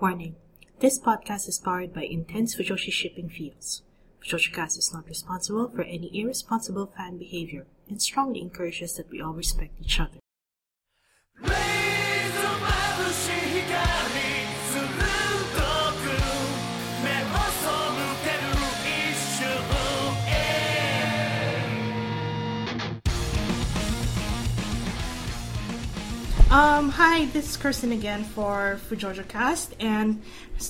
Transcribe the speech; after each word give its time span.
Warning. 0.00 0.36
This 0.78 0.98
podcast 0.98 1.46
is 1.46 1.58
powered 1.58 1.92
by 1.92 2.04
intense 2.04 2.54
Fujoshi 2.54 2.90
shipping 2.90 3.28
feels. 3.28 3.82
FujoshiCast 4.24 4.78
is 4.78 4.94
not 4.94 5.06
responsible 5.06 5.68
for 5.68 5.82
any 5.82 6.10
irresponsible 6.18 6.86
fan 6.96 7.18
behavior 7.18 7.66
and 7.86 8.00
strongly 8.00 8.40
encourages 8.40 8.94
that 8.96 9.10
we 9.10 9.20
all 9.20 9.34
respect 9.34 9.74
each 9.78 10.00
other. 10.00 10.19
Um, 26.50 26.88
hi, 26.88 27.26
this 27.26 27.50
is 27.50 27.56
Kirsten 27.56 27.92
again 27.92 28.24
for 28.24 28.80
FujoshiCast, 28.90 29.74
and 29.78 30.20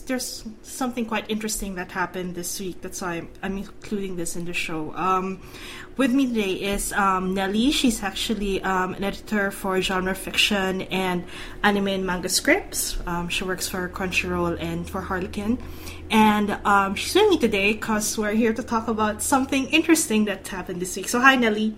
there's 0.04 0.44
something 0.60 1.06
quite 1.06 1.24
interesting 1.30 1.76
that 1.76 1.90
happened 1.90 2.34
this 2.34 2.60
week. 2.60 2.82
That's 2.82 3.00
why 3.00 3.14
I'm, 3.14 3.28
I'm 3.42 3.56
including 3.56 4.16
this 4.16 4.36
in 4.36 4.44
the 4.44 4.52
show. 4.52 4.94
Um, 4.94 5.40
with 5.96 6.12
me 6.12 6.26
today 6.26 6.52
is 6.52 6.92
um, 6.92 7.32
Nelly. 7.32 7.70
She's 7.70 8.02
actually 8.02 8.62
um, 8.62 8.92
an 8.92 9.04
editor 9.04 9.50
for 9.50 9.80
genre 9.80 10.14
fiction 10.14 10.82
and 10.82 11.24
anime 11.62 11.88
and 11.88 12.04
manga 12.04 12.28
scripts. 12.28 12.98
Um, 13.06 13.30
she 13.30 13.44
works 13.44 13.66
for 13.66 13.88
Crunchyroll 13.88 14.60
and 14.60 14.86
for 14.86 15.00
Harlequin. 15.00 15.56
And 16.10 16.58
um, 16.66 16.94
she's 16.94 17.14
with 17.14 17.30
me 17.30 17.38
today 17.38 17.72
because 17.72 18.18
we're 18.18 18.34
here 18.34 18.52
to 18.52 18.62
talk 18.62 18.88
about 18.88 19.22
something 19.22 19.64
interesting 19.68 20.26
that 20.26 20.46
happened 20.46 20.82
this 20.82 20.94
week. 20.94 21.08
So, 21.08 21.20
hi, 21.20 21.36
Nelly. 21.36 21.74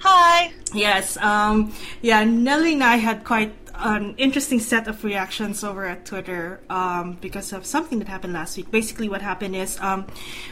Hi. 0.00 0.52
Yes, 0.72 1.18
um, 1.18 1.74
yeah, 2.00 2.24
Nelly 2.24 2.72
and 2.72 2.82
I 2.82 2.96
had 2.96 3.22
quite 3.24 3.52
an 3.74 4.14
interesting 4.16 4.58
set 4.58 4.88
of 4.88 5.04
reactions 5.04 5.62
over 5.62 5.84
at 5.84 6.06
Twitter 6.06 6.60
um, 6.70 7.18
because 7.20 7.52
of 7.52 7.66
something 7.66 7.98
that 7.98 8.08
happened 8.08 8.32
last 8.32 8.56
week. 8.56 8.70
Basically, 8.70 9.08
what 9.08 9.20
happened 9.20 9.56
is 9.56 9.78
um, 9.80 10.06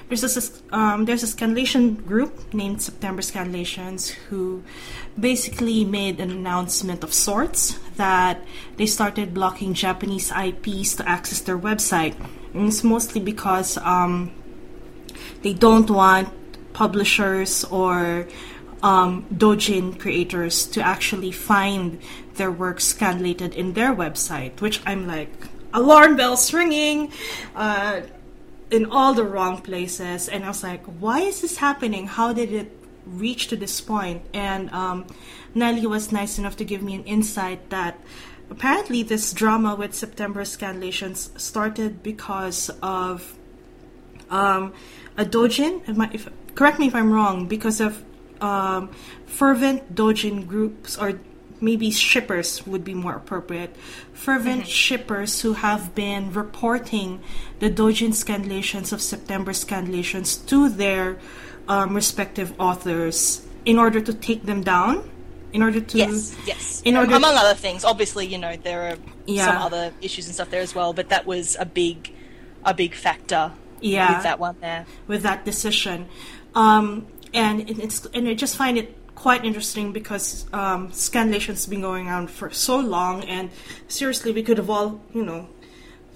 there's 0.08 0.20
this 0.20 0.62
um, 0.70 1.06
there's 1.06 1.22
a 1.22 1.26
scanlation 1.26 2.04
group 2.04 2.52
named 2.52 2.82
September 2.82 3.22
Scanlations 3.22 4.10
who 4.28 4.62
basically 5.18 5.84
made 5.84 6.20
an 6.20 6.30
announcement 6.30 7.02
of 7.02 7.14
sorts 7.14 7.78
that 7.96 8.44
they 8.76 8.86
started 8.86 9.32
blocking 9.32 9.72
Japanese 9.72 10.30
IPs 10.30 10.96
to 10.96 11.08
access 11.08 11.40
their 11.40 11.58
website. 11.58 12.16
And 12.52 12.68
it's 12.68 12.84
mostly 12.84 13.20
because 13.20 13.78
um, 13.78 14.30
they 15.42 15.54
don't 15.54 15.88
want 15.88 16.28
publishers 16.72 17.64
or 17.64 18.28
um, 18.82 19.26
Dojin 19.34 19.98
creators 19.98 20.66
to 20.66 20.80
actually 20.80 21.32
find 21.32 22.00
their 22.34 22.50
work 22.50 22.78
scanlated 22.78 23.54
in 23.54 23.72
their 23.74 23.94
website, 23.94 24.60
which 24.60 24.80
I'm 24.86 25.06
like, 25.06 25.30
alarm 25.72 26.16
bells 26.16 26.52
ringing 26.52 27.12
uh, 27.54 28.02
in 28.70 28.86
all 28.86 29.14
the 29.14 29.24
wrong 29.24 29.60
places. 29.60 30.28
And 30.28 30.44
I 30.44 30.48
was 30.48 30.62
like, 30.62 30.84
why 30.84 31.20
is 31.20 31.40
this 31.40 31.56
happening? 31.56 32.06
How 32.06 32.32
did 32.32 32.52
it 32.52 32.70
reach 33.06 33.48
to 33.48 33.56
this 33.56 33.80
point? 33.80 34.22
And 34.32 34.70
um, 34.70 35.06
Nelly 35.54 35.86
was 35.86 36.12
nice 36.12 36.38
enough 36.38 36.56
to 36.56 36.64
give 36.64 36.82
me 36.82 36.94
an 36.94 37.04
insight 37.04 37.70
that 37.70 37.98
apparently 38.50 39.02
this 39.02 39.32
drama 39.32 39.74
with 39.74 39.94
September 39.94 40.42
scanlations 40.42 41.38
started 41.38 42.02
because 42.02 42.70
of 42.82 43.34
um, 44.30 44.72
a 45.16 45.24
dojin. 45.24 45.82
If, 46.14 46.28
correct 46.54 46.78
me 46.78 46.86
if 46.86 46.94
I'm 46.94 47.12
wrong. 47.12 47.46
Because 47.46 47.80
of 47.80 48.04
um, 48.40 48.90
fervent 49.26 49.94
dojin 49.94 50.46
groups, 50.46 50.96
or 50.96 51.18
maybe 51.60 51.90
shippers 51.90 52.66
would 52.66 52.84
be 52.84 52.94
more 52.94 53.14
appropriate. 53.14 53.76
Fervent 54.12 54.66
shippers 54.66 55.40
who 55.42 55.54
have 55.54 55.94
been 55.94 56.32
reporting 56.32 57.20
the 57.58 57.70
dojin 57.70 58.10
scanlations 58.10 58.92
of 58.92 59.00
September 59.02 59.52
scanlations 59.52 60.46
to 60.46 60.68
their 60.68 61.18
um, 61.68 61.94
respective 61.94 62.54
authors 62.60 63.44
in 63.64 63.78
order 63.78 64.00
to 64.00 64.14
take 64.14 64.44
them 64.44 64.62
down. 64.62 65.10
In 65.52 65.62
order 65.62 65.80
to 65.80 65.98
Yes, 65.98 66.36
yes. 66.46 66.82
In 66.84 66.96
order 66.96 67.14
Among 67.14 67.34
other 67.34 67.54
things, 67.54 67.84
obviously, 67.84 68.26
you 68.26 68.36
know 68.38 68.56
there 68.56 68.90
are 68.90 68.96
Yeah. 69.26 69.46
some 69.46 69.56
other 69.62 69.92
issues 70.02 70.26
and 70.26 70.34
stuff 70.34 70.50
there 70.50 70.60
as 70.60 70.74
well, 70.74 70.92
but 70.92 71.08
that 71.08 71.26
was 71.26 71.56
a 71.58 71.64
big, 71.64 72.12
a 72.64 72.74
big 72.74 72.94
factor. 72.94 73.52
Yeah. 73.80 74.14
With 74.14 74.22
that 74.24 74.38
one 74.40 74.56
there. 74.60 74.86
with 75.06 75.22
that 75.22 75.44
decision. 75.44 76.08
Um, 76.54 77.06
and 77.34 77.68
it's 77.68 78.06
and 78.06 78.28
I 78.28 78.34
just 78.34 78.56
find 78.56 78.78
it 78.78 78.96
quite 79.14 79.44
interesting 79.44 79.92
because 79.92 80.46
um, 80.52 80.90
scanlation's 80.90 81.66
been 81.66 81.80
going 81.80 82.08
on 82.08 82.28
for 82.28 82.50
so 82.50 82.78
long, 82.78 83.24
and 83.24 83.50
seriously, 83.88 84.32
we 84.32 84.42
could 84.42 84.58
have 84.58 84.70
all 84.70 85.00
you 85.12 85.24
know, 85.24 85.48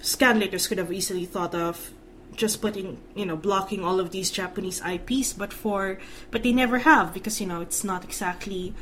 scanlators 0.01 0.67
could 0.67 0.77
have 0.77 0.91
easily 0.91 1.25
thought 1.25 1.53
of 1.53 1.91
just 2.35 2.61
putting 2.61 2.97
you 3.15 3.25
know 3.25 3.35
blocking 3.35 3.83
all 3.83 3.99
of 3.99 4.11
these 4.11 4.31
Japanese 4.31 4.81
IPs, 4.81 5.33
but 5.33 5.53
for 5.53 5.99
but 6.31 6.43
they 6.43 6.53
never 6.53 6.79
have 6.79 7.13
because 7.13 7.39
you 7.41 7.47
know 7.47 7.61
it's 7.61 7.83
not 7.83 8.03
exactly. 8.03 8.73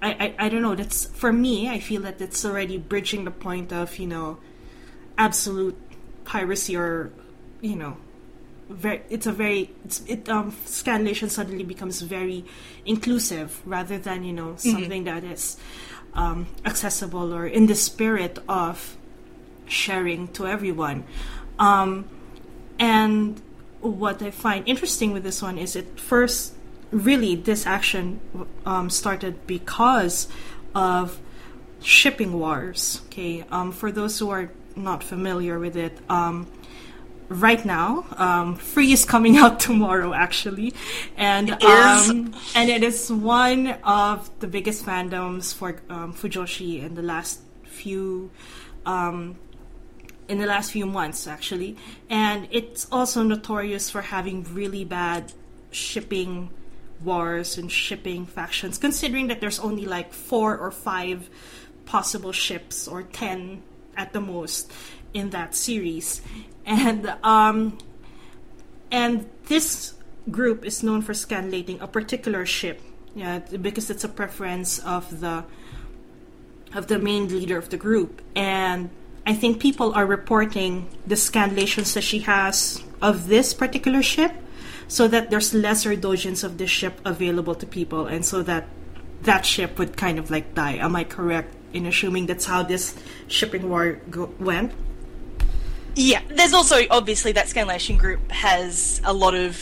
I, 0.00 0.34
I, 0.38 0.46
I 0.46 0.48
don't 0.48 0.62
know. 0.62 0.74
That's 0.74 1.06
for 1.06 1.32
me. 1.32 1.68
I 1.68 1.78
feel 1.78 2.02
that 2.02 2.20
it's 2.20 2.44
already 2.44 2.76
bridging 2.76 3.24
the 3.24 3.30
point 3.30 3.72
of 3.72 3.98
you 3.98 4.08
know, 4.08 4.38
absolute 5.16 5.78
piracy 6.24 6.76
or 6.76 7.12
you 7.60 7.76
know 7.76 7.96
very 8.72 9.02
it's 9.10 9.26
a 9.26 9.32
very 9.32 9.70
it's, 9.84 10.02
it 10.06 10.28
um 10.28 10.52
scanlation 10.66 11.28
suddenly 11.30 11.64
becomes 11.64 12.00
very 12.00 12.44
inclusive 12.84 13.60
rather 13.64 13.98
than 13.98 14.24
you 14.24 14.32
know 14.32 14.56
something 14.56 15.04
that 15.04 15.24
is 15.24 15.56
um, 16.14 16.46
accessible 16.64 17.32
or 17.32 17.46
in 17.46 17.66
the 17.66 17.74
spirit 17.74 18.38
of 18.48 18.96
sharing 19.66 20.28
to 20.28 20.46
everyone. 20.46 21.04
Um, 21.58 22.08
and 22.78 23.40
what 23.80 24.22
i 24.22 24.30
find 24.30 24.66
interesting 24.68 25.12
with 25.12 25.24
this 25.24 25.42
one 25.42 25.58
is 25.58 25.74
it 25.74 25.98
first 25.98 26.54
really 26.90 27.34
this 27.34 27.66
action 27.66 28.20
um, 28.64 28.88
started 28.88 29.46
because 29.46 30.28
of 30.74 31.20
shipping 31.80 32.38
wars 32.38 33.00
okay? 33.06 33.44
Um, 33.50 33.72
for 33.72 33.90
those 33.90 34.18
who 34.18 34.30
are 34.30 34.50
not 34.76 35.02
familiar 35.02 35.58
with 35.58 35.76
it 35.76 35.98
um, 36.08 36.46
right 37.32 37.64
now. 37.64 38.04
Um, 38.16 38.56
Free 38.56 38.92
is 38.92 39.04
coming 39.04 39.36
out 39.42 39.60
tomorrow, 39.60 40.12
actually, 40.12 40.74
and 41.16 41.50
um, 41.50 42.34
and 42.54 42.70
it 42.70 42.82
is 42.82 43.10
one 43.10 43.68
of 43.84 44.30
the 44.40 44.46
biggest 44.46 44.84
fandoms 44.84 45.54
for 45.54 45.80
um, 45.88 46.14
Fujoshi 46.14 46.82
in 46.82 46.94
the 46.94 47.02
last 47.02 47.40
few. 47.64 48.30
Um, 48.86 49.36
in 50.28 50.38
the 50.38 50.46
last 50.46 50.70
few 50.70 50.86
months, 50.86 51.26
actually, 51.26 51.76
and 52.08 52.48
it's 52.50 52.86
also 52.90 53.22
notorious 53.22 53.90
for 53.90 54.00
having 54.00 54.44
really 54.54 54.84
bad 54.84 55.32
shipping 55.70 56.48
wars 57.04 57.58
and 57.58 57.70
shipping 57.70 58.24
factions. 58.24 58.78
Considering 58.78 59.26
that 59.26 59.40
there's 59.40 59.58
only 59.58 59.84
like 59.84 60.12
four 60.12 60.56
or 60.56 60.70
five 60.70 61.28
possible 61.84 62.32
ships, 62.32 62.86
or 62.88 63.02
ten 63.02 63.62
at 63.96 64.12
the 64.12 64.20
most, 64.20 64.72
in 65.12 65.30
that 65.30 65.54
series, 65.54 66.22
and 66.66 67.14
um, 67.22 67.78
and 68.90 69.28
this 69.46 69.94
group 70.30 70.64
is 70.64 70.82
known 70.82 71.02
for 71.02 71.12
scanlating 71.12 71.80
a 71.80 71.86
particular 71.86 72.46
ship, 72.46 72.80
yeah, 73.14 73.38
because 73.38 73.90
it's 73.90 74.04
a 74.04 74.08
preference 74.08 74.78
of 74.80 75.20
the 75.20 75.44
of 76.74 76.86
the 76.86 76.98
main 76.98 77.28
leader 77.28 77.58
of 77.58 77.68
the 77.68 77.76
group, 77.76 78.22
and 78.34 78.90
I 79.26 79.34
think 79.34 79.60
people 79.60 79.92
are 79.94 80.06
reporting 80.06 80.88
the 81.06 81.16
scanlations 81.16 81.94
that 81.94 82.02
she 82.02 82.20
has 82.20 82.82
of 83.00 83.28
this 83.28 83.52
particular 83.54 84.02
ship, 84.02 84.32
so 84.88 85.08
that 85.08 85.30
there's 85.30 85.52
lesser 85.52 85.96
dojins 85.96 86.44
of 86.44 86.58
this 86.58 86.70
ship 86.70 87.00
available 87.04 87.54
to 87.56 87.66
people, 87.66 88.06
and 88.06 88.24
so 88.24 88.42
that 88.42 88.68
that 89.22 89.46
ship 89.46 89.78
would 89.78 89.96
kind 89.96 90.18
of 90.18 90.30
like 90.30 90.54
die. 90.54 90.74
Am 90.74 90.96
I 90.96 91.04
correct 91.04 91.54
in 91.72 91.86
assuming 91.86 92.26
that's 92.26 92.46
how 92.46 92.62
this 92.62 92.96
shipping 93.28 93.68
war 93.68 94.00
go- 94.10 94.34
went? 94.38 94.72
Yeah. 95.94 96.22
There's 96.28 96.52
also 96.52 96.80
obviously 96.90 97.32
that 97.32 97.46
Scanlation 97.46 97.98
group 97.98 98.30
has 98.30 99.00
a 99.04 99.12
lot 99.12 99.34
of 99.34 99.58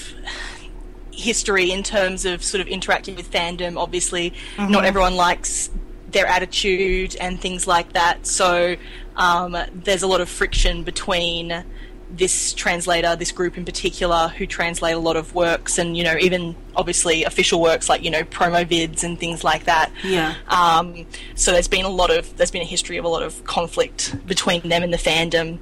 history 1.13 1.71
in 1.71 1.83
terms 1.83 2.25
of 2.25 2.43
sort 2.43 2.61
of 2.61 2.69
interacting 2.69 3.17
with 3.17 3.31
fandom. 3.31 3.77
Obviously, 3.77 4.33
not 4.59 4.85
everyone 4.85 5.17
likes 5.17 5.71
their 6.11 6.27
attitude 6.27 7.17
and 7.21 7.41
things 7.41 7.67
like 7.67 7.93
that. 7.93 8.27
So 8.27 8.77
um, 9.17 9.57
there's 9.73 10.03
a 10.03 10.07
lot 10.07 10.21
of 10.21 10.29
friction 10.29 10.83
between 10.83 11.65
this 12.13 12.53
translator, 12.55 13.15
this 13.15 13.31
group 13.31 13.57
in 13.57 13.65
particular, 13.65 14.29
who 14.29 14.45
translate 14.45 14.95
a 14.95 14.99
lot 14.99 15.17
of 15.17 15.33
works 15.35 15.79
and, 15.79 15.97
you 15.97 16.03
know, 16.03 16.17
even 16.21 16.57
obviously 16.75 17.23
official 17.23 17.61
works 17.61 17.89
like, 17.89 18.03
you 18.03 18.11
know, 18.11 18.25
promo 18.25 18.65
vids 18.65 19.05
and 19.05 19.21
things 19.21 19.45
like 19.45 19.65
that. 19.65 19.93
Yeah. 20.03 20.35
Um, 20.49 21.07
so 21.37 21.53
there's 21.53 21.69
been 21.69 21.85
a 21.85 21.91
lot 21.91 22.11
of, 22.11 22.37
there's 22.37 22.51
been 22.51 22.63
a 22.63 22.67
history 22.67 22.97
of 22.97 23.05
a 23.05 23.09
lot 23.09 23.23
of 23.23 23.45
conflict 23.45 24.17
between 24.27 24.69
them 24.69 24.83
and 24.83 24.93
the 24.93 24.99
fandom, 24.99 25.59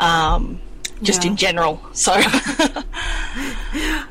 um, 0.00 0.58
just 1.02 1.22
Yeah. 1.24 1.30
in 1.30 1.36
general. 1.36 1.80
So, 1.92 2.12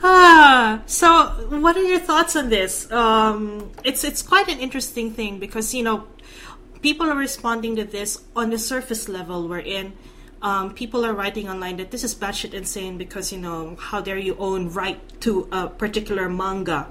Ah, 0.02 0.82
so 0.86 1.28
what 1.50 1.76
are 1.76 1.84
your 1.84 2.00
thoughts 2.00 2.36
on 2.36 2.50
this? 2.50 2.90
Um, 2.92 3.70
it's 3.84 4.04
it's 4.04 4.22
quite 4.22 4.48
an 4.48 4.60
interesting 4.60 5.12
thing 5.12 5.40
because 5.40 5.74
you 5.74 5.84
know 5.84 6.08
people 6.82 7.10
are 7.12 7.18
responding 7.18 7.76
to 7.76 7.84
this 7.84 8.24
on 8.36 8.50
the 8.50 8.58
surface 8.58 9.10
level. 9.10 9.48
Wherein 9.48 9.94
um, 10.42 10.74
people 10.74 11.06
are 11.06 11.14
writing 11.14 11.50
online 11.50 11.78
that 11.78 11.92
this 11.92 12.04
is 12.04 12.16
batshit 12.16 12.54
insane 12.54 12.98
because 12.98 13.32
you 13.34 13.40
know 13.40 13.76
how 13.78 14.00
dare 14.00 14.18
you 14.18 14.36
own 14.40 14.70
right 14.72 15.00
to 15.22 15.48
a 15.52 15.68
particular 15.68 16.30
manga, 16.30 16.88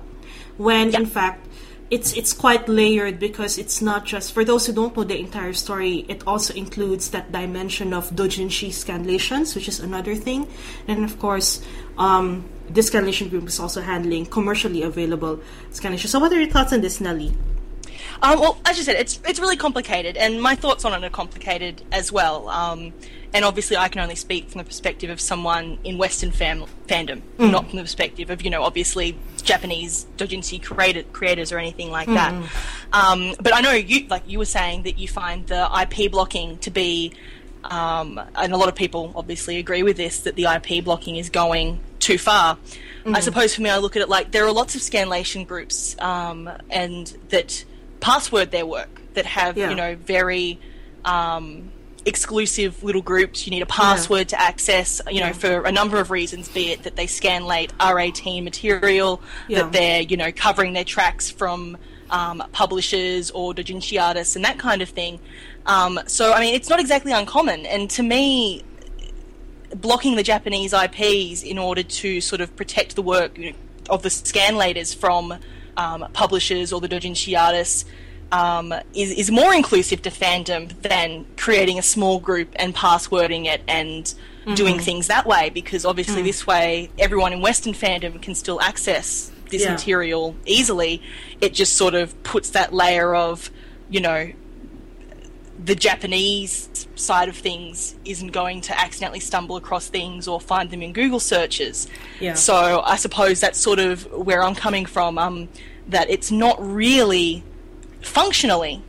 when 0.58 0.94
in 0.94 1.06
fact 1.06 1.47
it's 1.90 2.12
it's 2.12 2.32
quite 2.32 2.68
layered 2.68 3.18
because 3.18 3.56
it's 3.56 3.80
not 3.80 4.04
just 4.04 4.32
for 4.32 4.44
those 4.44 4.66
who 4.66 4.72
don't 4.72 4.96
know 4.96 5.04
the 5.04 5.18
entire 5.18 5.52
story. 5.52 6.04
It 6.08 6.22
also 6.26 6.52
includes 6.54 7.10
that 7.10 7.32
dimension 7.32 7.94
of 7.94 8.10
doujinshi 8.10 8.68
scanlations, 8.68 9.54
which 9.54 9.68
is 9.68 9.80
another 9.80 10.14
thing, 10.14 10.48
and 10.86 11.04
of 11.04 11.18
course. 11.18 11.62
Um, 11.96 12.48
this 12.70 12.90
scanlation 12.90 13.30
group 13.30 13.48
is 13.48 13.58
also 13.58 13.80
handling 13.80 14.26
commercially 14.26 14.82
available 14.82 15.40
scanlations. 15.72 16.08
So, 16.08 16.18
what 16.18 16.30
are 16.32 16.38
your 16.38 16.50
thoughts 16.50 16.72
on 16.72 16.82
this, 16.82 17.00
Nelly? 17.00 17.32
Um, 18.22 18.40
well, 18.40 18.60
as 18.66 18.76
you 18.76 18.84
said, 18.84 18.96
it's 18.96 19.20
it's 19.26 19.40
really 19.40 19.56
complicated, 19.56 20.16
and 20.16 20.40
my 20.40 20.54
thoughts 20.54 20.84
on 20.84 20.92
it 20.92 21.04
are 21.04 21.10
complicated 21.10 21.82
as 21.92 22.12
well. 22.12 22.48
Um, 22.48 22.92
and 23.32 23.44
obviously, 23.44 23.76
I 23.76 23.88
can 23.88 24.00
only 24.00 24.14
speak 24.14 24.50
from 24.50 24.58
the 24.58 24.64
perspective 24.64 25.10
of 25.10 25.20
someone 25.20 25.78
in 25.84 25.98
Western 25.98 26.30
fam- 26.30 26.66
fandom, 26.86 27.22
not 27.38 27.68
from 27.68 27.76
the 27.76 27.82
perspective 27.82 28.30
of 28.30 28.42
you 28.42 28.50
know 28.50 28.62
obviously 28.62 29.16
Japanese 29.42 30.06
doujinshi 30.16 30.62
creator- 30.62 31.02
creators 31.12 31.52
or 31.52 31.58
anything 31.58 31.90
like 31.90 32.08
that. 32.08 32.32
Um, 32.92 33.34
but 33.40 33.54
I 33.54 33.60
know 33.60 33.72
you, 33.72 34.06
like 34.08 34.22
you 34.26 34.38
were 34.38 34.44
saying, 34.44 34.82
that 34.84 34.98
you 34.98 35.08
find 35.08 35.46
the 35.46 35.68
IP 35.82 36.10
blocking 36.10 36.58
to 36.58 36.70
be, 36.70 37.12
um, 37.64 38.20
and 38.34 38.52
a 38.52 38.56
lot 38.56 38.68
of 38.68 38.74
people 38.74 39.12
obviously 39.14 39.58
agree 39.58 39.82
with 39.82 39.96
this, 39.96 40.20
that 40.20 40.36
the 40.36 40.44
IP 40.44 40.84
blocking 40.84 41.16
is 41.16 41.30
going 41.30 41.80
too 41.98 42.18
far. 42.18 42.58
I 43.06 43.20
suppose 43.20 43.54
for 43.54 43.62
me, 43.62 43.70
I 43.70 43.78
look 43.78 43.96
at 43.96 44.02
it 44.02 44.08
like 44.10 44.32
there 44.32 44.44
are 44.44 44.52
lots 44.52 44.74
of 44.74 44.82
scanlation 44.82 45.46
groups, 45.46 45.96
um, 45.98 46.50
and 46.68 47.06
that 47.30 47.64
password 48.00 48.50
their 48.50 48.66
work 48.66 49.00
that 49.14 49.24
have 49.24 49.56
Yeah. 49.56 49.70
you 49.70 49.76
know 49.76 49.94
very 49.96 50.58
um, 51.06 51.70
exclusive 52.08 52.82
little 52.82 53.02
groups. 53.02 53.46
You 53.46 53.50
need 53.50 53.62
a 53.62 53.66
password 53.66 54.28
to 54.30 54.40
access, 54.40 55.00
you 55.10 55.20
know, 55.20 55.32
for 55.32 55.62
a 55.62 55.70
number 55.72 56.00
of 56.00 56.10
reasons. 56.10 56.48
Be 56.48 56.72
it 56.72 56.82
that 56.82 56.96
they 56.96 57.06
scan 57.06 57.44
late 57.44 57.72
R18 57.78 58.42
material, 58.42 59.20
Yeah. 59.46 59.62
that 59.62 59.72
they're 59.72 60.02
you 60.02 60.16
know 60.16 60.32
covering 60.32 60.72
their 60.72 60.84
tracks 60.84 61.30
from 61.30 61.76
um, 62.10 62.42
publishers 62.52 63.30
or 63.30 63.52
doujinshi 63.54 64.02
artists 64.02 64.34
and 64.34 64.44
that 64.44 64.58
kind 64.58 64.82
of 64.82 64.88
thing. 64.88 65.20
Um, 65.66 66.00
so 66.06 66.32
I 66.32 66.40
mean, 66.40 66.54
it's 66.54 66.68
not 66.68 66.80
exactly 66.80 67.12
uncommon, 67.12 67.66
and 67.66 67.88
to 67.90 68.02
me, 68.02 68.64
blocking 69.76 70.16
the 70.16 70.22
Japanese 70.22 70.72
IPs 70.72 71.42
in 71.42 71.58
order 71.58 71.82
to 71.82 72.20
sort 72.20 72.40
of 72.40 72.56
protect 72.56 72.96
the 72.96 73.02
work 73.02 73.36
you 73.36 73.50
know, 73.52 73.56
of 73.90 74.02
the 74.02 74.08
scanlators 74.08 74.96
from 74.96 75.34
um, 75.76 76.06
publishers 76.12 76.72
or 76.72 76.80
the 76.80 76.88
doujinshi 76.88 77.38
artists 77.38 77.84
um, 78.32 78.74
is, 78.94 79.10
is 79.12 79.30
more 79.30 79.54
inclusive 79.54 80.02
to 80.02 80.10
fandom 80.10 80.80
than 80.82 81.26
creating 81.36 81.78
a 81.78 81.82
small 81.82 82.18
group 82.18 82.48
and 82.56 82.74
passwording 82.74 83.46
it 83.46 83.62
and 83.68 84.14
doing 84.54 84.78
things 84.78 85.08
that 85.08 85.26
way 85.26 85.50
because 85.50 85.84
obviously 85.84 86.22
this 86.22 86.46
way 86.46 86.88
everyone 86.98 87.34
in 87.34 87.42
Western 87.42 87.74
fandom 87.74 88.20
can 88.22 88.34
still 88.34 88.58
access 88.62 89.30
this 89.50 89.62
Yeah. 89.62 89.72
material 89.72 90.34
easily. 90.46 91.02
It 91.42 91.52
just 91.52 91.76
sort 91.76 91.94
of 91.94 92.22
puts 92.22 92.50
that 92.50 92.72
layer 92.72 93.14
of, 93.14 93.50
you 93.90 94.00
know, 94.00 94.32
the 95.62 95.74
Japanese 95.74 96.86
side 96.94 97.28
of 97.28 97.36
things 97.36 97.94
isn't 98.04 98.28
going 98.28 98.60
to 98.62 98.80
accidentally 98.80 99.20
stumble 99.20 99.56
across 99.56 99.88
things 99.88 100.26
or 100.28 100.40
find 100.40 100.70
them 100.70 100.82
in 100.82 100.92
Google 100.94 101.20
searches. 101.20 101.86
Yeah. 102.20 102.34
So 102.34 102.80
I 102.84 102.96
suppose 102.96 103.40
that's 103.40 103.58
sort 103.58 103.78
of 103.80 104.04
where 104.12 104.42
I'm 104.42 104.54
coming 104.54 104.86
from. 104.86 105.18
Um, 105.18 105.48
that 105.88 106.08
it's 106.10 106.30
not 106.30 106.56
really 106.60 107.42
functionally 108.00 108.82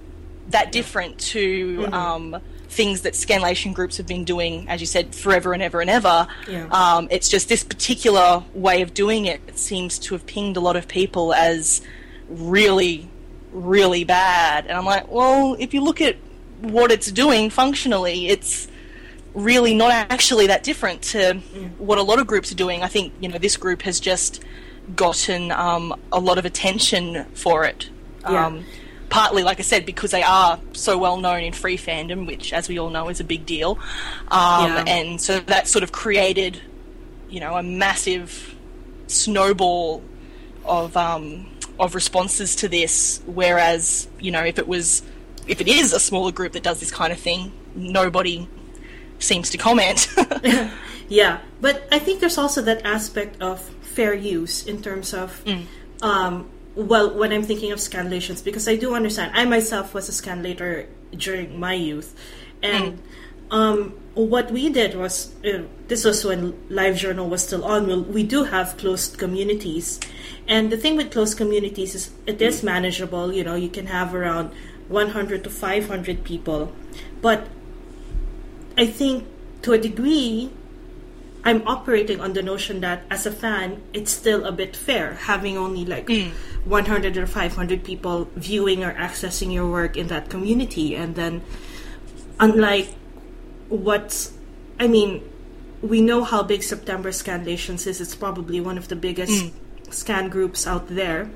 that 0.49 0.71
different 0.71 1.19
to 1.19 1.87
um, 1.91 2.41
things 2.69 3.01
that 3.01 3.13
scanlation 3.13 3.73
groups 3.73 3.97
have 3.97 4.07
been 4.07 4.23
doing, 4.23 4.67
as 4.69 4.79
you 4.79 4.87
said, 4.87 5.13
forever 5.13 5.53
and 5.53 5.61
ever 5.61 5.81
and 5.81 5.89
ever. 5.89 6.27
Yeah. 6.47 6.67
Um, 6.71 7.07
it's 7.11 7.29
just 7.29 7.49
this 7.49 7.63
particular 7.63 8.43
way 8.53 8.81
of 8.81 8.93
doing 8.93 9.25
it. 9.25 9.41
It 9.47 9.57
seems 9.57 9.99
to 9.99 10.15
have 10.15 10.25
pinged 10.25 10.57
a 10.57 10.59
lot 10.59 10.75
of 10.75 10.87
people 10.87 11.33
as 11.33 11.81
really, 12.27 13.09
really 13.51 14.03
bad. 14.03 14.65
And 14.67 14.77
I'm 14.77 14.85
like, 14.85 15.11
well, 15.11 15.55
if 15.59 15.73
you 15.73 15.81
look 15.81 16.01
at 16.01 16.15
what 16.61 16.91
it's 16.91 17.11
doing 17.11 17.49
functionally, 17.49 18.27
it's 18.27 18.67
really 19.33 19.73
not 19.73 19.91
actually 19.91 20.47
that 20.47 20.63
different 20.63 21.01
to 21.01 21.35
what 21.77 21.97
a 21.97 22.03
lot 22.03 22.19
of 22.19 22.27
groups 22.27 22.51
are 22.51 22.55
doing. 22.55 22.83
I 22.83 22.87
think 22.87 23.13
you 23.19 23.29
know 23.29 23.37
this 23.37 23.57
group 23.57 23.83
has 23.83 23.99
just 23.99 24.43
gotten 24.95 25.51
um, 25.51 25.99
a 26.11 26.19
lot 26.19 26.37
of 26.37 26.45
attention 26.45 27.25
for 27.33 27.63
it. 27.65 27.89
Yeah. 28.21 28.47
Um, 28.47 28.65
partly, 29.09 29.43
like 29.43 29.59
I 29.59 29.63
said, 29.63 29.85
because 29.85 30.11
they 30.11 30.23
are 30.23 30.59
so 30.73 30.97
well 30.97 31.17
known 31.17 31.43
in 31.43 31.53
free 31.53 31.77
fandom, 31.77 32.27
which, 32.27 32.53
as 32.53 32.69
we 32.69 32.79
all 32.79 32.89
know, 32.89 33.09
is 33.09 33.19
a 33.19 33.23
big 33.23 33.45
deal. 33.45 33.79
Um, 34.29 34.71
Yeah. 34.71 34.83
And 34.87 35.21
so 35.21 35.39
that 35.39 35.67
sort 35.67 35.83
of 35.83 35.91
created, 35.91 36.61
you 37.29 37.39
know, 37.39 37.55
a 37.55 37.63
massive 37.63 38.55
snowball 39.07 40.03
of 40.65 40.95
um, 40.95 41.47
of 41.79 41.95
responses 41.95 42.55
to 42.57 42.67
this. 42.67 43.21
Whereas, 43.25 44.07
you 44.19 44.31
know, 44.31 44.43
if 44.43 44.59
it 44.59 44.67
was 44.67 45.01
if 45.47 45.61
it 45.61 45.67
is 45.67 45.93
a 45.93 45.99
smaller 45.99 46.31
group 46.31 46.53
that 46.53 46.63
does 46.63 46.79
this 46.79 46.91
kind 46.91 47.11
of 47.11 47.19
thing, 47.19 47.51
nobody 47.75 48.47
seems 49.19 49.49
to 49.51 49.57
comment. 49.57 50.07
Yeah, 51.09 51.39
but 51.59 51.87
I 51.91 51.97
think 51.97 52.19
there's 52.19 52.37
also 52.37 52.61
that 52.61 52.85
aspect 52.85 53.41
of 53.41 53.59
fair 53.81 54.13
use 54.13 54.67
in 54.67 54.79
terms 54.83 55.11
of, 55.11 55.41
um, 56.03 56.47
well, 56.79 57.13
when 57.13 57.33
I'm 57.33 57.43
thinking 57.43 57.71
of 57.71 57.79
scanlations, 57.79 58.43
because 58.43 58.67
I 58.67 58.75
do 58.75 58.95
understand. 58.95 59.31
I 59.35 59.45
myself 59.45 59.93
was 59.93 60.07
a 60.07 60.11
scanlator 60.11 60.87
during 61.11 61.59
my 61.59 61.73
youth, 61.73 62.15
and 62.63 63.01
um, 63.51 63.91
what 64.13 64.51
we 64.51 64.69
did 64.69 64.95
was 64.95 65.33
uh, 65.43 65.63
this 65.87 66.05
was 66.05 66.23
when 66.23 66.57
live 66.69 66.95
journal 66.95 67.27
was 67.27 67.43
still 67.43 67.65
on. 67.65 67.87
Well, 67.87 68.03
we 68.03 68.23
do 68.23 68.45
have 68.45 68.77
closed 68.77 69.17
communities, 69.17 69.99
and 70.47 70.71
the 70.71 70.77
thing 70.77 70.95
with 70.95 71.11
closed 71.11 71.37
communities 71.37 71.95
is 71.95 72.11
it 72.25 72.41
is 72.41 72.63
manageable. 72.63 73.33
You 73.33 73.43
know, 73.43 73.55
you 73.55 73.69
can 73.69 73.87
have 73.87 74.15
around 74.15 74.51
100 74.87 75.43
to 75.43 75.49
500 75.49 76.23
people, 76.23 76.71
but 77.21 77.47
I 78.77 78.87
think 78.87 79.27
to 79.63 79.73
a 79.73 79.77
degree, 79.77 80.51
I'm 81.43 81.65
operating 81.67 82.19
on 82.19 82.33
the 82.33 82.43
notion 82.43 82.81
that 82.81 83.03
as 83.09 83.25
a 83.25 83.31
fan, 83.31 83.81
it's 83.93 84.11
still 84.11 84.45
a 84.45 84.51
bit 84.51 84.75
fair 84.75 85.13
having 85.13 85.57
only 85.57 85.85
like 85.85 86.09
100 86.65 87.17
or 87.17 87.25
500 87.25 87.83
people 87.83 88.29
viewing 88.35 88.83
or 88.83 88.93
accessing 88.93 89.53
your 89.53 89.69
work 89.69 89.95
in 89.95 90.07
that 90.07 90.29
community. 90.29 90.95
And 90.95 91.15
then, 91.15 91.41
unlike 92.39 92.93
what's, 93.69 94.33
I 94.79 94.87
mean, 94.87 95.23
we 95.81 96.01
know 96.01 96.23
how 96.23 96.43
big 96.43 96.63
September 96.63 97.11
Scanlations 97.11 97.87
is. 97.87 98.01
It's 98.01 98.15
probably 98.15 98.59
one 98.59 98.77
of 98.77 98.89
the 98.89 98.97
biggest 98.97 99.53
scan 99.89 100.29
groups 100.29 100.67
out 100.67 100.87
there 100.89 101.29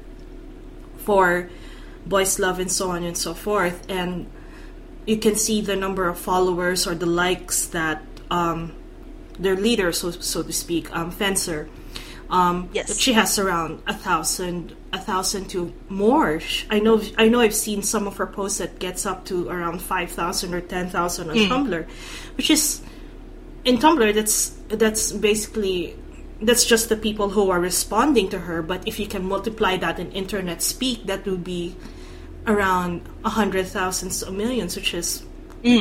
for 0.97 1.49
boys 2.05 2.39
love 2.39 2.59
and 2.59 2.71
so 2.71 2.91
on 2.91 3.03
and 3.03 3.17
so 3.17 3.33
forth. 3.33 3.89
And 3.89 4.29
you 5.05 5.17
can 5.17 5.35
see 5.35 5.61
the 5.61 5.75
number 5.75 6.07
of 6.09 6.17
followers 6.17 6.85
or 6.85 6.95
the 6.95 7.05
likes 7.05 7.67
that 7.67 8.03
um, 8.29 8.73
their 9.39 9.55
leader, 9.55 9.91
so 9.91 10.11
so 10.11 10.43
to 10.43 10.53
speak, 10.53 10.93
um, 10.95 11.11
Fencer. 11.11 11.69
Um, 12.29 12.69
Yes. 12.73 12.97
she 12.97 13.13
has 13.13 13.37
around 13.37 13.83
a 13.85 13.93
thousand, 13.93 14.75
a 14.91 14.97
thousand 14.97 15.49
to 15.51 15.71
more. 15.89 16.41
I 16.69 16.79
know, 16.79 17.01
I 17.17 17.27
know. 17.27 17.39
I've 17.41 17.53
seen 17.53 17.83
some 17.83 18.07
of 18.07 18.17
her 18.17 18.25
posts 18.25 18.57
that 18.57 18.79
gets 18.79 19.05
up 19.05 19.25
to 19.25 19.49
around 19.49 19.81
five 19.81 20.09
thousand 20.11 20.53
or 20.53 20.61
ten 20.61 20.89
thousand 20.89 21.29
on 21.29 21.35
Tumblr, 21.35 21.85
which 22.37 22.49
is 22.49 22.81
in 23.65 23.77
Tumblr. 23.77 24.13
That's 24.15 24.49
that's 24.69 25.11
basically 25.11 25.95
that's 26.41 26.65
just 26.65 26.89
the 26.89 26.97
people 26.97 27.29
who 27.29 27.51
are 27.51 27.59
responding 27.59 28.29
to 28.29 28.39
her. 28.39 28.63
But 28.63 28.87
if 28.87 28.99
you 28.99 29.05
can 29.07 29.25
multiply 29.25 29.77
that 29.77 29.99
in 29.99 30.11
internet 30.11 30.61
speak, 30.63 31.05
that 31.05 31.25
would 31.25 31.43
be 31.43 31.75
around 32.47 33.07
a 33.23 33.29
hundred 33.29 33.67
thousands 33.67 34.23
of 34.23 34.33
millions, 34.33 34.75
which 34.75 34.93
is 34.95 35.23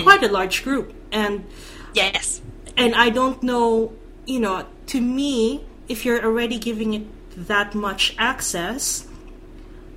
quite 0.02 0.22
a 0.22 0.28
large 0.28 0.62
group. 0.64 0.92
And 1.10 1.46
yes. 1.94 2.42
And 2.76 2.94
I 2.94 3.10
don't 3.10 3.42
know, 3.42 3.92
you 4.26 4.40
know, 4.40 4.66
to 4.86 5.00
me, 5.00 5.64
if 5.88 6.04
you're 6.04 6.22
already 6.24 6.58
giving 6.58 6.94
it 6.94 7.06
that 7.48 7.74
much 7.74 8.14
access, 8.18 9.06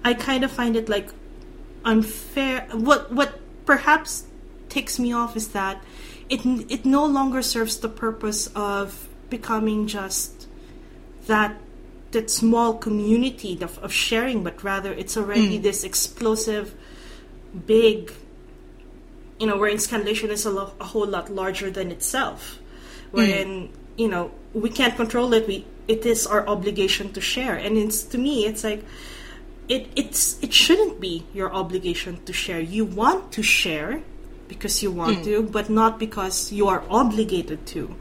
I 0.03 0.13
kind 0.13 0.43
of 0.43 0.51
find 0.51 0.75
it 0.75 0.89
like 0.89 1.09
unfair. 1.83 2.67
What 2.71 3.11
what 3.11 3.39
perhaps 3.65 4.25
takes 4.69 4.99
me 4.99 5.13
off 5.13 5.35
is 5.35 5.49
that 5.49 5.83
it 6.29 6.45
it 6.69 6.85
no 6.85 7.05
longer 7.05 7.41
serves 7.41 7.77
the 7.77 7.89
purpose 7.89 8.47
of 8.55 9.07
becoming 9.29 9.87
just 9.87 10.47
that 11.27 11.59
that 12.11 12.29
small 12.29 12.73
community 12.73 13.57
of, 13.61 13.77
of 13.79 13.91
sharing, 13.91 14.43
but 14.43 14.63
rather 14.63 14.93
it's 14.93 15.17
already 15.17 15.57
hmm. 15.57 15.63
this 15.63 15.83
explosive, 15.83 16.73
big 17.65 18.11
you 19.39 19.47
know, 19.47 19.57
wherein 19.57 19.77
scanlation 19.77 20.29
is 20.29 20.45
a, 20.45 20.49
lo- 20.49 20.73
a 20.79 20.85
whole 20.85 21.05
lot 21.05 21.29
larger 21.29 21.69
than 21.69 21.91
itself. 21.91 22.59
Mm. 23.07 23.11
Wherein, 23.11 23.69
you 23.97 24.07
know, 24.07 24.31
we 24.53 24.69
can't 24.69 24.95
control 24.95 25.33
it. 25.33 25.47
We 25.47 25.65
it 25.87 26.05
is 26.05 26.25
our 26.25 26.47
obligation 26.47 27.13
to 27.13 27.21
share. 27.21 27.55
And 27.55 27.77
it's 27.77 28.03
to 28.03 28.17
me, 28.17 28.45
it's 28.45 28.63
like 28.63 28.83
it 29.67 29.87
it's 29.95 30.41
it 30.41 30.53
shouldn't 30.53 30.99
be 30.99 31.25
your 31.33 31.53
obligation 31.53 32.23
to 32.25 32.33
share. 32.33 32.59
You 32.59 32.85
want 32.85 33.31
to 33.33 33.43
share, 33.43 34.01
because 34.47 34.83
you 34.83 34.91
want 34.91 35.19
mm. 35.19 35.23
to, 35.25 35.43
but 35.43 35.69
not 35.69 35.99
because 35.99 36.51
you 36.51 36.67
are 36.67 36.83
obligated 36.89 37.65
to, 37.67 37.95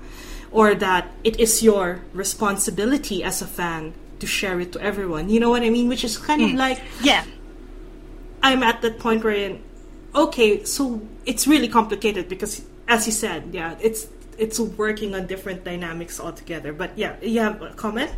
or 0.50 0.74
that 0.74 1.12
it 1.24 1.40
is 1.40 1.62
your 1.62 2.00
responsibility 2.12 3.24
as 3.24 3.42
a 3.42 3.46
fan 3.46 3.94
to 4.20 4.26
share 4.26 4.60
it 4.60 4.72
to 4.72 4.80
everyone. 4.80 5.28
You 5.28 5.40
know 5.40 5.50
what 5.50 5.62
I 5.62 5.70
mean? 5.70 5.88
Which 5.88 6.04
is 6.04 6.18
kind 6.18 6.42
of 6.42 6.50
mm. 6.50 6.56
like 6.58 6.80
Yeah. 7.02 7.24
I'm 8.42 8.62
at 8.62 8.82
that 8.82 8.98
point 8.98 9.24
where, 9.24 9.34
in, 9.34 9.62
okay, 10.14 10.64
so 10.64 11.00
it's 11.24 11.46
really 11.46 11.68
complicated 11.68 12.28
because, 12.28 12.62
as 12.86 13.06
you 13.06 13.12
said, 13.12 13.50
yeah, 13.52 13.74
it's 13.80 14.06
it's 14.38 14.58
working 14.60 15.14
on 15.14 15.26
different 15.26 15.64
dynamics 15.64 16.20
altogether. 16.20 16.72
But 16.72 16.96
yeah, 16.96 17.16
you 17.22 17.40
have 17.40 17.60
a 17.62 17.70
comment? 17.70 18.12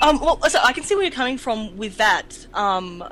Um, 0.00 0.20
well, 0.20 0.40
so 0.48 0.58
I 0.62 0.72
can 0.72 0.82
see 0.82 0.94
where 0.94 1.04
you're 1.04 1.12
coming 1.12 1.38
from 1.38 1.76
with 1.76 1.96
that, 1.98 2.46
um, 2.54 3.04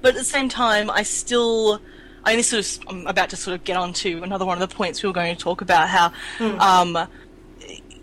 but 0.00 0.10
at 0.10 0.14
the 0.14 0.24
same 0.24 0.48
time, 0.48 0.88
I 0.90 1.02
still, 1.02 1.80
I 2.24 2.30
only 2.30 2.44
sort 2.44 2.64
of, 2.64 2.88
I'm 2.88 3.06
about 3.08 3.30
to 3.30 3.36
sort 3.36 3.54
of 3.56 3.64
get 3.64 3.76
on 3.76 3.92
to 3.94 4.22
another 4.22 4.44
one 4.44 4.60
of 4.60 4.68
the 4.68 4.74
points 4.74 5.02
we 5.02 5.08
were 5.08 5.12
going 5.12 5.34
to 5.34 5.42
talk 5.42 5.60
about. 5.60 5.88
How, 5.88 6.12
um, 6.40 7.08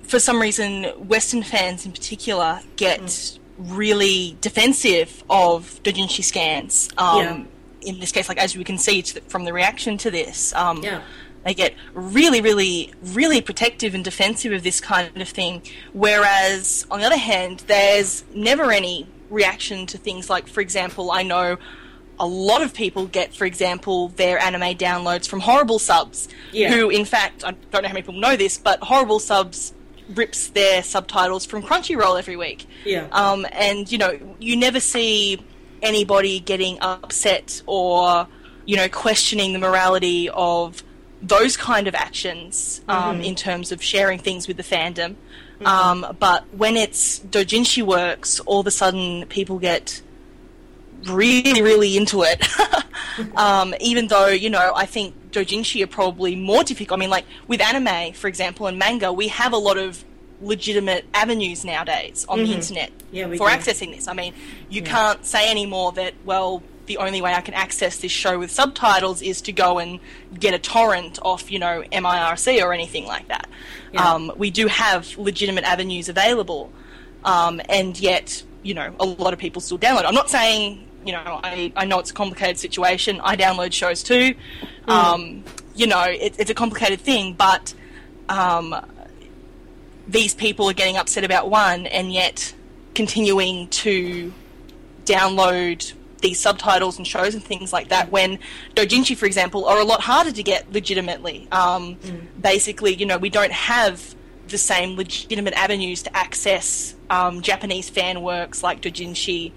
for 0.03 0.19
some 0.19 0.41
reason, 0.41 0.85
Western 1.07 1.43
fans 1.43 1.85
in 1.85 1.93
particular 1.93 2.59
get 2.75 3.37
really 3.57 4.37
defensive 4.41 5.23
of 5.29 5.79
doujinshi 5.83 6.23
scans. 6.23 6.89
Um, 6.97 7.17
Yeah. 7.17 7.43
In 7.81 7.99
this 8.01 8.11
case, 8.11 8.27
like 8.27 8.37
as 8.37 8.57
we 8.57 8.65
can 8.65 8.77
see 8.77 9.01
from 9.29 9.45
the 9.45 9.53
reaction 9.53 9.97
to 9.99 10.11
this, 10.11 10.53
um, 10.53 10.83
Yeah. 10.83 11.01
They 11.45 11.53
get 11.53 11.73
really, 11.93 12.41
really, 12.41 12.93
really 13.01 13.41
protective 13.41 13.95
and 13.95 14.03
defensive 14.03 14.51
of 14.51 14.63
this 14.63 14.81
kind 14.81 15.21
of 15.21 15.29
thing. 15.29 15.61
Whereas, 15.93 16.85
on 16.91 16.99
the 16.99 17.05
other 17.05 17.17
hand, 17.17 17.63
there's 17.67 18.23
never 18.33 18.71
any 18.71 19.07
reaction 19.29 19.85
to 19.87 19.97
things 19.97 20.29
like, 20.29 20.47
for 20.47 20.61
example, 20.61 21.11
I 21.11 21.23
know 21.23 21.57
a 22.19 22.27
lot 22.27 22.61
of 22.61 22.73
people 22.73 23.05
get, 23.05 23.33
for 23.33 23.45
example, 23.45 24.09
their 24.09 24.37
anime 24.39 24.77
downloads 24.77 25.27
from 25.27 25.39
Horrible 25.39 25.79
Subs, 25.79 26.27
Yeah. 26.51 26.73
who, 26.73 26.89
in 26.89 27.05
fact, 27.05 27.45
I 27.45 27.51
don't 27.51 27.81
know 27.83 27.87
how 27.87 27.93
many 27.93 28.01
people 28.01 28.19
know 28.19 28.35
this, 28.35 28.57
but 28.57 28.81
Horrible 28.81 29.19
Subs 29.19 29.73
rips 30.09 30.49
their 30.49 30.83
subtitles 30.83 31.45
from 31.45 31.63
Crunchyroll 31.63 32.17
every 32.19 32.35
week. 32.35 32.67
Yeah. 32.83 33.07
Um, 33.11 33.45
and, 33.53 33.89
you 33.89 33.97
know, 33.97 34.19
you 34.39 34.57
never 34.57 34.79
see 34.81 35.39
anybody 35.81 36.39
getting 36.41 36.77
upset 36.81 37.61
or, 37.65 38.27
you 38.65 38.75
know, 38.75 38.89
questioning 38.89 39.53
the 39.53 39.59
morality 39.59 40.29
of 40.29 40.83
those 41.21 41.57
kind 41.57 41.87
of 41.87 41.95
actions 41.95 42.81
um, 42.87 43.21
in 43.21 43.35
terms 43.35 43.71
of 43.71 43.83
sharing 43.83 44.19
things 44.19 44.47
with 44.47 44.57
the 44.57 44.63
fandom. 44.63 45.15
Um, 45.65 46.15
but 46.19 46.45
when 46.53 46.77
it's 46.77 47.19
doujinshi 47.19 47.83
works, 47.83 48.39
all 48.41 48.61
of 48.61 48.67
a 48.67 48.71
sudden 48.71 49.25
people 49.27 49.59
get 49.59 50.01
really, 51.05 51.61
really 51.61 51.97
into 51.97 52.23
it. 52.23 52.45
um, 53.35 53.73
even 53.81 54.07
though, 54.07 54.27
you 54.27 54.49
know, 54.49 54.71
I 54.75 54.85
think 54.85 55.31
doujinshi 55.31 55.83
are 55.83 55.87
probably 55.87 56.35
more 56.35 56.63
difficult. 56.63 56.97
I 56.97 57.01
mean, 57.01 57.09
like 57.09 57.25
with 57.47 57.61
anime, 57.61 58.13
for 58.13 58.27
example, 58.27 58.67
and 58.67 58.79
manga, 58.79 59.11
we 59.11 59.27
have 59.27 59.53
a 59.53 59.57
lot 59.57 59.77
of 59.77 60.03
legitimate 60.41 61.05
avenues 61.13 61.65
nowadays 61.65 62.25
on 62.29 62.39
the 62.39 62.53
internet 62.53 62.91
Yeah, 63.11 63.25
for 63.27 63.35
do. 63.35 63.43
accessing 63.43 63.93
this. 63.93 64.07
I 64.07 64.13
mean, 64.13 64.33
you 64.69 64.81
can't 64.81 65.25
say 65.25 65.51
anymore 65.51 65.91
that, 65.93 66.13
well, 66.23 66.63
the 66.89 66.97
only 66.97 67.21
way 67.21 67.35
I 67.35 67.41
can 67.41 67.53
access 67.53 67.99
this 67.99 68.11
show 68.11 68.39
with 68.39 68.49
subtitles 68.49 69.21
is 69.21 69.41
to 69.43 69.51
go 69.51 69.77
and 69.77 69.99
get 70.39 70.55
a 70.55 70.59
torrent 70.59 71.19
off, 71.21 71.51
you 71.51 71.59
know, 71.59 71.83
MIRC 71.91 72.63
or 72.63 72.73
anything 72.73 73.05
like 73.05 73.27
that. 73.27 73.47
Yeah. 73.93 74.11
Um, 74.11 74.31
we 74.37 74.49
do 74.49 74.65
have 74.65 75.15
legitimate 75.19 75.65
avenues 75.65 76.09
available, 76.09 76.73
um, 77.23 77.61
and 77.69 77.97
yet, 77.99 78.43
you 78.63 78.73
know, 78.73 78.91
a 78.99 79.05
lot 79.05 79.33
of 79.33 79.39
people 79.39 79.61
still 79.61 79.77
download. 79.77 80.05
I'm 80.05 80.15
not 80.15 80.31
saying, 80.31 80.83
you 81.05 81.13
know, 81.13 81.39
I, 81.43 81.71
I 81.75 81.85
know 81.85 81.99
it's 81.99 82.09
a 82.09 82.13
complicated 82.13 82.57
situation. 82.57 83.21
I 83.23 83.37
download 83.37 83.71
shows 83.71 84.01
too. 84.01 84.33
Um, 84.87 85.43
you 85.75 85.85
know, 85.85 86.05
it, 86.05 86.39
it's 86.39 86.49
a 86.49 86.55
complicated 86.55 86.99
thing, 87.01 87.33
but 87.33 87.71
um, 88.29 88.75
these 90.07 90.33
people 90.33 90.67
are 90.67 90.73
getting 90.73 90.97
upset 90.97 91.23
about 91.23 91.51
one 91.51 91.85
and 91.85 92.11
yet 92.11 92.51
continuing 92.95 93.67
to 93.67 94.33
download 95.05 95.93
these 96.21 96.39
subtitles 96.39 96.97
and 96.97 97.05
shows 97.07 97.33
and 97.33 97.43
things 97.43 97.71
like 97.73 97.89
that 97.89 98.11
when 98.11 98.39
doujinshi 98.75 99.15
for 99.15 99.25
example 99.25 99.65
are 99.65 99.79
a 99.79 99.83
lot 99.83 100.01
harder 100.01 100.31
to 100.31 100.43
get 100.43 100.71
legitimately 100.73 101.47
um, 101.51 101.97
basically 102.41 102.93
you 102.93 103.05
know 103.05 103.17
we 103.17 103.29
don't 103.29 103.51
have 103.53 104.15
the 104.47 104.57
same 104.57 104.95
legitimate 104.95 105.53
avenues 105.53 106.01
to 106.03 106.17
access 106.17 106.95
um, 107.11 107.41
Japanese 107.41 107.87
fan 107.89 108.21
works 108.23 108.63
like 108.63 108.81
doujinshi 108.81 109.51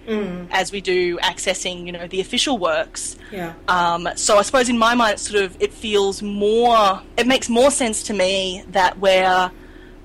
as 0.50 0.70
we 0.70 0.80
do 0.82 1.16
accessing 1.18 1.86
you 1.86 1.92
know 1.92 2.06
the 2.06 2.20
official 2.20 2.58
works 2.58 3.16
Yeah. 3.30 3.54
um, 3.68 4.06
so 4.16 4.36
I 4.38 4.42
suppose 4.42 4.68
in 4.68 4.78
my 4.78 4.94
mind, 4.94 5.14
it's 5.14 5.22
sort 5.30 5.42
of 5.44 5.56
it 5.60 5.72
feels 5.72 6.22
more. 6.22 7.00
It 7.16 7.26
makes 7.26 7.48
more 7.48 7.70
sense 7.70 8.02
to 8.04 8.12
me 8.12 8.62
that 8.72 8.98
we're, 8.98 9.50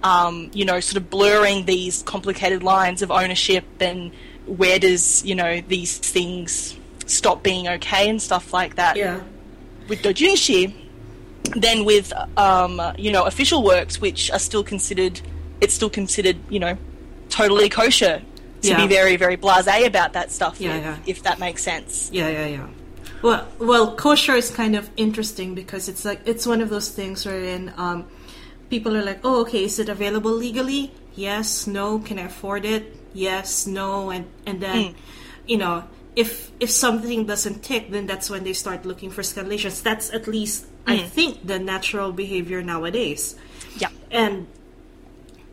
um, 0.04 0.50
you 0.54 0.64
know, 0.64 0.80
sort 0.80 0.98
of 1.02 1.10
blurring 1.10 1.66
these 1.66 2.04
complicated 2.04 2.64
lines 2.64 3.02
of 3.02 3.12
ownership 3.12 3.66
and 3.82 4.12
where 4.48 4.80
does 4.80 5.24
you 5.26 5.36
know 5.36 5.62
these 5.68 5.98
things 5.98 6.78
stop 7.06 7.44
being 7.44 7.68
okay 7.68 8.10
and 8.10 8.22
stuff 8.22 8.54
like 8.54 8.76
that 8.76 8.96
yeah. 8.98 9.22
with 9.88 10.02
doujinshi 10.02 10.74
then 11.56 11.86
with 11.86 12.14
um, 12.38 12.82
you 12.98 13.12
know 13.12 13.26
official 13.26 13.64
works 13.64 14.02
which 14.02 14.32
are 14.32 14.40
still 14.40 14.64
considered. 14.64 15.22
It's 15.62 15.74
still 15.74 15.90
considered 15.90 16.38
you 16.50 16.60
know 16.60 16.78
totally 17.30 17.70
kosher 17.70 18.22
to 18.62 18.68
Yeah. 18.68 18.78
be 18.78 18.88
very 18.88 19.16
very 19.18 19.38
blasé 19.38 19.86
about 19.86 20.14
that 20.14 20.32
stuff. 20.32 20.60
Yeah, 20.60 20.76
if, 20.76 20.84
yeah. 20.84 20.98
if 21.06 21.24
that 21.24 21.40
makes 21.40 21.64
sense. 21.64 22.10
Yeah, 22.12 22.30
yeah, 22.30 22.48
yeah. 22.48 22.68
Well, 23.22 23.48
well, 23.58 23.96
kosher 23.96 24.36
is 24.36 24.52
kind 24.52 24.76
of 24.76 24.90
interesting 24.96 25.56
because 25.56 25.90
it's 25.90 26.06
like 26.06 26.22
it's 26.26 26.46
one 26.46 26.62
of 26.62 26.70
those 26.70 26.90
things 26.90 27.26
wherein 27.26 27.74
um, 27.78 28.06
people 28.70 28.96
are 28.96 29.04
like, 29.04 29.22
"Oh, 29.24 29.42
okay, 29.42 29.64
is 29.64 29.80
it 29.80 29.90
available 29.90 30.32
legally? 30.32 30.92
Yes, 31.16 31.66
no. 31.66 32.00
Can 32.00 32.20
I 32.20 32.24
afford 32.24 32.66
it? 32.66 32.94
Yes, 33.18 33.66
no." 33.66 34.12
And 34.12 34.26
and 34.46 34.62
then, 34.62 34.96
you 35.48 35.58
know, 35.58 35.90
if 36.16 36.52
if 36.60 36.70
something 36.70 37.26
doesn't 37.26 37.64
tick, 37.64 37.90
then 37.90 38.06
that's 38.06 38.30
when 38.30 38.44
they 38.44 38.54
start 38.54 38.86
looking 38.86 39.10
for 39.10 39.24
scanlations. 39.24 39.82
That's 39.82 40.14
at 40.14 40.28
least 40.28 40.66
I 40.86 41.00
think 41.00 41.46
the 41.46 41.60
natural 41.60 42.12
behavior 42.14 42.62
nowadays. 42.62 43.36
Yeah. 43.78 43.90
And 44.12 44.48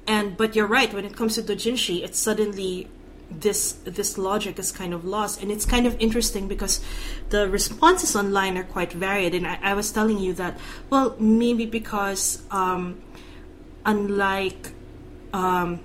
and 0.07 0.37
but 0.37 0.55
you're 0.55 0.67
right 0.67 0.93
when 0.93 1.05
it 1.05 1.17
comes 1.17 1.35
to 1.35 1.43
dojinshi 1.43 2.05
it's 2.05 2.19
suddenly 2.19 2.89
this 3.31 3.73
this 3.85 4.19
logic 4.19 4.59
is 4.59 4.71
kind 4.71 4.93
of 4.93 5.05
lost 5.05 5.43
and 5.43 5.51
it's 5.51 5.65
kind 5.65 5.87
of 5.87 5.97
interesting 5.99 6.47
because 6.47 6.81
the 7.31 7.49
responses 7.49 8.15
online 8.15 8.59
are 8.59 8.65
quite 8.65 8.93
varied 8.93 9.35
and 9.35 9.47
i, 9.47 9.59
I 9.63 9.75
was 9.75 9.91
telling 9.91 10.19
you 10.19 10.35
that 10.35 10.59
well 10.91 11.17
maybe 11.19 11.67
because 11.67 12.43
um, 12.51 13.01
unlike 13.87 14.73
um, 15.33 15.81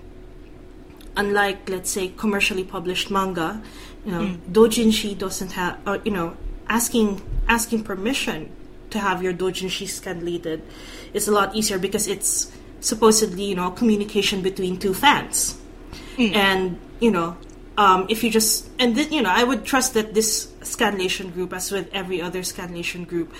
unlike 1.20 1.70
let's 1.70 1.92
say 1.92 2.08
commercially 2.24 2.64
published 2.64 3.12
manga 3.12 3.62
you 4.06 4.12
know 4.12 4.22
mm. 4.22 4.38
dojinshi 4.58 5.18
doesn't 5.18 5.52
have 5.60 5.78
or 5.86 6.00
you 6.08 6.12
know 6.12 6.36
asking 6.68 7.22
asking 7.48 7.84
permission 7.84 8.50
to 8.90 9.00
have 9.00 9.22
your 9.22 9.34
dojinshi 9.34 9.86
scanlated 9.86 10.62
is 11.14 11.28
a 11.28 11.32
lot 11.32 11.54
easier 11.56 11.78
because 11.78 12.08
it's 12.08 12.52
supposedly 12.80 13.44
you 13.44 13.56
know 13.56 13.72
communication 13.72 14.42
between 14.42 14.78
two 14.78 14.94
fans. 14.94 15.58
Mm. 16.18 16.36
And 16.36 16.80
you 17.00 17.12
know 17.12 17.38
um, 17.78 18.06
if 18.10 18.24
you 18.24 18.30
just 18.30 18.70
and 18.78 18.96
then 18.96 19.12
you 19.12 19.22
know 19.22 19.32
i 19.32 19.44
would 19.44 19.64
trust 19.64 19.94
that 19.94 20.14
this 20.14 20.52
scanlation 20.62 21.34
group 21.34 21.54
as 21.54 21.72
with 21.72 21.88
every 21.94 22.22
other 22.22 22.42
scanlation 22.42 23.08
group 23.08 23.34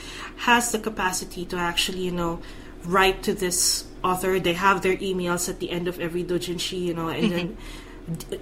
has 0.48 0.72
the 0.72 0.80
capacity 0.80 1.46
to 1.46 1.58
actually 1.58 2.00
you 2.00 2.12
know 2.12 2.40
write 2.86 3.22
to 3.24 3.34
this 3.34 3.86
author 4.04 4.40
they 4.40 4.54
have 4.54 4.82
their 4.82 4.98
emails 4.98 5.50
at 5.50 5.60
the 5.60 5.70
end 5.72 5.88
of 5.88 6.00
every 6.00 6.24
dojinshi 6.24 6.80
you 6.80 6.94
know 6.94 7.10
and 7.10 7.32
then 7.32 7.58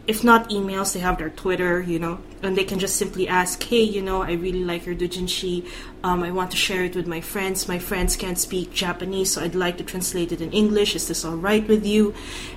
if 0.08 0.24
not 0.24 0.50
emails 0.50 0.94
they 0.94 1.00
have 1.00 1.18
their 1.18 1.30
twitter 1.30 1.82
you 1.82 2.00
know 2.00 2.20
and 2.42 2.58
they 2.58 2.64
can 2.64 2.80
just 2.80 2.96
simply 2.96 3.28
ask 3.28 3.62
hey 3.64 3.82
you 3.82 4.02
know 4.02 4.22
i 4.22 4.32
really 4.32 4.64
like 4.64 4.86
your 4.86 4.96
dojinshi 4.96 5.68
um, 6.04 6.24
i 6.24 6.32
want 6.32 6.52
to 6.52 6.58
share 6.58 6.86
it 6.86 6.96
with 6.96 7.08
my 7.08 7.20
friends. 7.20 7.68
My 7.68 7.80
friends 7.80 8.16
can't 8.16 8.38
speak 8.38 8.72
japanese 8.72 9.32
so 9.32 9.42
i'd 9.42 9.56
like 9.56 9.78
to 9.78 9.84
translate 9.84 10.32
it 10.32 10.42
in 10.42 10.52
english. 10.52 10.96
Is 10.96 11.08
this 11.08 11.26
all 11.26 11.36
right 11.36 11.68
with 11.68 11.86
you? 11.86 12.14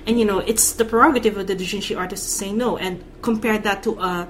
And 0.07 0.19
you 0.19 0.25
know 0.25 0.39
it's 0.39 0.71
the 0.73 0.85
prerogative 0.85 1.37
of 1.37 1.47
the 1.47 1.55
dojinshi 1.55 1.97
artist 1.97 2.23
to 2.23 2.29
say 2.29 2.53
no 2.53 2.77
and 2.77 3.03
compare 3.21 3.57
that 3.57 3.83
to 3.83 3.99
a 3.99 4.27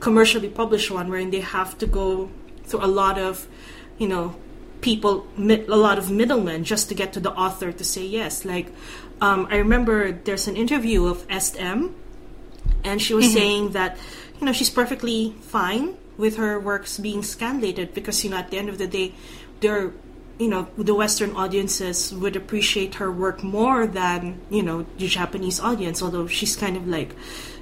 commercially 0.00 0.48
published 0.48 0.90
one 0.90 1.08
wherein 1.08 1.30
they 1.30 1.40
have 1.40 1.78
to 1.78 1.86
go 1.86 2.30
through 2.64 2.84
a 2.84 2.86
lot 2.86 3.18
of 3.18 3.46
you 3.98 4.08
know 4.08 4.34
people 4.86 5.26
a 5.76 5.80
lot 5.86 5.98
of 5.98 6.06
middlemen 6.10 6.62
just 6.62 6.88
to 6.88 6.94
get 6.94 7.12
to 7.16 7.20
the 7.26 7.32
author 7.44 7.72
to 7.72 7.84
say 7.84 8.04
yes. 8.06 8.44
Like 8.44 8.68
um, 9.20 9.48
i 9.50 9.56
remember 9.56 10.12
there's 10.12 10.46
an 10.48 10.56
interview 10.56 11.06
of 11.06 11.24
sm 11.40 11.88
and 12.84 13.00
she 13.00 13.14
was 13.14 13.32
saying 13.32 13.70
that 13.72 13.96
you 14.38 14.46
know 14.46 14.52
she's 14.52 14.70
perfectly 14.70 15.34
fine 15.40 15.96
with 16.16 16.36
her 16.36 16.58
works 16.60 16.98
being 16.98 17.20
scanlated 17.20 17.94
because 17.94 18.24
you 18.24 18.30
know 18.30 18.36
at 18.36 18.50
the 18.50 18.58
end 18.58 18.68
of 18.68 18.78
the 18.78 18.86
day 18.86 19.14
they're 19.60 19.92
you 20.38 20.48
know 20.48 20.68
the 20.76 20.94
western 20.94 21.34
audiences 21.34 22.12
would 22.12 22.36
appreciate 22.36 22.96
her 22.96 23.10
work 23.10 23.42
more 23.42 23.86
than 23.86 24.38
you 24.50 24.62
know 24.62 24.84
the 24.98 25.08
japanese 25.08 25.60
audience 25.60 26.02
although 26.02 26.26
she's 26.26 26.56
kind 26.56 26.76
of 26.76 26.86
like 26.86 27.14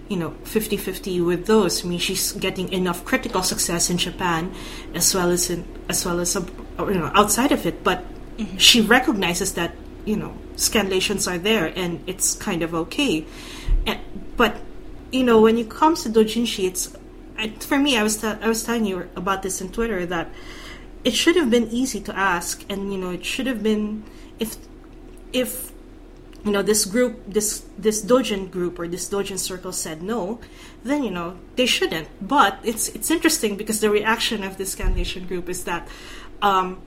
you 0.08 0.18
know 0.18 0.34
50-50 0.44 1.24
with 1.24 1.46
those. 1.46 1.82
I 1.82 1.88
mean 1.88 1.98
she's 1.98 2.32
getting 2.32 2.70
enough 2.74 3.06
critical 3.06 3.42
success 3.42 3.88
in 3.88 3.96
japan 3.96 4.52
as 4.92 5.14
well 5.14 5.30
as 5.30 5.48
in 5.48 5.64
as 5.88 6.04
well 6.04 6.20
as 6.20 6.36
uh, 6.36 6.44
you 6.78 6.94
know 6.94 7.10
outside 7.14 7.52
of 7.52 7.66
it 7.66 7.84
but 7.84 8.04
mm-hmm. 8.36 8.56
she 8.56 8.80
recognizes 8.80 9.54
that 9.54 9.74
you 10.04 10.16
know 10.16 10.36
scanlations 10.56 11.30
are 11.30 11.38
there 11.38 11.72
and 11.76 12.02
it's 12.06 12.34
kind 12.34 12.62
of 12.62 12.74
okay. 12.74 13.26
And, 13.86 13.98
but 14.36 14.56
you 15.12 15.24
know 15.24 15.40
when 15.40 15.58
it 15.58 15.70
comes 15.70 16.02
to 16.02 16.08
dojinshi 16.08 16.66
it's 16.66 16.94
I, 17.38 17.48
for 17.50 17.78
me 17.78 17.96
i 17.98 18.02
was 18.02 18.18
t- 18.18 18.26
i 18.26 18.48
was 18.48 18.64
telling 18.64 18.84
you 18.84 19.08
about 19.16 19.42
this 19.42 19.60
in 19.60 19.70
twitter 19.70 20.06
that 20.06 20.28
it 21.04 21.14
should 21.14 21.36
have 21.36 21.50
been 21.50 21.68
easy 21.68 22.00
to 22.00 22.16
ask 22.16 22.64
and 22.68 22.92
you 22.92 22.98
know 22.98 23.10
it 23.10 23.24
should 23.24 23.46
have 23.46 23.62
been 23.62 24.04
if 24.38 24.56
if 25.32 25.72
you 26.44 26.50
know 26.50 26.62
this 26.62 26.84
group 26.84 27.22
this 27.26 27.64
this 27.78 28.04
dojin 28.04 28.50
group 28.50 28.78
or 28.78 28.88
this 28.88 29.08
dojin 29.08 29.38
circle 29.38 29.72
said 29.72 30.02
no 30.02 30.40
then 30.84 31.02
you 31.02 31.10
know 31.10 31.36
they 31.56 31.66
shouldn't. 31.66 32.08
But 32.20 32.58
it's 32.62 32.88
it's 32.88 33.10
interesting 33.10 33.56
because 33.56 33.80
the 33.80 33.90
reaction 33.90 34.44
of 34.44 34.58
this 34.58 34.76
scanlation 34.76 35.26
group 35.26 35.48
is 35.48 35.64
that 35.64 35.88
um 36.44 36.80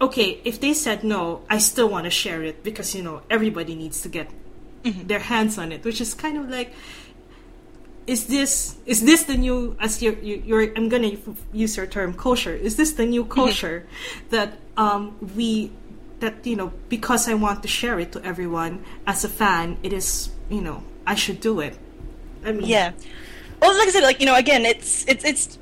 okay 0.00 0.40
if 0.44 0.60
they 0.60 0.72
said 0.72 1.02
no 1.02 1.42
i 1.50 1.58
still 1.58 1.88
want 1.88 2.04
to 2.04 2.10
share 2.10 2.42
it 2.42 2.62
because 2.62 2.94
you 2.94 3.02
know 3.02 3.20
everybody 3.28 3.74
needs 3.74 4.00
to 4.00 4.08
get 4.08 4.30
their 4.84 5.18
hands 5.18 5.58
on 5.58 5.72
it 5.72 5.84
which 5.84 6.00
is 6.00 6.14
kind 6.14 6.38
of 6.38 6.48
like 6.48 6.72
is 8.06 8.26
this 8.26 8.76
is 8.86 9.02
this 9.04 9.24
the 9.24 9.36
new 9.36 9.76
as 9.78 10.02
your 10.02 10.14
your 10.14 10.62
I'm 10.74 10.88
gonna 10.88 11.12
use 11.52 11.76
your 11.76 11.86
term 11.86 12.14
kosher. 12.14 12.54
Is 12.54 12.74
this 12.74 12.92
the 12.92 13.06
new 13.06 13.24
kosher 13.24 13.86
that 14.30 14.58
um, 14.76 15.16
we 15.36 15.70
that 16.18 16.44
you 16.44 16.56
know 16.56 16.72
because 16.88 17.28
I 17.28 17.34
want 17.34 17.62
to 17.62 17.68
share 17.68 18.00
it 18.00 18.10
to 18.12 18.24
everyone 18.24 18.84
as 19.06 19.22
a 19.24 19.28
fan 19.28 19.78
it 19.82 19.92
is 19.92 20.30
you 20.48 20.60
know 20.60 20.82
I 21.06 21.14
should 21.14 21.40
do 21.40 21.60
it? 21.60 21.78
I 22.44 22.50
mean 22.52 22.66
Yeah. 22.66 22.92
Well, 23.60 23.76
like 23.76 23.88
I 23.88 23.90
said, 23.90 24.02
like 24.02 24.20
you 24.20 24.26
know, 24.26 24.36
again, 24.36 24.64
it's 24.64 25.06
it's 25.06 25.24
it's 25.24 25.58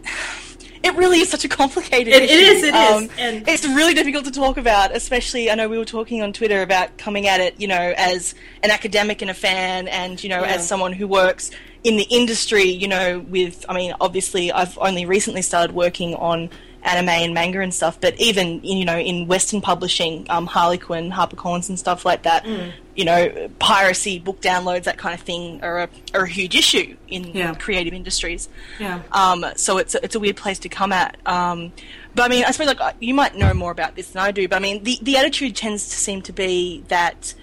it 0.83 0.95
really 0.97 1.21
is 1.21 1.29
such 1.29 1.45
a 1.45 1.49
complicated. 1.49 2.13
It- 2.15 2.23
it 2.25 2.31
issue. 2.31 2.53
is, 2.53 2.63
it 2.65 2.75
is, 2.75 2.93
um, 2.97 3.11
and- 3.19 3.49
it's 3.49 3.65
really 3.67 3.95
difficult 3.95 4.25
to 4.27 4.31
talk 4.31 4.57
about. 4.57 4.95
Especially, 4.95 5.51
I 5.51 5.55
know 5.55 5.69
we 5.69 5.79
were 5.79 5.85
talking 5.85 6.23
on 6.23 6.33
Twitter 6.33 6.63
about 6.63 6.97
coming 6.99 7.27
at 7.27 7.41
it, 7.41 7.55
you 7.59 7.69
know, 7.69 7.95
as 7.97 8.35
an 8.63 8.71
academic 8.71 9.23
and 9.23 9.31
a 9.31 9.35
fan, 9.35 9.89
and 9.89 10.23
you 10.23 10.29
know, 10.29 10.41
Yeah. 10.41 10.55
as 10.55 10.67
someone 10.67 10.93
who 10.93 11.07
works 11.07 11.51
in 11.85 11.97
the 11.97 12.05
industry, 12.05 12.65
you 12.65 12.89
know, 12.89 13.25
with 13.29 13.65
I 13.69 13.75
mean, 13.75 13.95
obviously, 14.01 14.51
I've 14.53 14.77
only 14.79 15.05
recently 15.07 15.43
started 15.43 15.75
working 15.75 16.15
on 16.17 16.51
anime 16.89 17.09
and 17.11 17.35
manga 17.35 17.61
and 17.61 17.73
stuff, 17.75 18.01
but 18.01 18.19
even 18.19 18.63
you 18.65 18.85
know, 18.85 18.99
in 18.99 19.27
Western 19.29 19.61
publishing, 19.61 20.27
um, 20.31 20.47
Harlequin, 20.47 21.11
HarperCollins, 21.11 21.69
and 21.69 21.79
stuff 21.79 22.05
like 22.05 22.23
that, 22.23 22.45
Mm. 22.45 22.73
you 22.97 23.05
know, 23.05 23.49
piracy, 23.59 24.19
book 24.19 24.41
downloads, 24.41 24.85
that 24.85 24.97
kind 24.99 25.15
of 25.15 25.21
thing, 25.21 25.61
are 25.63 25.79
a 25.85 25.89
are 26.15 26.23
a 26.25 26.29
huge 26.29 26.55
issue 26.57 26.97
in 27.09 27.25
Yeah. 27.37 27.55
creative 27.55 27.93
industries. 27.95 28.49
yeah 28.79 29.01
Um, 29.13 29.45
so 29.57 29.79
it's 29.79 29.95
a, 29.95 30.03
it's 30.05 30.15
a 30.15 30.21
weird 30.21 30.37
place 30.37 30.59
to 30.61 30.69
come 30.69 30.93
at. 30.93 31.17
Um, 31.27 31.73
but 32.15 32.23
I 32.25 32.29
mean, 32.29 32.45
I 32.45 32.51
suppose 32.53 32.69
like 32.69 32.81
uh, 32.81 32.93
you 33.01 33.15
might 33.15 33.37
know 33.37 33.53
more 33.55 33.71
about 33.71 33.95
this 33.95 34.09
than 34.11 34.23
I 34.23 34.31
do. 34.33 34.49
But 34.49 34.57
I 34.57 34.61
mean, 34.61 34.83
the 34.83 34.99
the 35.03 35.17
attitude 35.17 35.55
tends 35.57 35.89
to 35.91 35.97
seem 35.97 36.23
to 36.23 36.33
be 36.33 36.83
that 36.89 37.35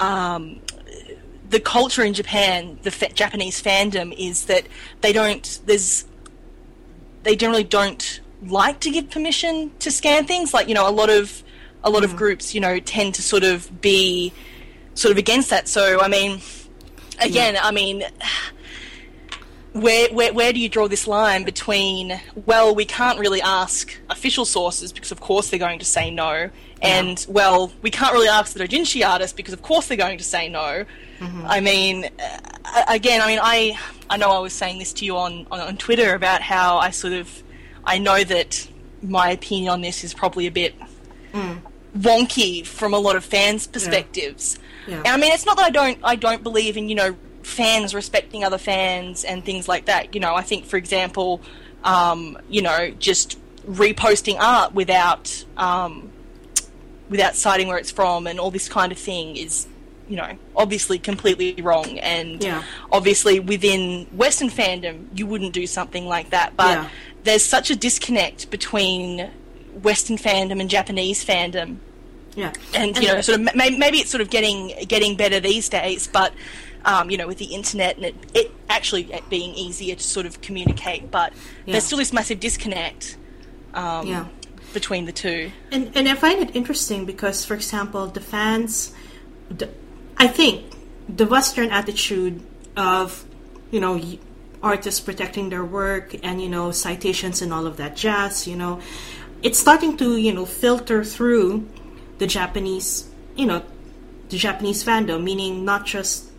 um, 0.00 0.60
the 1.50 1.60
culture 1.60 2.02
in 2.02 2.14
Japan, 2.14 2.78
the 2.82 2.90
fa- 2.90 3.12
Japanese 3.12 3.62
fandom, 3.62 4.12
is 4.18 4.46
that 4.46 4.64
they 5.02 5.12
don't. 5.12 5.60
There's 5.66 6.04
they 7.22 7.36
generally 7.36 7.64
don't 7.64 8.20
like 8.50 8.80
to 8.80 8.90
give 8.90 9.10
permission 9.10 9.72
to 9.80 9.90
scan 9.90 10.26
things. 10.26 10.54
Like 10.54 10.68
you 10.68 10.74
know, 10.74 10.88
a 10.88 10.92
lot 10.92 11.10
of 11.10 11.42
a 11.82 11.90
lot 11.90 12.04
of 12.04 12.16
groups, 12.16 12.54
you 12.54 12.60
know, 12.60 12.78
tend 12.80 13.14
to 13.14 13.22
sort 13.22 13.44
of 13.44 13.80
be 13.80 14.32
sort 14.94 15.12
of 15.12 15.18
against 15.18 15.50
that. 15.50 15.68
So 15.68 16.00
I 16.00 16.08
mean, 16.08 16.40
again, 17.20 17.56
I 17.60 17.70
mean 17.70 18.04
where, 19.74 20.08
where 20.14 20.32
where 20.32 20.52
do 20.52 20.60
you 20.60 20.68
draw 20.68 20.86
this 20.86 21.06
line 21.08 21.42
between 21.42 22.20
well 22.46 22.72
we 22.72 22.84
can't 22.84 23.18
really 23.18 23.42
ask 23.42 23.98
official 24.08 24.44
sources 24.44 24.92
because 24.92 25.10
of 25.10 25.20
course 25.20 25.50
they're 25.50 25.58
going 25.58 25.80
to 25.80 25.84
say 25.84 26.12
no 26.12 26.48
and 26.80 27.26
well 27.28 27.72
we 27.82 27.90
can't 27.90 28.12
really 28.12 28.28
ask 28.28 28.54
the 28.54 28.60
dojinshi 28.60 29.04
artists 29.04 29.34
because 29.34 29.52
of 29.52 29.62
course 29.62 29.88
they're 29.88 29.96
going 29.96 30.16
to 30.16 30.22
say 30.22 30.48
no 30.48 30.84
i 31.46 31.60
mean 31.60 32.04
uh, 32.04 32.84
again 32.86 33.20
i 33.20 33.26
mean 33.26 33.40
i 33.42 33.76
i 34.08 34.16
know 34.16 34.30
i 34.30 34.38
was 34.38 34.52
saying 34.52 34.78
this 34.78 34.92
to 34.92 35.04
you 35.04 35.16
on, 35.16 35.44
on 35.50 35.58
on 35.58 35.76
twitter 35.76 36.14
about 36.14 36.40
how 36.40 36.78
i 36.78 36.90
sort 36.90 37.12
of 37.12 37.42
i 37.86 37.98
know 37.98 38.22
that 38.24 38.68
my 39.02 39.30
opinion 39.30 39.68
on 39.70 39.80
this 39.80 40.02
is 40.04 40.14
probably 40.14 40.46
a 40.46 40.50
bit 40.50 40.74
wonky 41.96 42.64
from 42.66 42.92
a 42.94 42.98
lot 42.98 43.16
of 43.16 43.24
fans 43.24 43.66
perspectives 43.66 44.58
Yeah. 44.86 44.98
and 44.98 45.08
I 45.08 45.16
mean, 45.16 45.32
it's 45.32 45.46
not 45.46 45.56
that 45.56 45.66
I 45.66 45.70
don't 45.70 45.98
I 46.02 46.16
don't 46.16 46.42
believe 46.42 46.76
in 46.76 46.88
you 46.88 46.94
know 46.94 47.16
fans 47.42 47.94
respecting 47.94 48.42
other 48.44 48.58
fans 48.58 49.22
and 49.24 49.44
things 49.44 49.68
like 49.68 49.84
that. 49.86 50.14
You 50.14 50.20
know, 50.20 50.34
I 50.34 50.42
think 50.42 50.64
for 50.64 50.76
example, 50.78 51.40
um, 51.84 52.38
you 52.48 52.62
know, 52.62 52.90
just 52.98 53.38
reposting 53.66 54.36
art 54.40 54.74
without 54.74 55.44
um, 55.56 56.10
without 57.10 57.34
citing 57.36 57.68
where 57.68 57.78
it's 57.78 57.90
from 57.90 58.26
and 58.26 58.40
all 58.40 58.50
this 58.50 58.68
kind 58.68 58.90
of 58.92 58.98
thing 58.98 59.36
is 59.36 59.66
you 60.08 60.16
know 60.16 60.36
obviously 60.56 60.98
completely 60.98 61.54
wrong 61.62 61.98
and 62.00 62.42
Yeah. 62.42 62.62
obviously 62.92 63.40
within 63.40 64.06
western 64.12 64.50
fandom 64.50 65.06
you 65.14 65.26
wouldn't 65.26 65.54
do 65.54 65.66
something 65.66 66.06
like 66.06 66.28
that 66.30 66.54
but 66.58 66.76
Yeah. 66.76 66.88
There's 67.24 67.44
such 67.44 67.70
a 67.70 67.76
disconnect 67.76 68.50
between 68.50 69.30
western 69.82 70.16
fandom 70.16 70.60
and 70.60 70.70
japanese 70.70 71.24
fandom 71.24 71.76
yeah 72.36 72.52
and 72.74 72.96
you 72.96 73.08
know, 73.08 73.20
sort 73.20 73.40
of 73.40 73.54
may- 73.54 73.76
maybe 73.76 73.98
it's 73.98 74.10
sort 74.10 74.20
of 74.20 74.30
getting 74.30 74.72
getting 74.88 75.16
better 75.16 75.40
these 75.40 75.68
days, 75.68 76.06
but 76.08 76.32
um, 76.86 77.08
you 77.10 77.16
know, 77.16 77.26
with 77.26 77.38
the 77.38 77.54
internet 77.54 77.96
and 77.96 78.04
it, 78.04 78.14
it 78.34 78.52
actually 78.68 79.08
being 79.30 79.54
easier 79.54 79.94
to 79.94 80.02
sort 80.02 80.26
of 80.26 80.40
communicate, 80.42 81.10
but 81.10 81.32
Yeah. 81.64 81.72
there's 81.72 81.84
still 81.84 81.96
this 81.98 82.12
massive 82.12 82.40
disconnect 82.40 83.16
um, 83.72 84.06
Yeah. 84.06 84.26
between 84.74 85.06
the 85.06 85.12
two. 85.12 85.50
And 85.72 85.90
and 85.96 86.06
I 86.08 86.14
find 86.14 86.40
it 86.42 86.54
interesting 86.54 87.06
because, 87.06 87.44
for 87.44 87.54
example, 87.54 88.06
the 88.08 88.20
fans, 88.20 88.92
the, 89.48 89.68
I 90.18 90.26
think 90.26 90.64
the 91.08 91.24
Western 91.26 91.70
attitude 91.70 92.42
of, 92.76 93.24
you 93.70 93.80
know, 93.80 93.94
artists 94.64 94.98
protecting 95.00 95.50
their 95.50 95.64
work 95.64 96.16
and 96.24 96.40
you 96.40 96.48
know 96.48 96.72
citations 96.72 97.42
and 97.42 97.52
all 97.52 97.66
of 97.66 97.76
that 97.76 97.94
jazz, 97.94 98.48
you 98.48 98.56
know, 98.56 98.80
it's 99.42 99.58
starting 99.58 99.96
to 99.98 100.16
you 100.16 100.32
know 100.32 100.46
filter 100.46 101.04
through 101.04 101.68
the 102.18 102.26
Japanese, 102.26 103.06
you 103.36 103.44
know, 103.44 103.62
the 104.30 104.38
Japanese 104.38 104.82
fandom, 104.82 105.22
meaning 105.22 105.64
not 105.64 105.84
just 105.84 106.30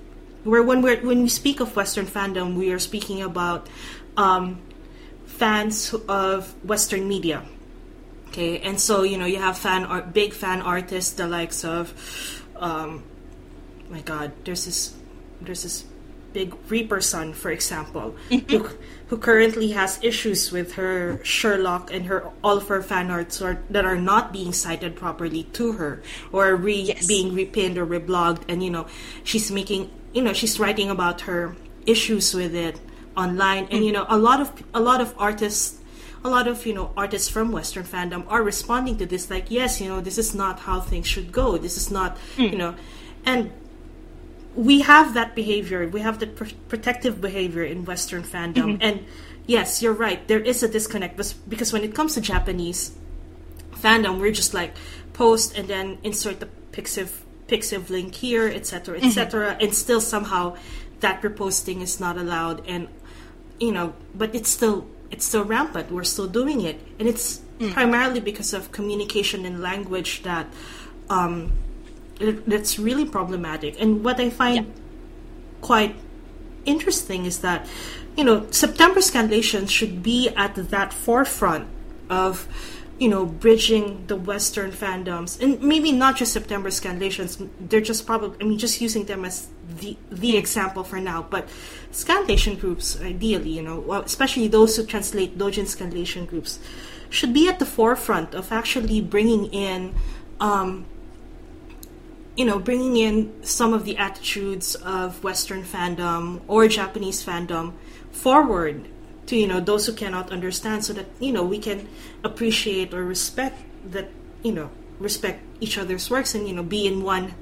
where 0.44 0.64
when 0.64 0.82
we 0.82 0.96
when 0.98 1.22
we 1.22 1.30
speak 1.30 1.60
of 1.60 1.76
Western 1.76 2.06
fandom, 2.06 2.56
we 2.56 2.72
are 2.72 2.80
speaking 2.80 3.22
about 3.22 3.70
um, 4.18 4.60
fans 5.26 5.94
of 6.10 6.54
Western 6.66 7.08
media. 7.08 7.46
Okay, 8.30 8.60
and 8.60 8.80
so 8.82 9.04
you 9.04 9.18
know 9.18 9.26
you 9.26 9.38
have 9.38 9.58
fan 9.58 9.86
art, 9.86 10.14
big 10.14 10.34
fan 10.34 10.62
artists, 10.62 11.14
the 11.14 11.28
likes 11.28 11.64
of, 11.64 11.94
um, 12.58 13.04
my 13.90 14.02
God, 14.02 14.34
there's 14.44 14.66
this, 14.66 14.94
there's 15.40 15.64
this 15.64 15.86
big 16.36 16.52
Reapersun, 16.68 17.34
for 17.34 17.50
example, 17.50 18.14
who, 18.30 18.70
who 19.08 19.18
currently 19.18 19.72
has 19.72 19.98
issues 20.04 20.52
with 20.52 20.74
her 20.74 21.24
Sherlock 21.24 21.94
and 21.94 22.06
her 22.08 22.30
all 22.44 22.58
of 22.58 22.68
her 22.68 22.84
fan 22.84 23.10
arts 23.10 23.42
are, 23.42 23.64
that 23.70 23.86
are 23.86 23.96
not 23.96 24.34
being 24.34 24.52
cited 24.52 24.98
properly 24.98 25.44
to 25.58 25.72
her 25.80 26.04
or 26.36 26.56
re, 26.56 26.76
Yes. 26.76 27.08
being 27.08 27.34
repinned 27.34 27.78
or 27.78 27.88
reblogged, 27.88 28.44
and 28.50 28.62
you 28.62 28.70
know 28.70 28.86
she's 29.24 29.50
making, 29.50 29.90
you 30.14 30.22
know, 30.22 30.34
she's 30.34 30.60
writing 30.60 30.90
about 30.92 31.22
her 31.22 31.56
issues 31.88 32.34
with 32.36 32.54
it 32.54 32.76
online, 33.16 33.68
and 33.72 33.86
you 33.88 33.94
know 33.96 34.06
a 34.10 34.20
lot 34.20 34.42
of 34.44 34.52
a 34.74 34.82
lot 34.82 35.00
of 35.00 35.16
artists 35.18 35.80
a 36.26 36.30
lot 36.30 36.48
of 36.52 36.66
you 36.66 36.74
know 36.74 36.92
artists 36.98 37.30
from 37.30 37.52
western 37.52 37.86
fandom 37.86 38.26
are 38.28 38.42
responding 38.42 38.98
to 38.98 39.06
this 39.06 39.30
like 39.30 39.46
yes 39.52 39.80
you 39.80 39.88
know 39.88 40.02
this 40.02 40.18
is 40.18 40.34
not 40.34 40.60
how 40.68 40.82
things 40.82 41.08
should 41.08 41.32
go. 41.32 41.58
This 41.58 41.78
is 41.78 41.90
not 41.90 42.18
mm. 42.36 42.52
you 42.52 42.58
know 42.58 42.76
and 43.26 43.52
we 44.56 44.82
have 44.82 45.14
that 45.14 45.36
behavior 45.36 45.88
we 45.88 46.02
have 46.02 46.20
the 46.20 46.28
pr- 46.28 46.56
protective 46.68 47.22
behavior 47.22 47.64
in 47.64 47.86
western 47.86 48.24
fandom. 48.24 48.56
Mm-hmm. 48.56 48.82
And 48.82 49.06
yes 49.46 49.82
you're 49.82 49.94
right 49.94 50.28
there 50.28 50.40
is 50.40 50.64
a 50.64 50.68
disconnect 50.68 51.18
because 51.48 51.72
when 51.72 51.84
it 51.84 51.94
comes 51.94 52.16
to 52.16 52.22
japanese 52.22 52.96
fandom 53.76 54.20
we're 54.20 54.32
just 54.32 54.54
like 54.54 54.74
post 55.14 55.56
and 55.58 55.68
then 55.68 56.00
insert 56.04 56.40
the 56.40 56.50
pixiv 56.72 57.12
pixiv 57.48 57.90
link 57.90 58.16
here 58.16 58.48
etc 58.48 58.98
etc 59.00 59.52
mm-hmm. 59.52 59.62
and 59.62 59.76
still 59.76 60.02
somehow 60.02 60.56
that 61.00 61.22
reposting 61.22 61.82
is 61.82 62.00
not 62.00 62.18
allowed. 62.18 62.66
And 62.68 62.88
you 63.60 63.72
know 63.72 63.94
but 64.14 64.36
it's 64.36 64.50
still 64.50 64.88
it's 65.12 65.26
still 65.26 65.46
rampant 65.46 65.92
we're 65.92 66.04
still 66.04 66.28
doing 66.28 66.62
it. 66.62 66.80
And 67.00 67.08
it's 67.08 67.42
mm. 67.60 67.72
primarily 67.72 68.20
because 68.20 68.54
of 68.54 68.72
communication 68.72 69.46
and 69.46 69.62
language 69.62 70.24
that 70.24 70.48
um 71.10 71.52
that's 72.20 72.80
really 72.80 73.06
problematic 73.06 73.80
and 73.80 74.04
what 74.04 74.20
i 74.20 74.30
find 74.30 74.72
quite 75.62 75.96
interesting 76.66 77.26
is 77.26 77.40
that 77.40 77.68
you 78.16 78.24
know 78.24 78.48
September 78.52 79.00
scanlations 79.00 79.70
should 79.70 80.02
be 80.02 80.30
at 80.30 80.56
that 80.56 80.94
forefront 80.94 81.68
of 82.10 82.48
you 82.98 83.10
know, 83.10 83.26
bridging 83.26 84.06
the 84.08 84.16
Western 84.16 84.72
fandoms, 84.72 85.42
and 85.42 85.62
maybe 85.62 85.92
not 85.92 86.16
just 86.16 86.32
September 86.32 86.70
Scanlations. 86.70 87.50
They're 87.60 87.82
just 87.82 88.06
probably, 88.06 88.38
I 88.40 88.48
mean, 88.48 88.58
just 88.58 88.80
using 88.80 89.06
them 89.06 89.26
as 89.26 89.50
the 89.80 89.98
the 90.10 90.38
example 90.38 90.84
for 90.84 91.02
now. 91.02 91.24
But 91.30 91.50
Scanlation 91.92 92.58
groups, 92.60 93.00
ideally, 93.02 93.50
you 93.50 93.64
know, 93.64 93.92
especially 93.94 94.48
those 94.48 94.78
who 94.78 94.86
translate 94.86 95.38
Dojin 95.38 95.66
Scanlation 95.66 96.26
groups, 96.26 96.60
should 97.10 97.34
be 97.34 97.50
at 97.50 97.60
the 97.60 97.66
forefront 97.66 98.34
of 98.34 98.52
actually 98.52 99.02
bringing 99.02 99.48
in, 99.48 99.94
um, 100.40 100.86
you 102.36 102.46
know, 102.46 102.60
bringing 102.60 102.98
in 102.98 103.44
some 103.44 103.74
of 103.74 103.86
the 103.86 103.98
attitudes 103.98 104.76
of 104.76 105.24
Western 105.24 105.64
fandom 105.64 106.42
or 106.48 106.68
Japanese 106.68 107.24
fandom 107.24 107.74
forward 108.12 108.88
to 109.28 109.36
you 109.36 109.48
know 109.48 109.60
those 109.60 109.86
who 109.86 109.94
cannot 109.94 110.32
understand 110.32 110.86
so 110.86 110.94
that 110.94 111.06
you 111.20 111.32
know 111.32 111.44
we 111.44 111.60
can 111.60 111.88
appreciate 112.24 112.94
or 112.94 113.04
respect 113.04 113.58
that 113.92 114.10
you 114.44 114.52
know 114.52 114.70
respect 115.00 115.42
each 115.60 115.78
other's 115.78 116.10
works 116.10 116.36
and 116.36 116.48
you 116.48 116.54
know 116.54 116.64
be 116.64 116.88
in 116.88 117.04
one 117.04 117.34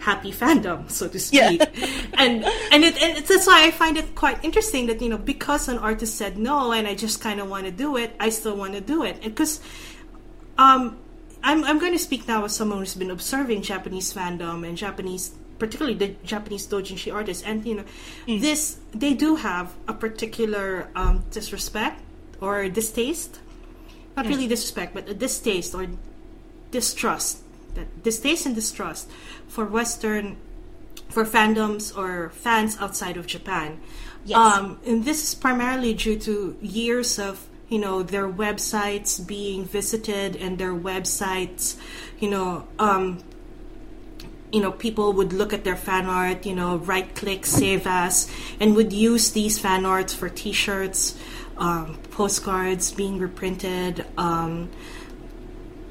happy 0.00 0.32
fandom 0.32 0.90
so 0.90 1.08
to 1.08 1.18
speak 1.18 1.60
Yeah. 1.60 1.86
and 2.18 2.44
and 2.44 2.84
it 2.84 3.00
and 3.00 3.18
it's, 3.18 3.28
that's 3.28 3.46
why 3.46 3.64
i 3.64 3.70
find 3.70 3.96
it 3.96 4.14
quite 4.14 4.44
interesting 4.44 4.86
that 4.86 5.00
you 5.00 5.08
know 5.08 5.16
because 5.18 5.68
an 5.68 5.78
artist 5.78 6.16
said 6.16 6.36
no 6.36 6.72
and 6.72 6.86
i 6.86 6.94
just 6.94 7.20
kind 7.20 7.40
of 7.40 7.48
want 7.48 7.64
to 7.64 7.72
do 7.72 7.96
it 7.96 8.12
i 8.20 8.28
still 8.28 8.56
want 8.56 8.74
to 8.74 8.80
do 8.80 9.04
it 9.04 9.22
because 9.22 9.60
um 10.58 10.98
I'm, 11.46 11.62
I'm 11.62 11.78
going 11.78 11.92
to 11.92 11.98
speak 11.98 12.26
now 12.26 12.44
as 12.44 12.56
someone 12.56 12.80
who's 12.80 12.96
been 12.96 13.12
observing 13.12 13.62
Japanese 13.62 14.12
fandom 14.12 14.66
and 14.66 14.76
Japanese, 14.76 15.30
particularly 15.60 15.96
the 15.96 16.08
Japanese 16.24 16.66
doujinshi 16.66 17.14
artists, 17.14 17.44
and 17.44 17.64
you 17.64 17.76
know, 17.76 17.84
this 18.26 18.78
they 18.92 19.14
do 19.14 19.36
have 19.36 19.72
a 19.86 19.94
particular 19.94 20.88
um, 20.96 21.24
disrespect 21.30 22.02
or 22.40 22.68
distaste, 22.68 23.38
not 24.16 24.26
really 24.26 24.48
disrespect, 24.48 24.92
but 24.92 25.08
a 25.08 25.14
distaste 25.14 25.72
or 25.72 25.86
distrust, 26.72 27.44
that 27.74 28.02
distaste 28.02 28.44
and 28.44 28.56
distrust 28.56 29.08
for 29.46 29.64
Western, 29.64 30.36
for 31.10 31.24
fandoms 31.24 31.96
or 31.96 32.30
fans 32.30 32.76
outside 32.80 33.16
of 33.16 33.28
Japan. 33.28 33.80
Yes. 34.24 34.36
Um, 34.36 34.80
and 34.84 35.04
this 35.04 35.22
is 35.22 35.36
primarily 35.36 35.94
due 35.94 36.18
to 36.18 36.56
years 36.60 37.20
of 37.20 37.46
you 37.68 37.78
know 37.78 38.02
their 38.02 38.28
websites 38.28 39.24
being 39.24 39.64
visited 39.64 40.36
and 40.36 40.58
their 40.58 40.72
websites 40.72 41.76
you 42.18 42.30
know 42.30 42.66
um 42.78 43.22
you 44.52 44.60
know 44.60 44.70
people 44.70 45.12
would 45.12 45.32
look 45.32 45.52
at 45.52 45.64
their 45.64 45.76
fan 45.76 46.06
art 46.06 46.46
you 46.46 46.54
know 46.54 46.76
right 46.78 47.14
click 47.14 47.44
save 47.44 47.86
as 47.86 48.30
and 48.60 48.76
would 48.76 48.92
use 48.92 49.32
these 49.32 49.58
fan 49.58 49.84
arts 49.84 50.14
for 50.14 50.28
t-shirts 50.28 51.18
um, 51.58 51.96
postcards 52.10 52.92
being 52.92 53.18
reprinted 53.18 54.04
um, 54.18 54.70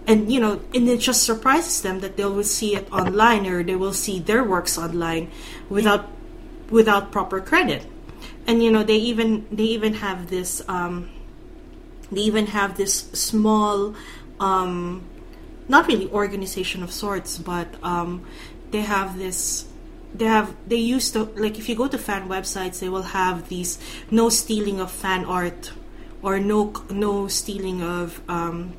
and 0.07 0.31
you 0.31 0.39
know 0.39 0.61
and 0.73 0.87
it 0.87 0.99
just 0.99 1.23
surprises 1.23 1.81
them 1.81 1.99
that 1.99 2.17
they 2.17 2.25
will 2.25 2.43
see 2.43 2.75
it 2.75 2.91
online 2.91 3.45
or 3.47 3.63
they 3.63 3.75
will 3.75 3.93
see 3.93 4.19
their 4.19 4.43
works 4.43 4.77
online 4.77 5.29
without 5.69 6.09
without 6.69 7.11
proper 7.11 7.39
credit. 7.41 7.85
And 8.47 8.63
you 8.63 8.71
know 8.71 8.83
they 8.83 8.97
even 8.97 9.47
they 9.51 9.63
even 9.63 9.95
have 9.95 10.29
this 10.29 10.61
um, 10.67 11.09
they 12.11 12.21
even 12.21 12.47
have 12.47 12.77
this 12.77 13.09
small 13.11 13.95
um, 14.39 15.03
not 15.67 15.87
really 15.87 16.09
organization 16.09 16.83
of 16.83 16.91
sorts 16.91 17.37
but 17.37 17.67
um, 17.83 18.25
they 18.71 18.81
have 18.81 19.17
this 19.17 19.65
they 20.13 20.25
have 20.25 20.55
they 20.67 20.77
used 20.77 21.13
to 21.13 21.23
like 21.35 21.57
if 21.57 21.67
you 21.67 21.75
go 21.75 21.87
to 21.87 21.97
fan 21.97 22.29
websites 22.29 22.79
they 22.79 22.89
will 22.89 23.03
have 23.03 23.49
these 23.49 23.79
no 24.11 24.29
stealing 24.29 24.79
of 24.79 24.91
fan 24.91 25.25
art 25.25 25.71
or 26.21 26.39
no 26.39 26.73
no 26.89 27.27
stealing 27.27 27.81
of 27.81 28.21
um, 28.29 28.73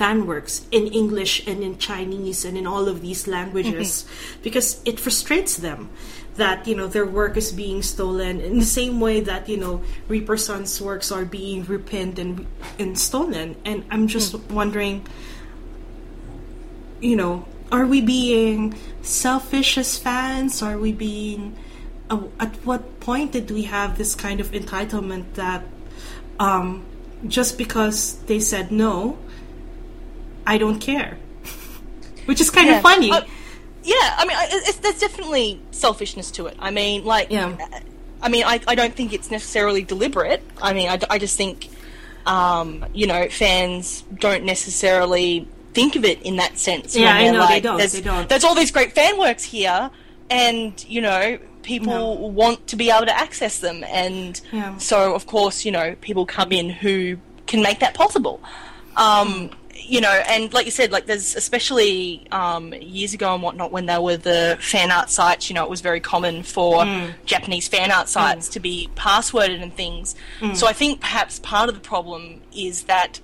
fan 0.00 0.24
works 0.24 0.64
in 0.72 0.86
English 0.86 1.46
and 1.46 1.62
in 1.62 1.76
Chinese 1.76 2.46
and 2.48 2.56
in 2.56 2.66
all 2.66 2.88
of 2.88 3.02
these 3.02 3.28
languages 3.28 4.08
because 4.42 4.80
it 4.86 4.98
frustrates 4.98 5.60
them 5.60 5.90
that 6.36 6.66
you 6.66 6.74
know 6.74 6.88
their 6.88 7.04
work 7.04 7.36
is 7.36 7.52
being 7.52 7.82
stolen 7.82 8.40
in 8.40 8.58
the 8.58 8.64
same 8.64 8.96
way 8.98 9.20
that 9.20 9.46
you 9.46 9.58
know 9.60 9.84
Reapersun's 10.08 10.80
works 10.80 11.12
are 11.12 11.26
being 11.26 11.68
repinned 11.68 12.18
and 12.18 12.46
and 12.78 12.96
stolen. 12.98 13.56
And 13.68 13.84
I'm 13.92 14.08
just 14.08 14.32
wondering 14.48 15.04
you 17.04 17.16
know 17.20 17.44
are 17.70 17.84
we 17.84 18.00
being 18.00 18.74
selfish 19.02 19.76
as 19.76 20.00
fans? 20.00 20.62
Are 20.62 20.78
we 20.80 20.96
being 20.96 21.60
uh, 22.08 22.24
at 22.40 22.56
what 22.64 23.00
point 23.04 23.36
did 23.36 23.50
we 23.52 23.68
have 23.68 24.00
this 24.00 24.16
kind 24.16 24.40
of 24.40 24.48
entitlement 24.56 25.36
that 25.36 25.62
um, 26.40 26.88
just 27.28 27.58
because 27.60 28.16
they 28.24 28.40
said 28.40 28.72
no 28.72 29.20
I 30.50 30.58
don't 30.58 30.80
care. 30.80 31.16
Which 32.26 32.40
is 32.40 32.50
kind 32.50 32.66
Yeah. 32.68 32.76
of 32.76 32.82
funny. 32.82 33.10
Uh, 33.10 33.22
yeah, 33.84 34.16
I 34.18 34.24
mean, 34.26 34.36
I- 34.36 34.48
it's, 34.50 34.78
there's 34.78 34.98
definitely 34.98 35.60
selfishness 35.70 36.30
to 36.32 36.46
it. 36.46 36.56
I 36.58 36.70
mean, 36.70 37.04
like, 37.04 37.30
Yeah. 37.30 37.56
I 38.22 38.28
mean, 38.28 38.44
I, 38.44 38.60
I 38.66 38.74
don't 38.74 38.94
think 38.94 39.12
it's 39.14 39.30
necessarily 39.30 39.82
deliberate. 39.82 40.42
I 40.60 40.72
mean, 40.74 40.88
I, 40.90 40.98
I 41.08 41.18
just 41.18 41.36
think, 41.38 41.68
um, 42.26 42.84
you 42.92 43.06
know, 43.06 43.28
fans 43.30 44.02
don't 44.26 44.44
necessarily 44.44 45.48
think 45.72 45.96
of 45.96 46.04
it 46.04 46.20
in 46.22 46.36
that 46.36 46.58
sense. 46.58 46.94
Yeah, 46.96 47.14
I 47.14 47.30
know, 47.30 47.46
they 47.46 47.60
don't, 47.60 47.78
There's, 47.78 47.92
they 47.92 48.02
don't. 48.02 48.28
there's 48.28 48.44
all 48.44 48.54
these 48.56 48.70
great 48.72 48.92
fan 48.92 49.18
works 49.18 49.44
here, 49.44 49.90
and 50.28 50.84
you 50.86 51.00
know, 51.00 51.38
people 51.62 51.92
No. 51.94 52.28
want 52.28 52.66
to 52.66 52.76
be 52.76 52.90
able 52.90 53.06
to 53.06 53.16
access 53.18 53.60
them, 53.60 53.84
and 53.84 54.38
Yeah. 54.52 54.76
so 54.76 55.14
of 55.14 55.26
course, 55.26 55.64
you 55.64 55.72
know, 55.72 55.94
people 56.02 56.26
come 56.26 56.52
in 56.52 56.68
who 56.68 57.16
can 57.46 57.62
make 57.62 57.78
that 57.80 57.94
possible. 57.94 58.42
Um, 58.98 59.50
you 59.90 60.00
know, 60.00 60.08
and 60.28 60.54
like 60.54 60.66
you 60.66 60.70
said, 60.70 60.92
like 60.92 61.06
there's 61.06 61.34
especially 61.34 62.24
um, 62.30 62.72
years 62.74 63.12
ago 63.12 63.34
and 63.34 63.42
whatnot 63.42 63.72
when 63.72 63.86
there 63.86 64.00
were 64.00 64.16
the 64.16 64.56
fan 64.60 64.92
art 64.92 65.10
sites. 65.10 65.50
You 65.50 65.54
know, 65.54 65.64
it 65.64 65.70
was 65.70 65.80
very 65.80 65.98
common 65.98 66.44
for 66.44 66.84
Japanese 67.24 67.66
fan 67.66 67.90
art 67.90 68.08
sites 68.08 68.48
to 68.50 68.60
be 68.60 68.88
passworded 68.94 69.60
and 69.60 69.74
things. 69.74 70.14
So 70.54 70.68
I 70.68 70.72
think 70.72 71.00
perhaps 71.00 71.40
part 71.40 71.68
of 71.68 71.74
the 71.74 71.80
problem 71.80 72.40
is 72.54 72.84
that 72.84 73.18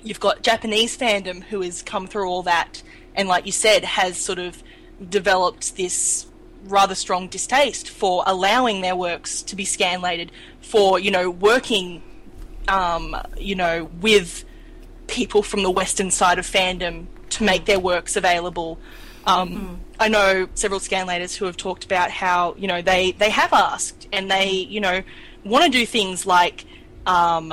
you've 0.00 0.20
got 0.20 0.42
Japanese 0.42 0.96
fandom 0.96 1.42
who 1.42 1.60
has 1.62 1.82
come 1.82 2.06
through 2.06 2.28
all 2.28 2.44
that, 2.44 2.84
and 3.16 3.28
like 3.28 3.44
you 3.44 3.52
said, 3.52 3.84
has 3.84 4.16
sort 4.16 4.38
of 4.38 4.62
developed 5.08 5.76
this 5.76 6.26
rather 6.66 6.94
strong 6.94 7.26
distaste 7.26 7.90
for 7.90 8.22
allowing 8.26 8.80
their 8.80 8.94
works 8.94 9.42
to 9.42 9.56
be 9.56 9.64
scanlated, 9.64 10.30
for 10.60 11.00
you 11.00 11.10
know 11.10 11.28
working, 11.28 12.00
um, 12.68 13.16
you 13.36 13.56
know, 13.56 13.90
with 14.00 14.44
people 15.10 15.42
from 15.42 15.62
the 15.62 15.70
western 15.70 16.10
side 16.10 16.38
of 16.38 16.46
fandom 16.46 17.06
to 17.30 17.44
make 17.44 17.64
their 17.66 17.80
works 17.80 18.16
available. 18.16 18.78
Um, 19.26 19.80
I 19.98 20.08
know 20.08 20.48
several 20.54 20.80
scanlators 20.80 21.36
who 21.36 21.44
have 21.44 21.56
talked 21.56 21.84
about 21.84 22.10
how 22.10 22.54
you 22.56 22.66
know 22.66 22.80
they 22.80 23.12
they 23.12 23.30
have 23.30 23.52
asked 23.52 24.08
and 24.12 24.30
they 24.30 24.50
you 24.50 24.80
know 24.80 25.02
want 25.44 25.64
to 25.64 25.70
do 25.70 25.84
things 25.84 26.24
like 26.24 26.64
um, 27.06 27.52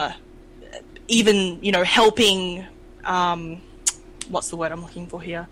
even 1.08 1.62
you 1.62 1.72
know 1.72 1.84
helping 1.84 2.66
um, 3.04 3.62
what's 4.30 4.50
the 4.50 4.56
word 4.56 4.72
I'm 4.72 4.82
looking 4.82 5.08
for 5.08 5.22
here 5.22 5.48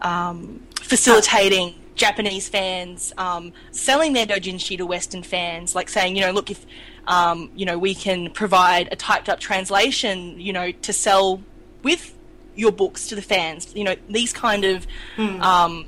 um, 0.00 0.62
facilitating 0.80 1.74
Japanese 1.94 2.48
fans 2.48 3.12
um, 3.18 3.52
selling 3.70 4.14
their 4.14 4.26
dojinshi 4.26 4.78
to 4.78 4.86
Western 4.86 5.22
fans 5.22 5.74
like 5.74 5.90
saying 5.90 6.16
you 6.16 6.22
know 6.22 6.32
look 6.32 6.50
if 6.50 6.64
um, 7.08 7.50
you 7.56 7.66
know 7.66 7.76
we 7.78 7.94
can 7.94 8.30
provide 8.30 8.88
a 8.92 8.96
typed 8.96 9.28
up 9.28 9.40
translation 9.40 10.38
you 10.40 10.52
know 10.52 10.70
to 10.70 10.92
sell 10.92 11.42
with 11.82 12.14
your 12.54 12.72
books 12.72 13.08
to 13.08 13.14
the 13.14 13.22
fans 13.22 13.74
you 13.74 13.84
know 13.84 13.96
these 14.08 14.32
kind 14.32 14.64
of 14.64 14.86
um, 15.18 15.86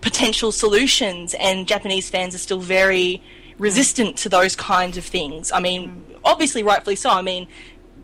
potential 0.00 0.52
solutions. 0.52 1.34
And 1.34 1.66
Japanese 1.66 2.10
fans 2.10 2.34
are 2.34 2.38
still 2.38 2.60
very 2.60 3.22
resistant 3.58 4.16
to 4.18 4.28
those 4.28 4.56
kinds 4.56 4.96
of 4.96 5.04
things. 5.04 5.52
I 5.52 5.60
mean 5.60 6.04
obviously 6.24 6.62
rightfully 6.62 6.96
so. 6.96 7.10
I 7.10 7.22
mean 7.22 7.46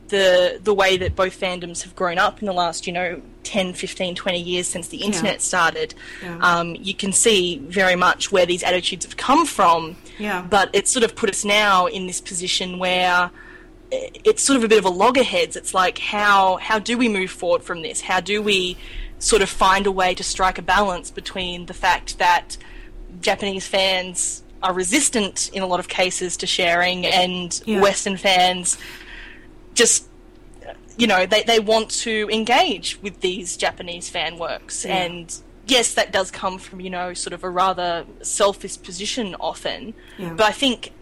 the 0.09 0.61
the 0.63 0.73
way 0.75 0.97
that 0.97 1.17
both 1.17 1.39
fandoms 1.39 1.83
have 1.83 1.95
grown 1.97 2.19
up 2.19 2.41
in 2.41 2.47
the 2.47 2.53
last 2.53 2.87
you 2.87 2.93
know 2.93 3.21
10 3.43 3.73
15 3.75 4.15
20 4.15 4.41
years 4.41 4.67
since 4.69 4.89
the 4.89 4.99
internet 4.99 5.41
started 5.43 5.95
Yeah. 6.23 6.39
um, 6.41 6.77
you 6.77 6.95
can 6.95 7.13
see 7.13 7.59
very 7.59 7.97
much 7.97 8.31
where 8.33 8.47
these 8.47 8.63
attitudes 8.63 9.05
have 9.05 9.17
come 9.17 9.47
from 9.47 9.97
Yeah. 10.19 10.43
but 10.49 10.71
it's 10.73 10.91
sort 10.91 11.05
of 11.05 11.15
put 11.17 11.29
us 11.31 11.45
now 11.45 11.87
in 11.87 12.07
this 12.07 12.21
position 12.21 12.79
where 12.79 13.31
it's 13.91 14.43
sort 14.43 14.57
of 14.57 14.65
a 14.65 14.69
bit 14.69 14.79
of 14.79 14.85
a 14.85 14.91
loggerheads 14.91 15.57
it's 15.57 15.73
like 15.75 15.99
how 15.99 16.57
how 16.57 16.79
do 16.79 16.99
we 16.99 17.09
move 17.09 17.31
forward 17.31 17.63
from 17.63 17.83
this 17.83 18.01
how 18.01 18.21
do 18.21 18.43
we 18.43 18.77
sort 19.19 19.43
of 19.43 19.49
find 19.49 19.87
a 19.87 19.93
way 19.93 20.15
to 20.15 20.23
strike 20.25 20.59
a 20.59 20.63
balance 20.63 21.11
between 21.11 21.67
the 21.67 21.75
fact 21.75 22.19
that 22.19 22.57
Japanese 23.21 23.67
fans 23.67 24.43
are 24.63 24.73
resistant 24.75 25.51
in 25.53 25.63
a 25.63 25.67
lot 25.67 25.81
of 25.81 25.89
cases 25.89 26.37
to 26.39 26.47
sharing 26.47 27.07
and 27.07 27.61
Yeah. 27.65 27.81
Western 27.81 28.17
fans 28.17 28.77
just 29.77 30.09
you 30.99 31.07
know 31.07 31.27
they, 31.27 31.43
they 31.45 31.61
want 31.61 31.91
to 31.91 32.29
engage 32.33 32.99
with 33.03 33.21
these 33.21 33.57
japanese 33.57 34.09
fan 34.11 34.39
works 34.39 34.85
Yeah. 34.85 34.97
and 34.97 35.41
yes 35.69 35.95
that 35.95 36.11
does 36.13 36.31
come 36.31 36.59
from 36.59 36.81
you 36.81 36.91
know 36.91 37.13
sort 37.15 37.33
of 37.35 37.45
a 37.45 37.51
rather 37.51 38.05
selfish 38.23 38.81
position 38.83 39.37
often 39.39 39.95
Yeah. 40.19 40.33
but 40.33 40.47
i 40.47 40.53
think 40.53 40.93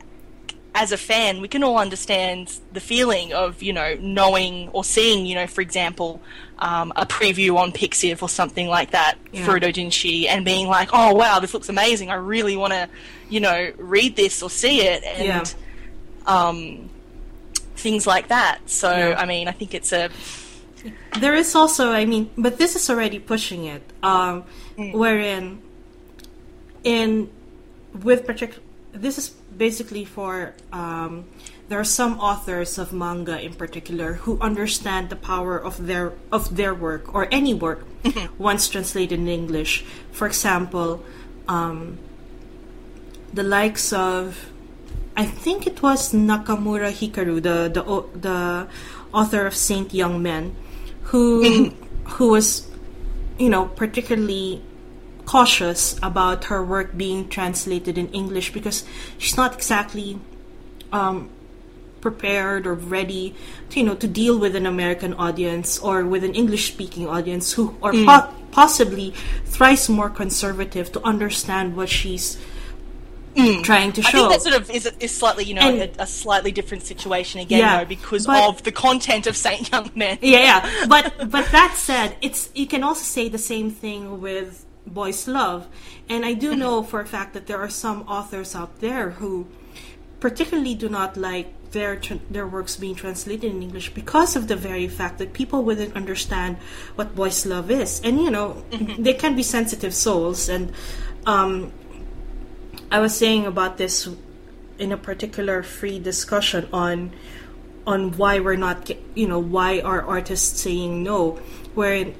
as 0.77 0.91
a 0.91 0.97
fan, 0.97 1.41
we 1.41 1.47
can 1.47 1.63
all 1.63 1.79
understand 1.79 2.53
the 2.73 2.81
feeling 2.81 3.33
of, 3.33 3.63
you 3.63 3.73
know, 3.73 3.97
knowing 4.01 4.69
or 4.71 4.83
seeing, 4.83 5.25
you 5.25 5.37
know, 5.37 5.47
for 5.47 5.61
example, 5.61 6.21
um, 6.59 6.93
a 6.97 7.07
preview 7.07 7.57
on 7.57 7.71
Pixiv 7.71 8.21
or 8.23 8.29
something 8.29 8.67
like 8.67 8.91
that 8.91 9.15
Yeah. 9.31 9.45
for 9.45 9.61
Dojinshi 9.61 10.27
and 10.27 10.45
being 10.45 10.67
like, 10.67 10.89
oh 10.93 11.15
wow, 11.15 11.39
this 11.39 11.55
looks 11.55 11.69
amazing. 11.69 12.11
I 12.11 12.15
really 12.15 12.57
want 12.57 12.73
to, 12.73 12.89
you 13.29 13.39
know, 13.39 13.71
read 13.79 14.17
this 14.17 14.43
or 14.43 14.51
see 14.51 14.81
it. 14.81 15.05
And, 15.05 15.25
Yeah. 15.29 15.45
um, 16.27 16.91
things 17.77 18.07
like 18.07 18.29
that. 18.29 18.59
So, 18.67 18.91
Yeah. 18.91 19.17
I 19.19 19.27
mean, 19.27 19.49
I 19.49 19.53
think 19.53 19.75
it's 19.75 19.93
a, 19.93 20.11
There 21.19 21.35
is 21.35 21.55
also, 21.55 21.93
I 21.93 22.05
mean, 22.05 22.31
but 22.37 22.59
this 22.59 22.77
is 22.77 22.91
already 22.91 23.19
pushing 23.19 23.65
it, 23.65 23.83
um, 24.03 24.45
wherein 24.77 25.63
in 26.83 27.31
with 28.03 28.27
particular, 28.27 28.63
this 28.93 29.17
is 29.17 29.31
basically 29.57 30.05
for 30.05 30.55
um, 30.73 31.25
there 31.69 31.81
are 31.81 31.85
some 31.85 32.19
authors 32.19 32.77
of 32.77 32.93
manga 32.93 33.41
in 33.41 33.55
particular 33.55 34.15
who 34.15 34.39
understand 34.41 35.09
the 35.09 35.17
power 35.17 35.57
of 35.57 35.87
their 35.87 36.13
of 36.31 36.55
their 36.57 36.75
work 36.75 37.15
or 37.15 37.29
any 37.31 37.55
work 37.55 37.87
once 38.39 38.69
translated 38.69 39.19
in 39.19 39.29
English. 39.29 39.85
For 40.13 40.27
example, 40.27 41.03
um, 41.49 41.99
the 43.33 43.43
likes 43.43 43.93
of 43.93 44.51
I 45.17 45.25
think 45.25 45.67
it 45.67 45.83
was 45.83 46.13
Nakamura 46.13 46.91
Hikaru, 46.91 47.43
the 47.43 47.71
the 47.71 47.83
the 48.19 48.69
author 49.13 49.47
of 49.47 49.55
Saint 49.55 49.95
Young 49.95 50.23
Men, 50.23 50.57
who 51.15 51.71
who 52.19 52.31
was, 52.31 52.67
you 53.39 53.49
know, 53.49 53.67
particularly 53.67 54.63
cautious 55.25 55.97
about 56.03 56.45
her 56.47 56.63
work 56.63 56.97
being 56.97 57.29
translated 57.29 57.97
in 57.97 58.09
English 58.09 58.53
because 58.53 58.85
she's 59.17 59.37
not 59.37 59.55
exactly 59.55 60.19
um, 60.93 61.31
prepared 62.01 62.67
or 62.67 62.75
ready 62.75 63.35
to 63.71 63.81
you 63.81 63.87
know 63.87 63.95
to 63.95 64.07
deal 64.07 64.39
with 64.39 64.55
an 64.55 64.67
American 64.67 65.15
audience 65.15 65.79
or 65.79 66.05
with 66.05 66.23
an 66.25 66.35
English 66.35 66.73
speaking 66.73 67.09
audience 67.09 67.53
who 67.55 67.75
are 67.83 67.93
po- 67.93 68.29
possibly 68.51 69.15
thrice 69.47 69.89
more 69.89 70.11
conservative 70.11 70.93
to 70.93 71.01
understand 71.03 71.75
what 71.75 71.89
she's 71.89 72.37
trying 73.63 73.93
to 73.93 74.03
show. 74.03 74.09
I 74.09 74.11
show. 74.11 74.19
think 74.19 74.33
that 74.33 74.43
sort 74.43 74.61
of 74.63 74.71
is, 74.71 74.87
is 75.01 75.13
slightly, 75.15 75.45
you 75.45 75.55
know, 75.55 75.63
And- 75.63 75.83
a, 75.99 76.03
a 76.03 76.07
slightly 76.07 76.53
different 76.53 76.85
situation 76.85 77.41
again, 77.41 77.61
Yeah, 77.61 77.79
though, 77.79 77.89
because 77.89 78.27
but- 78.27 78.49
of 78.49 78.63
the 78.63 78.73
content 78.73 79.27
of 79.27 79.37
Saint 79.37 79.71
Young 79.73 79.91
Men. 79.95 80.19
yeah, 80.23 80.39
yeah. 80.39 80.87
But 80.89 81.31
but 81.31 81.47
that 81.53 81.75
said, 81.77 82.17
it's 82.23 82.51
you 82.55 82.67
can 82.67 82.83
also 82.83 83.03
say 83.05 83.29
the 83.29 83.39
same 83.39 83.71
thing 83.71 84.21
with 84.21 84.65
Boys 84.87 85.27
Love, 85.27 85.67
and 86.09 86.25
I 86.25 86.35
do 86.35 86.55
know 86.55 86.83
for 86.83 87.01
a 87.01 87.07
fact 87.07 87.33
that 87.35 87.47
there 87.47 87.59
are 87.59 87.71
some 87.71 88.03
authors 88.09 88.55
out 88.55 88.81
there 88.81 89.11
who 89.11 89.47
particularly 90.21 90.75
do 90.75 90.89
not 90.89 91.17
like 91.17 91.49
their 91.73 91.97
tr- 91.97 92.23
their 92.31 92.47
works 92.47 92.77
being 92.77 92.95
translated 92.95 93.51
in 93.51 93.63
English 93.63 93.91
because 93.95 94.37
of 94.37 94.47
the 94.47 94.55
very 94.57 94.87
fact 94.89 95.19
that 95.19 95.33
people 95.33 95.65
wouldn't 95.65 95.97
understand 95.97 96.57
what 96.95 97.15
boys 97.17 97.45
love 97.47 97.71
is, 97.71 98.01
and 98.05 98.21
you 98.23 98.31
know 98.31 98.63
they 98.99 99.15
can 99.15 99.35
be 99.35 99.43
sensitive 99.43 99.93
souls. 99.95 100.49
And 100.49 100.73
um, 101.27 101.73
I 102.95 103.01
was 103.01 103.19
saying 103.19 103.45
about 103.45 103.77
this 103.77 104.09
in 104.79 104.93
a 104.93 104.97
particular 104.97 105.65
free 105.65 105.99
discussion 105.99 106.69
on 106.73 107.11
on 107.89 108.13
why 108.13 108.39
we're 108.39 108.55
not 108.55 108.89
you 109.17 109.27
know 109.27 109.41
why 109.41 109.81
are 109.81 110.01
artists 110.01 110.61
saying 110.61 111.03
no 111.03 111.43
where 111.75 112.15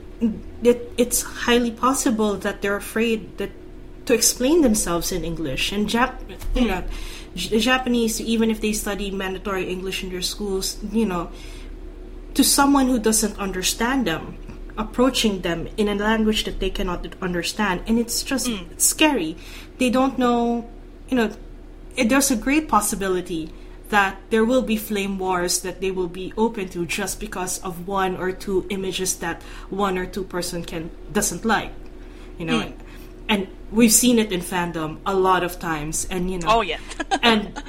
it, 0.67 0.93
it's 0.99 1.23
highly 1.47 1.71
possible 1.71 2.35
that 2.43 2.61
they're 2.61 2.75
afraid 2.75 3.39
that 3.39 3.51
to 4.07 4.15
explain 4.15 4.63
themselves 4.63 5.13
in 5.13 5.23
english. 5.23 5.71
And 5.71 5.87
Jap- 5.87 6.19
you 6.59 6.67
know 6.67 6.83
J- 7.37 7.61
japanese 7.61 8.21
even 8.21 8.51
if 8.51 8.61
they 8.61 8.73
study 8.73 9.13
mandatory 9.13 9.71
english 9.71 10.03
in 10.03 10.11
their 10.11 10.27
schools 10.27 10.83
you 10.91 11.07
know 11.07 11.31
to 12.35 12.43
someone 12.43 12.89
who 12.89 12.99
doesn't 12.99 13.39
understand 13.39 14.09
them 14.09 14.37
approaching 14.77 15.43
them 15.43 15.69
in 15.77 15.87
a 15.89 15.95
language 15.95 16.43
that 16.45 16.59
they 16.59 16.71
cannot 16.71 17.07
understand 17.23 17.81
and 17.87 17.97
it's 17.97 18.25
just 18.25 18.49
it's 18.49 18.85
scary 18.85 19.37
they 19.79 19.91
don't 19.91 20.19
know 20.19 20.69
you 21.09 21.17
know 21.17 21.31
it, 21.97 22.09
there's 22.09 22.31
a 22.31 22.37
great 22.37 22.69
possibility 22.69 23.53
that 23.91 24.17
there 24.31 24.45
will 24.45 24.63
be 24.63 24.77
flame 24.77 25.19
wars 25.19 25.61
that 25.61 25.81
they 25.81 25.91
will 25.91 26.09
be 26.09 26.33
open 26.37 26.69
to 26.69 26.87
just 26.87 27.21
because 27.21 27.63
of 27.63 27.87
one 27.87 28.17
or 28.17 28.33
two 28.33 28.67
images 28.71 29.17
that 29.17 29.43
one 29.71 29.99
or 29.99 30.07
two 30.07 30.25
person 30.25 30.65
can 30.65 30.91
doesn't 31.13 31.45
like 31.45 31.73
you 32.39 32.45
know 32.45 32.61
hmm. 32.61 32.73
and 33.29 33.49
we've 33.71 33.93
seen 33.93 34.19
it 34.19 34.33
in 34.33 34.41
fandom 34.41 34.99
a 35.05 35.15
lot 35.15 35.43
of 35.43 35.59
times 35.59 36.07
and 36.11 36.31
you 36.31 36.39
know 36.39 36.49
Oh, 36.49 36.61
yeah. 36.61 36.79
and 37.23 37.63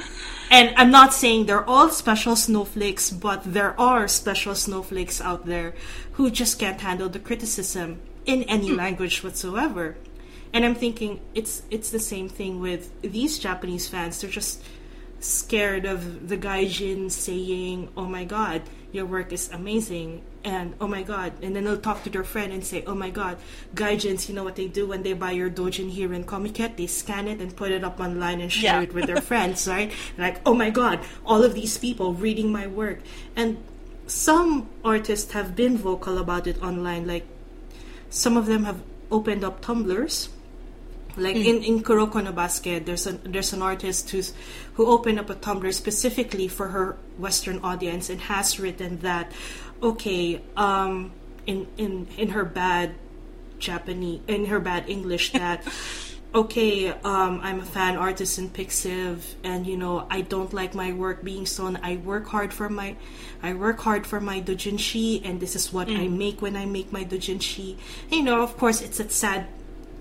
and 0.52 0.74
I'm 0.78 0.92
not 0.92 1.14
saying 1.14 1.48
they're 1.48 1.68
all 1.68 1.90
special 1.90 2.36
snowflakes, 2.36 3.10
but 3.10 3.42
there 3.44 3.80
are 3.80 4.08
special 4.08 4.54
snowflakes 4.54 5.20
out 5.20 5.46
there 5.46 5.74
who 6.14 6.30
just 6.30 6.60
can't 6.60 6.80
handle 6.80 7.10
the 7.10 7.20
criticism 7.20 8.00
in 8.26 8.44
any 8.44 8.70
hmm. 8.70 8.76
language 8.76 9.24
whatsoever. 9.24 9.98
And 10.56 10.64
I'm 10.64 10.74
thinking 10.74 11.20
it's 11.36 11.64
it's 11.70 11.90
the 11.92 12.00
same 12.00 12.30
thing 12.30 12.62
with 12.62 12.88
these 13.02 13.38
Japanese 13.40 13.90
fans. 13.90 14.22
They're 14.22 14.30
just 14.30 14.64
scared 15.20 15.84
of 15.84 16.30
the 16.30 16.38
gaijin 16.38 17.12
saying, 17.12 17.90
"Oh 17.98 18.06
my 18.06 18.24
god, 18.24 18.62
your 18.94 19.06
work 19.06 19.34
is 19.34 19.52
amazing," 19.52 20.24
and 20.46 20.74
"Oh 20.80 20.88
my 20.88 21.04
god," 21.04 21.34
and 21.44 21.54
then 21.54 21.66
they'll 21.66 21.76
talk 21.90 22.06
to 22.06 22.10
their 22.10 22.24
friend 22.24 22.54
and 22.54 22.64
say, 22.64 22.86
"Oh 22.88 22.96
my 22.96 23.10
god, 23.10 23.36
gaijins, 23.76 24.30
you 24.30 24.34
know 24.36 24.46
what 24.46 24.56
they 24.56 24.70
do 24.72 24.88
when 24.88 25.04
they 25.04 25.12
buy 25.12 25.32
your 25.32 25.50
dojin 25.50 25.90
here 25.92 26.14
in 26.14 26.24
Comiket? 26.24 26.78
They 26.78 26.88
scan 26.88 27.28
it 27.28 27.42
and 27.42 27.54
put 27.54 27.72
it 27.72 27.84
up 27.84 28.00
online 28.00 28.40
and 28.40 28.48
share 28.50 28.80
Yeah. 28.80 28.88
it 28.88 28.94
with 28.94 29.08
their 29.08 29.20
friends, 29.32 29.68
right? 29.68 29.92
Like, 30.18 30.40
oh 30.46 30.54
my 30.54 30.70
god, 30.70 31.02
all 31.26 31.44
of 31.44 31.54
these 31.54 31.78
people 31.78 32.14
reading 32.14 32.50
my 32.50 32.66
work, 32.66 33.00
and 33.36 33.58
some 34.08 34.70
artists 34.86 35.34
have 35.34 35.54
been 35.54 35.76
vocal 35.76 36.18
about 36.18 36.48
it 36.48 36.64
online. 36.64 37.06
Like, 37.06 37.28
some 38.10 38.38
of 38.38 38.46
them 38.46 38.64
have 38.64 38.80
opened 39.12 39.44
up 39.44 39.60
Tumblrs 39.62 40.30
like 41.18 41.36
in 41.36 41.64
in 41.64 41.84
Kuroko 41.84 42.24
no 42.24 42.32
Basket, 42.32 42.86
there's 42.86 43.08
an 43.08 43.20
there's 43.24 43.54
an 43.54 43.62
artist 43.62 44.10
who's 44.10 44.34
who 44.74 44.88
opened 44.88 45.20
up 45.20 45.30
a 45.30 45.36
Tumblr 45.36 45.74
specifically 45.74 46.48
for 46.48 46.70
her 46.70 46.98
Western 47.18 47.60
audience 47.60 48.10
and 48.10 48.20
has 48.22 48.60
written 48.60 49.00
that, 49.00 49.32
okay, 49.82 50.42
um, 50.58 51.12
in 51.46 51.68
in 51.78 52.08
in 52.18 52.30
her 52.30 52.44
bad 52.44 52.96
Japanese 53.60 54.22
in 54.28 54.46
her 54.46 54.60
bad 54.60 54.90
English 54.90 55.32
that. 55.40 55.64
Okay, 56.36 56.90
um, 56.90 57.40
I'm 57.42 57.62
a 57.62 57.66
fan 57.66 57.96
artist 57.96 58.38
in 58.40 58.50
Pixiv, 58.50 59.24
and 59.46 59.66
you 59.66 59.78
know 59.78 60.06
I 60.12 60.20
don't 60.20 60.52
like 60.52 60.76
my 60.76 60.92
work 60.92 61.24
being 61.24 61.46
shown. 61.46 61.80
I 61.82 61.96
work 61.96 62.28
hard 62.28 62.52
for 62.52 62.68
my, 62.68 62.98
I 63.42 63.54
work 63.54 63.80
hard 63.80 64.06
for 64.06 64.20
my 64.20 64.42
dojinshi, 64.42 65.24
and 65.24 65.40
this 65.40 65.56
is 65.56 65.72
what 65.72 65.88
I 65.88 66.10
make 66.10 66.42
when 66.42 66.58
I 66.58 66.66
make 66.66 66.92
my 66.92 67.06
dojinshi. 67.06 67.78
You 68.12 68.24
know, 68.24 68.44
of 68.44 68.58
course, 68.58 68.82
it's 68.82 69.00
a 69.00 69.08
sad 69.08 69.48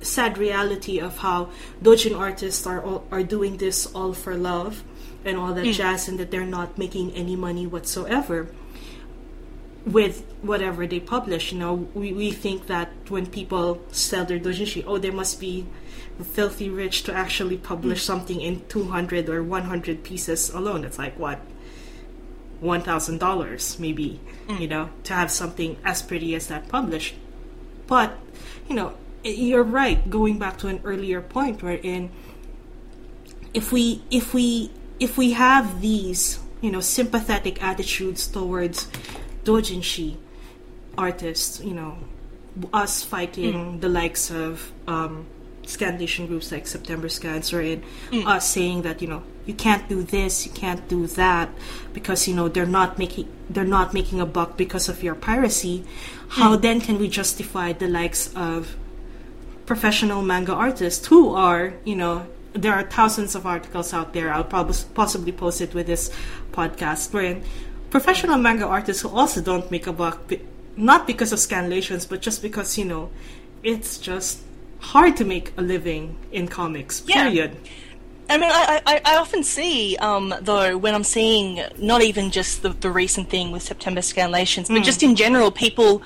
sad 0.00 0.38
reality 0.38 0.98
of 0.98 1.18
how 1.18 1.50
dojin 1.82 2.18
artists 2.18 2.66
are 2.66 2.82
all, 2.82 3.04
are 3.10 3.22
doing 3.22 3.56
this 3.56 3.86
all 3.94 4.12
for 4.12 4.34
love 4.34 4.82
and 5.24 5.36
all 5.36 5.54
that 5.54 5.64
mm. 5.64 5.72
jazz 5.72 6.08
and 6.08 6.18
that 6.18 6.30
they're 6.30 6.44
not 6.44 6.76
making 6.76 7.12
any 7.12 7.36
money 7.36 7.66
whatsoever 7.66 8.48
with 9.86 10.24
whatever 10.42 10.86
they 10.86 11.00
publish. 11.00 11.52
You 11.52 11.58
know 11.58 11.74
we, 11.94 12.12
we 12.12 12.30
think 12.32 12.66
that 12.66 12.90
when 13.08 13.26
people 13.26 13.80
sell 13.90 14.24
their 14.24 14.38
dojinshi 14.38 14.84
oh 14.86 14.98
they 14.98 15.10
must 15.10 15.40
be 15.40 15.66
filthy 16.22 16.70
rich 16.70 17.02
to 17.04 17.12
actually 17.12 17.56
publish 17.56 18.00
mm. 18.00 18.06
something 18.06 18.40
in 18.40 18.64
200 18.68 19.28
or 19.28 19.42
100 19.42 20.04
pieces 20.04 20.50
alone. 20.50 20.84
It's 20.84 20.98
like 20.98 21.18
what? 21.18 21.40
$1000 22.62 23.78
maybe 23.80 24.20
mm. 24.46 24.60
you 24.60 24.68
know 24.68 24.88
to 25.04 25.12
have 25.12 25.30
something 25.30 25.76
as 25.84 26.02
pretty 26.02 26.34
as 26.34 26.48
that 26.48 26.68
published. 26.68 27.14
But 27.86 28.16
you 28.68 28.76
know 28.76 28.94
you're 29.24 29.64
right 29.64 30.10
going 30.10 30.38
back 30.38 30.58
to 30.58 30.68
an 30.68 30.80
earlier 30.84 31.20
point 31.20 31.62
wherein 31.62 32.10
if 33.54 33.72
we 33.72 34.02
if 34.10 34.34
we 34.34 34.70
if 35.00 35.16
we 35.16 35.32
have 35.32 35.80
these 35.80 36.38
you 36.60 36.70
know 36.70 36.80
sympathetic 36.80 37.62
attitudes 37.62 38.26
towards 38.26 38.88
dojinshi 39.44 40.16
artists 40.98 41.60
you 41.60 41.74
know 41.74 41.96
us 42.72 43.02
fighting 43.02 43.54
mm. 43.54 43.80
the 43.80 43.88
likes 43.88 44.30
of 44.30 44.72
um 44.86 45.26
scanlation 45.64 46.28
groups 46.28 46.52
like 46.52 46.66
september 46.66 47.08
scans 47.08 47.52
or 47.52 47.60
in 47.60 47.82
mm. 48.10 48.26
us 48.26 48.48
saying 48.48 48.82
that 48.82 49.00
you 49.00 49.08
know 49.08 49.22
you 49.46 49.54
can't 49.54 49.88
do 49.88 50.02
this 50.02 50.46
you 50.46 50.52
can't 50.52 50.86
do 50.88 51.06
that 51.06 51.48
because 51.92 52.28
you 52.28 52.34
know 52.34 52.48
they're 52.48 52.66
not 52.66 52.98
making 52.98 53.28
they're 53.48 53.64
not 53.64 53.94
making 53.94 54.20
a 54.20 54.26
buck 54.26 54.56
because 54.56 54.88
of 54.88 55.02
your 55.02 55.14
piracy 55.14 55.84
how 56.28 56.54
mm. 56.54 56.60
then 56.60 56.80
can 56.80 56.98
we 56.98 57.08
justify 57.08 57.72
the 57.72 57.88
likes 57.88 58.32
of 58.36 58.76
professional 59.66 60.22
manga 60.22 60.52
artists 60.52 61.06
who 61.06 61.34
are, 61.34 61.74
you 61.84 61.96
know, 61.96 62.26
there 62.52 62.72
are 62.72 62.84
thousands 62.84 63.34
of 63.34 63.46
articles 63.46 63.92
out 63.92 64.12
there. 64.12 64.32
I'll 64.32 64.44
probably 64.44 64.76
possibly 64.94 65.32
post 65.32 65.60
it 65.60 65.74
with 65.74 65.86
this 65.86 66.10
podcast 66.52 67.12
wherein 67.12 67.42
professional 67.90 68.38
manga 68.38 68.66
artists 68.66 69.02
who 69.02 69.08
also 69.08 69.40
don't 69.40 69.70
make 69.70 69.86
a 69.86 69.92
buck, 69.92 70.32
not 70.76 71.06
because 71.06 71.32
of 71.32 71.38
scanlations, 71.38 72.08
but 72.08 72.20
just 72.20 72.42
because, 72.42 72.76
you 72.78 72.84
know, 72.84 73.10
it's 73.62 73.98
just 73.98 74.40
hard 74.80 75.16
to 75.16 75.24
make 75.24 75.52
a 75.56 75.62
living 75.62 76.16
in 76.30 76.46
comics, 76.46 77.02
Yeah. 77.06 77.24
period. 77.24 77.56
I 78.28 78.38
mean, 78.38 78.50
I, 78.50 78.80
I, 78.86 79.00
I 79.04 79.16
often 79.18 79.42
see, 79.42 79.96
um, 79.98 80.32
though, 80.40 80.78
when 80.78 80.94
I'm 80.94 81.04
seeing 81.04 81.60
not 81.78 82.02
even 82.02 82.30
just 82.30 82.62
the, 82.62 82.70
the 82.70 82.90
recent 82.90 83.28
thing 83.28 83.50
with 83.52 83.62
September 83.62 84.00
scanlations, 84.00 84.68
but 84.68 84.82
just 84.82 85.02
in 85.02 85.14
general, 85.14 85.50
people, 85.50 86.02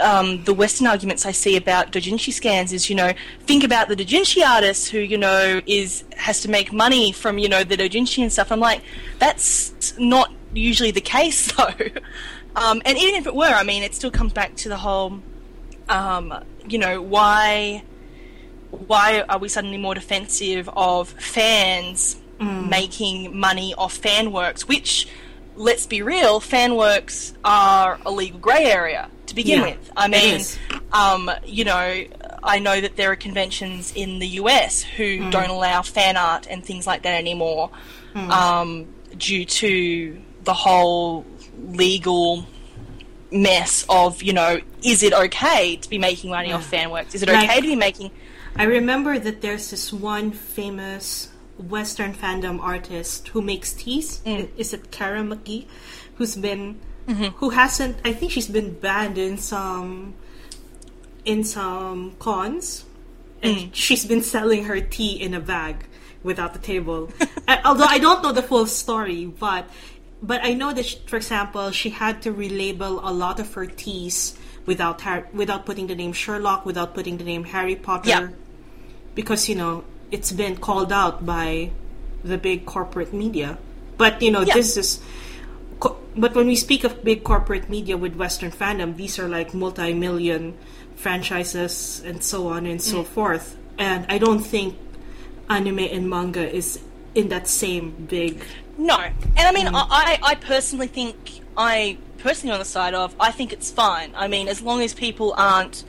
um, 0.00 0.44
the 0.44 0.54
Western 0.54 0.86
arguments 0.86 1.26
I 1.26 1.32
see 1.32 1.56
about 1.56 1.92
doujinshi 1.92 2.32
scans 2.32 2.72
is, 2.72 2.88
you 2.88 2.96
know, 2.96 3.12
think 3.40 3.64
about 3.64 3.88
the 3.88 3.96
doujinshi 3.96 4.46
artist 4.46 4.90
who, 4.90 4.98
you 4.98 5.18
know, 5.18 5.60
is 5.66 6.04
has 6.16 6.40
to 6.40 6.50
make 6.50 6.72
money 6.72 7.12
from, 7.12 7.38
you 7.38 7.48
know, 7.48 7.64
the 7.64 7.76
doujinshi 7.76 8.22
and 8.22 8.32
stuff. 8.32 8.50
I'm 8.50 8.60
like, 8.60 8.82
that's 9.18 9.96
not 9.98 10.32
usually 10.52 10.90
the 10.90 11.00
case, 11.00 11.52
though. 11.56 11.72
Um, 12.56 12.82
and 12.84 12.98
even 12.98 13.14
if 13.14 13.26
it 13.26 13.34
were, 13.34 13.44
I 13.44 13.62
mean, 13.62 13.82
it 13.82 13.94
still 13.94 14.10
comes 14.10 14.32
back 14.32 14.54
to 14.56 14.68
the 14.68 14.76
whole, 14.76 15.20
um, 15.88 16.44
you 16.68 16.78
know, 16.78 17.00
why 17.02 17.82
why 18.70 19.22
are 19.28 19.38
we 19.38 19.48
suddenly 19.48 19.78
more 19.78 19.94
defensive 19.94 20.68
of 20.76 21.08
fans 21.08 22.20
making 22.38 23.36
money 23.36 23.74
off 23.74 23.94
fan 23.94 24.30
works? 24.30 24.68
Which, 24.68 25.08
let's 25.56 25.86
be 25.86 26.02
real, 26.02 26.38
fan 26.38 26.76
works 26.76 27.32
are 27.44 27.98
a 28.04 28.10
legal 28.10 28.38
grey 28.38 28.64
area 28.66 29.10
begin 29.42 29.58
Yeah, 29.60 29.64
with. 29.70 29.90
I 29.96 30.06
mean, 30.08 30.40
um, 30.92 31.30
you 31.44 31.64
know, 31.64 32.04
I 32.54 32.56
know 32.66 32.76
that 32.84 32.96
there 32.98 33.10
are 33.12 33.16
conventions 33.16 33.92
in 33.94 34.18
the 34.18 34.28
US 34.42 34.82
who 34.82 35.30
don't 35.30 35.50
allow 35.58 35.82
fan 35.82 36.16
art 36.16 36.46
and 36.50 36.64
things 36.70 36.86
like 36.90 37.02
that 37.06 37.14
anymore 37.14 37.70
um, 38.14 38.86
due 39.16 39.44
to 39.62 40.20
the 40.44 40.54
whole 40.54 41.24
legal 41.84 42.44
mess 43.30 43.84
of, 43.88 44.22
you 44.22 44.32
know, 44.32 44.58
is 44.82 45.02
it 45.02 45.12
okay 45.12 45.76
to 45.76 45.88
be 45.88 45.98
making 45.98 46.30
money 46.30 46.52
off 46.52 46.66
fan 46.66 46.90
works? 46.90 47.14
Is 47.14 47.22
it 47.22 47.28
Like- 47.28 47.44
okay 47.50 47.60
to 47.60 47.66
be 47.66 47.76
making. 47.76 48.10
I 48.56 48.64
remember 48.64 49.18
that 49.20 49.40
there's 49.40 49.70
this 49.70 49.92
one 49.92 50.32
famous 50.32 51.28
Western 51.58 52.12
fandom 52.14 52.60
artist 52.60 53.28
who 53.28 53.40
makes 53.42 53.72
teas. 53.72 54.20
Mm. 54.26 54.48
Is 54.56 54.72
it 54.72 54.90
Cara 54.90 55.20
McGee? 55.22 55.66
Who's 56.16 56.34
been, 56.36 56.80
Mm-hmm. 57.08 57.36
who 57.40 57.50
hasn't? 57.50 57.96
I 58.04 58.12
think 58.12 58.32
she's 58.32 58.48
been 58.48 58.74
banned 58.74 59.16
in 59.16 59.38
some, 59.38 60.14
in 61.24 61.42
some 61.44 62.12
cons, 62.18 62.84
and 63.42 63.56
Mm. 63.56 63.70
she's 63.72 64.04
been 64.04 64.22
selling 64.22 64.64
her 64.64 64.80
tea 64.80 65.14
in 65.20 65.32
a 65.32 65.40
bag 65.40 65.86
without 66.22 66.52
the 66.52 66.58
table. 66.60 67.10
Uh, 67.48 67.56
Although 67.64 67.88
I 67.88 67.96
don't 67.98 68.22
know 68.22 68.32
the 68.32 68.42
full 68.42 68.66
story, 68.66 69.24
but 69.24 69.64
but 70.22 70.44
I 70.44 70.52
know 70.52 70.74
that, 70.74 70.84
she, 70.84 70.98
for 71.06 71.16
example, 71.16 71.70
she 71.70 71.88
had 71.88 72.20
to 72.28 72.30
relabel 72.34 73.00
a 73.02 73.08
lot 73.10 73.40
of 73.40 73.54
her 73.54 73.64
teas 73.64 74.36
without 74.66 75.00
Har- 75.00 75.28
without 75.32 75.64
putting 75.64 75.86
the 75.86 75.94
name 75.96 76.12
Sherlock, 76.12 76.66
without 76.66 76.92
putting 76.92 77.16
the 77.16 77.24
name 77.24 77.44
Harry 77.44 77.74
Potter 77.74 78.10
Yeah. 78.10 78.28
because 79.14 79.48
you 79.48 79.54
know 79.56 79.84
it's 80.10 80.30
been 80.30 80.56
called 80.60 80.92
out 80.92 81.24
by 81.24 81.70
the 82.22 82.36
big 82.36 82.66
corporate 82.66 83.14
media. 83.14 83.56
But 83.96 84.20
you 84.20 84.30
know 84.30 84.42
Yeah. 84.44 84.52
this 84.60 84.76
is. 84.76 85.00
Co- 85.80 85.96
But 86.16 86.34
when 86.34 86.46
we 86.46 86.56
speak 86.56 86.84
of 86.84 87.04
big 87.04 87.22
corporate 87.24 87.68
media 87.70 87.96
with 87.96 88.14
Western 88.16 88.50
fandom, 88.50 88.96
these 88.96 89.18
are 89.18 89.28
like 89.28 89.54
multi-million 89.54 90.54
franchises 90.96 92.02
and 92.04 92.22
so 92.22 92.48
on 92.48 92.66
and 92.66 92.80
Mm. 92.80 92.90
so 92.92 93.04
forth. 93.04 93.56
And 93.78 94.04
I 94.08 94.18
don't 94.18 94.40
think 94.40 94.76
anime 95.48 95.78
and 95.80 96.10
manga 96.10 96.44
is 96.52 96.80
in 97.14 97.28
that 97.28 97.46
same 97.48 97.90
big. 98.08 98.42
No, 98.76 98.96
and 98.98 99.38
I 99.38 99.52
mean, 99.52 99.68
I, 99.72 100.18
I 100.22 100.34
personally 100.36 100.86
think 100.88 101.16
I 101.56 101.96
personally 102.18 102.52
on 102.52 102.58
the 102.60 102.64
side 102.64 102.94
of 102.94 103.14
I 103.18 103.30
think 103.32 103.52
it's 103.52 103.70
fine. 103.70 104.12
I 104.14 104.26
mean, 104.28 104.46
as 104.48 104.60
long 104.62 104.82
as 104.82 104.94
people 104.94 105.34
aren't 105.36 105.84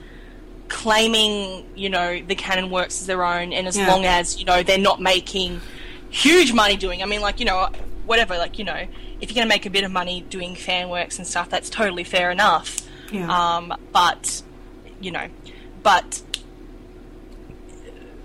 claiming, 0.69 1.65
you 1.75 1.89
know, 1.89 2.21
the 2.21 2.35
canon 2.35 2.69
works 2.69 3.01
as 3.01 3.07
their 3.07 3.23
own, 3.25 3.53
and 3.53 3.67
as 3.67 3.77
Yeah. 3.77 3.87
long 3.87 4.05
as 4.05 4.39
you 4.39 4.45
know 4.45 4.63
they're 4.63 4.77
not 4.77 5.01
making 5.01 5.61
huge 6.09 6.53
money 6.53 6.77
doing. 6.77 7.01
I 7.03 7.05
mean, 7.05 7.21
like 7.21 7.39
you 7.39 7.45
know, 7.45 7.69
whatever. 8.05 8.37
Like 8.37 8.57
you 8.59 8.65
know, 8.65 8.87
if 9.21 9.29
you're 9.29 9.35
going 9.35 9.47
to 9.47 9.53
make 9.53 9.65
a 9.65 9.69
bit 9.69 9.83
of 9.83 9.91
money 9.91 10.21
doing 10.29 10.55
fan 10.55 10.89
works 10.89 11.17
and 11.17 11.27
stuff, 11.27 11.49
that's 11.49 11.69
totally 11.69 12.03
fair 12.03 12.31
enough. 12.31 12.77
Yeah. 13.11 13.27
Um, 13.29 13.73
but 13.91 14.41
you 15.01 15.11
know, 15.11 15.27
but 15.83 16.21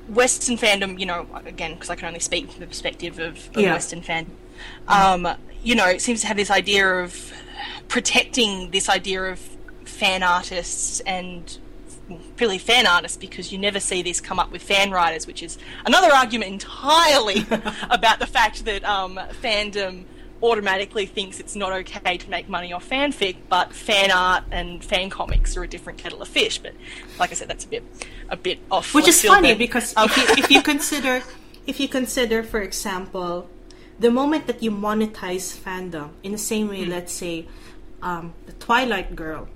Western 0.08 0.56
fandom, 0.56 0.98
you 0.98 1.06
know, 1.06 1.26
again, 1.46 1.74
because 1.74 1.90
I 1.90 1.96
can 1.96 2.06
only 2.08 2.20
speak 2.20 2.50
from 2.50 2.60
the 2.60 2.66
perspective 2.66 3.18
of, 3.18 3.36
of 3.56 3.62
Yeah. 3.62 3.72
Western 3.72 4.02
fan, 4.02 4.26
um, 4.88 5.26
you 5.62 5.74
know, 5.74 5.88
it 5.88 6.00
seems 6.02 6.20
to 6.22 6.26
have 6.26 6.36
this 6.36 6.50
idea 6.50 6.86
of 6.86 7.32
protecting 7.88 8.70
this 8.70 8.88
idea 8.88 9.22
of 9.24 9.38
fan 9.84 10.22
artists 10.22 11.00
and 11.00 11.58
really 12.38 12.58
fan 12.58 12.86
artists 12.86 13.16
because 13.16 13.50
you 13.50 13.56
never 13.58 13.80
see 13.80 14.02
this 14.02 14.20
come 14.20 14.38
up 14.38 14.52
with 14.52 14.62
fan 14.62 14.90
writers, 14.90 15.26
which 15.26 15.42
is 15.42 15.56
another 15.86 16.12
argument 16.12 16.52
entirely 16.52 17.46
about 17.90 18.18
the 18.18 18.26
fact 18.26 18.64
that 18.66 18.84
um, 18.84 19.18
fandom 19.42 20.04
automatically 20.44 21.06
thinks 21.06 21.40
it's 21.40 21.56
not 21.56 21.72
okay 21.72 22.16
to 22.18 22.30
make 22.30 22.48
money 22.48 22.72
off 22.72 22.88
fanfic, 22.88 23.36
but 23.48 23.72
fan 23.72 24.10
art 24.10 24.44
and 24.50 24.84
fan 24.84 25.08
comics 25.10 25.56
are 25.56 25.64
a 25.64 25.68
different 25.68 25.98
kettle 25.98 26.20
of 26.22 26.28
fish. 26.28 26.58
But 26.58 26.74
like 27.18 27.30
I 27.30 27.34
said, 27.34 27.48
that's 27.48 27.64
a 27.64 27.68
bit 27.68 27.82
a 28.28 28.36
bit 28.36 28.58
off. 28.70 28.94
Which 28.94 29.08
is 29.08 29.22
funny 29.22 29.48
there. 29.48 29.56
because 29.56 29.96
Um, 29.96 30.04
if 30.10 30.16
you, 30.16 30.24
if 30.44 30.50
you 30.50 30.62
consider, 30.72 31.22
if 31.66 31.80
you 31.80 31.88
consider, 31.88 32.42
for 32.42 32.60
example, 32.60 33.48
the 33.98 34.10
moment 34.10 34.46
that 34.48 34.62
you 34.62 34.70
monetize 34.70 35.46
fandom 35.56 36.10
in 36.22 36.32
the 36.32 36.38
same 36.52 36.68
way, 36.68 36.84
let's 36.84 37.12
say, 37.12 37.46
um, 38.02 38.34
the 38.46 38.52
Twilight 38.52 39.16
Girl 39.16 39.48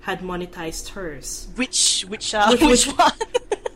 had 0.00 0.20
monetized 0.20 0.90
hers. 0.90 1.48
which 1.56 2.04
which 2.08 2.34
uh, 2.34 2.48
Which- 2.50 2.60
which, 2.72 2.86
which- 2.86 2.96
one? 2.96 3.12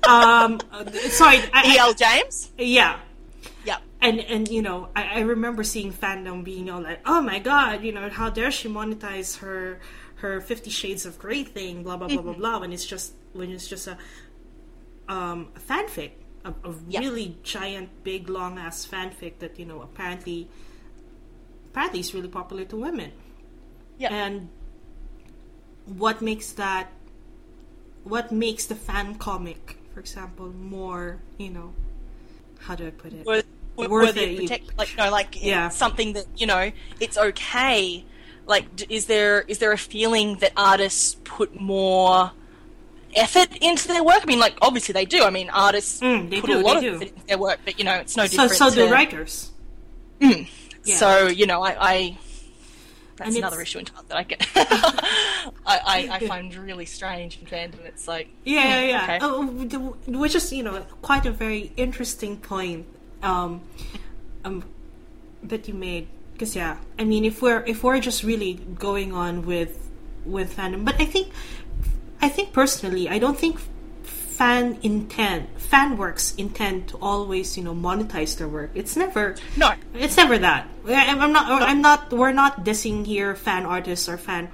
Um, 0.09 0.61
sorry, 1.11 1.39
E.L. 1.67 1.93
James. 1.95 2.51
Yeah. 2.57 2.99
And 4.01 4.21
and 4.21 4.49
you 4.49 4.63
know, 4.63 4.89
I, 4.95 5.19
I 5.19 5.21
remember 5.21 5.63
seeing 5.65 5.93
fandom 5.93 6.45
being 6.45 6.71
all 6.71 6.81
like, 6.83 7.01
"Oh 7.07 7.21
my 7.21 7.39
god, 7.39 7.83
you 7.83 7.93
know, 7.93 8.09
how 8.09 8.31
dare 8.31 8.51
she 8.51 8.69
monetize 8.69 9.39
her 9.39 9.81
her 10.17 10.41
Fifty 10.41 10.71
Shades 10.71 11.07
of 11.07 11.19
Grey 11.19 11.45
thing?" 11.45 11.83
Blah 11.83 11.97
blah 11.97 12.09
blah 12.09 12.23
blah 12.23 12.35
blah. 12.35 12.61
When 12.61 12.73
it's 12.73 12.87
just 12.87 13.15
when 13.33 13.51
it's 13.51 13.69
just 13.69 13.87
a 13.87 13.99
um 15.09 15.49
a 15.57 15.61
fanfic, 15.61 16.13
a, 16.45 16.51
a 16.65 16.75
Yeah. 16.89 17.01
really 17.01 17.37
giant, 17.43 17.89
big, 18.05 18.29
long 18.29 18.59
ass 18.59 18.87
fanfic 18.87 19.39
that 19.41 19.59
you 19.59 19.65
know 19.65 19.83
apparently 19.83 20.49
apparently 21.71 22.01
is 22.01 22.15
really 22.15 22.29
popular 22.29 22.65
to 22.67 22.77
women. 22.77 23.13
Yeah. 23.99 24.11
And 24.13 24.49
what 25.87 26.21
makes 26.23 26.53
that 26.53 26.91
what 28.05 28.33
makes 28.33 28.67
the 28.67 28.75
fan 28.75 29.15
comic, 29.17 29.79
for 29.93 30.01
example, 30.01 30.49
more 30.49 31.21
you 31.37 31.51
know 31.51 31.75
how 32.61 32.75
do 32.75 32.87
I 32.87 32.91
put 32.91 33.13
it? 33.13 33.27
Worth 33.27 33.47
worthy 33.87 34.25
of 34.25 34.31
you- 34.33 34.41
protect, 34.49 34.77
like 34.79 34.95
no, 34.99 35.11
like 35.11 35.43
Yeah. 35.43 35.69
something 35.69 36.15
that 36.15 36.27
you 36.37 36.47
know 36.47 36.73
it's 37.01 37.17
okay. 37.17 38.05
Like, 38.47 38.75
d- 38.77 38.87
is 38.89 39.07
there 39.07 39.43
is 39.43 39.59
there 39.59 39.73
a 39.73 39.79
feeling 39.79 40.37
that 40.37 40.53
artists 40.57 41.17
put 41.25 41.61
more 41.61 42.33
effort 43.15 43.49
into 43.61 43.89
their 43.89 44.03
work? 44.03 44.21
I 44.23 44.27
mean, 44.27 44.41
like 44.41 44.57
obviously 44.63 44.95
they 44.95 45.05
do. 45.05 45.23
I 45.23 45.31
mean, 45.31 45.51
artists 45.51 46.01
Mm, 46.01 46.31
put 46.41 46.51
do, 46.51 46.59
a 46.59 46.61
lot 46.61 46.79
of 46.79 46.85
effort 46.85 47.09
into 47.09 47.27
their 47.27 47.39
work, 47.39 47.61
but 47.65 47.79
you 47.79 47.85
know, 47.85 47.95
it's 47.95 48.17
no 48.17 48.27
so 48.27 48.49
different. 48.49 48.53
so 48.59 48.71
do 48.71 48.87
to- 48.87 48.93
writers. 48.93 49.51
Mm. 50.21 50.49
Yeah. 50.85 50.97
So 50.97 51.27
you 51.29 51.47
know, 51.47 51.63
I, 51.63 51.77
I 51.93 52.19
that's 53.17 53.29
And 53.31 53.37
another 53.39 53.61
issue 53.61 53.81
entirely 53.81 54.07
that 54.09 54.17
I 54.17 54.23
get. 54.23 54.47
I, 54.57 55.53
I, 55.67 56.09
I 56.13 56.27
find 56.27 56.55
really 56.55 56.87
strange 56.87 57.39
in 57.41 57.47
fandom. 57.47 57.85
It's 57.85 58.09
like 58.09 58.29
Yeah, 58.45 58.65
yeah, 58.65 58.83
yeah. 58.83 59.03
okay. 59.03 59.19
Oh, 59.21 59.47
which 60.19 60.35
is 60.35 60.53
you 60.53 60.63
know 60.63 60.81
quite 61.03 61.27
a 61.27 61.31
very 61.33 61.73
interesting 61.77 62.37
point 62.39 62.87
um, 63.23 63.63
um, 64.45 64.65
that 65.43 65.69
you 65.69 65.75
made. 65.75 66.09
Because 66.33 66.55
yeah, 66.55 66.77
I 66.99 67.05
mean, 67.05 67.25
if 67.25 67.43
we're 67.43 67.65
if 67.67 67.83
we're 67.83 68.01
just 68.01 68.23
really 68.23 68.55
going 68.55 69.13
on 69.13 69.45
with 69.45 69.91
with 70.25 70.57
fandom, 70.57 70.85
but 70.85 71.01
I 71.01 71.05
think 71.05 71.33
I 72.21 72.29
think 72.29 72.53
personally, 72.53 73.09
I 73.09 73.19
don't 73.19 73.39
think 73.39 73.59
fan 74.03 74.79
intent 74.83 75.51
fan 75.61 75.97
works 75.97 76.33
intend 76.37 76.87
to 76.87 76.97
always 77.03 77.59
you 77.59 77.65
know 77.65 77.75
monetize 77.75 78.39
their 78.39 78.47
work. 78.47 78.71
It's 78.75 78.97
never 78.97 79.35
No. 79.57 79.75
It's 79.95 80.17
never 80.17 80.39
that. 80.39 80.69
I'm 80.87 81.33
not. 81.33 81.63
I'm 81.63 81.83
not. 81.83 82.13
We're 82.13 82.33
not 82.33 82.65
dissing 82.65 83.05
here 83.05 83.35
fan 83.35 83.67
artists 83.67 84.09
or 84.09 84.17
fan 84.17 84.49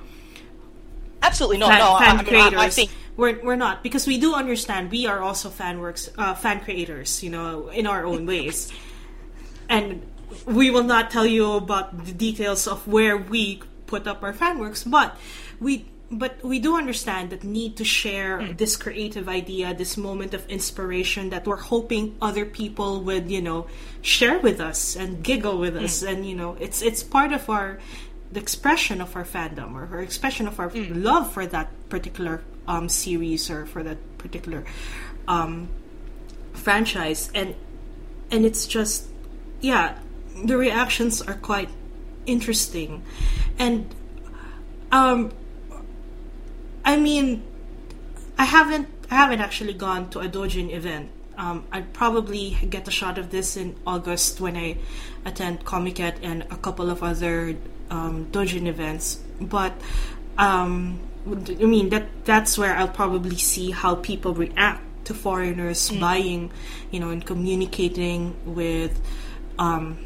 Absolutely 1.24 1.58
not. 1.58 1.70
fan, 1.70 1.78
no, 1.80 1.98
fan 1.98 2.08
I, 2.08 2.16
mean, 2.18 2.26
creators. 2.26 2.60
I, 2.60 2.64
I 2.66 2.70
think 2.70 2.90
we're 3.16 3.40
we're 3.42 3.56
not 3.56 3.82
because 3.82 4.06
we 4.06 4.18
do 4.18 4.34
understand 4.34 4.90
we 4.90 5.06
are 5.06 5.20
also 5.20 5.48
fan 5.50 5.80
works, 5.80 6.10
uh, 6.18 6.34
fan 6.34 6.60
creators, 6.60 7.22
you 7.22 7.30
know, 7.30 7.68
in 7.68 7.86
our 7.86 8.04
own 8.04 8.26
ways, 8.26 8.72
and 9.68 10.02
we 10.46 10.70
will 10.70 10.84
not 10.84 11.10
tell 11.10 11.26
you 11.26 11.52
about 11.52 12.04
the 12.04 12.12
details 12.12 12.66
of 12.66 12.86
where 12.86 13.16
we 13.16 13.62
put 13.86 14.06
up 14.06 14.22
our 14.22 14.32
fan 14.32 14.58
works, 14.58 14.84
but 14.84 15.16
we. 15.60 15.86
But 16.10 16.44
we 16.44 16.60
do 16.60 16.76
understand 16.76 17.30
that 17.30 17.42
need 17.42 17.76
to 17.78 17.84
share 17.84 18.38
Hmm. 18.38 18.52
this 18.60 18.76
creative 18.76 19.26
idea, 19.26 19.74
this 19.74 19.96
moment 19.96 20.32
of 20.34 20.46
inspiration 20.48 21.30
that 21.30 21.46
we're 21.48 21.64
hoping 21.74 22.14
other 22.20 22.44
people 22.44 23.00
would, 23.08 23.30
you 23.32 23.40
know, 23.42 23.66
share 24.02 24.38
with 24.38 24.60
us 24.60 24.94
and 24.94 25.24
giggle 25.24 25.58
with 25.58 25.74
us, 25.74 26.02
Hmm. 26.04 26.08
and 26.12 26.18
you 26.28 26.36
know, 26.36 26.56
it's 26.60 26.82
it's 26.82 27.02
part 27.02 27.32
of 27.32 27.48
our 27.48 27.80
the 28.34 28.40
expression 28.40 29.00
of 29.00 29.14
our 29.16 29.24
fandom 29.24 29.74
or 29.74 29.88
our 29.94 30.02
expression 30.02 30.46
of 30.46 30.58
our 30.60 30.68
Hmm. 30.68 31.02
love 31.02 31.32
for 31.32 31.46
that 31.46 31.70
particular 31.88 32.42
um, 32.66 32.88
series 32.88 33.48
or 33.50 33.64
for 33.66 33.82
that 33.82 33.98
particular 34.18 34.64
um, 35.26 35.68
franchise 36.52 37.30
and 37.34 37.54
and 38.30 38.44
it's 38.44 38.66
just 38.66 39.08
yeah, 39.64 39.96
the 40.44 40.58
reactions 40.58 41.22
are 41.22 41.34
quite 41.40 41.70
interesting, 42.26 43.02
and 43.58 43.94
um, 44.92 45.32
I 46.84 46.96
mean, 46.98 47.42
I 48.36 48.44
haven't 48.44 48.88
I 49.10 49.14
haven't 49.14 49.40
actually 49.40 49.72
gone 49.72 50.10
to 50.10 50.20
a 50.20 50.28
Dojin 50.28 50.70
event. 50.70 51.10
Um, 51.36 51.64
I'd 51.72 51.92
probably 51.92 52.56
get 52.68 52.86
a 52.88 52.90
shot 52.90 53.18
of 53.18 53.30
this 53.30 53.56
in 53.56 53.76
August 53.86 54.40
when 54.40 54.56
I 54.56 54.76
attend 55.24 55.64
Comiket 55.64 56.16
and 56.22 56.42
a 56.42 56.56
couple 56.56 56.90
of 56.90 57.02
other 57.02 57.56
um, 57.90 58.26
Dojin 58.26 58.66
events. 58.66 59.20
But 59.40 59.72
um, 60.38 61.00
I 61.26 61.64
mean 61.64 61.88
that 61.90 62.24
that's 62.24 62.58
where 62.58 62.74
I'll 62.76 62.88
probably 62.88 63.36
see 63.36 63.70
how 63.70 63.96
people 63.96 64.34
react 64.34 64.82
to 65.06 65.14
foreigners 65.14 65.90
buying, 65.90 66.50
you 66.90 67.00
know, 67.00 67.10
and 67.10 67.24
communicating 67.24 68.36
with 68.44 69.00
um, 69.58 69.98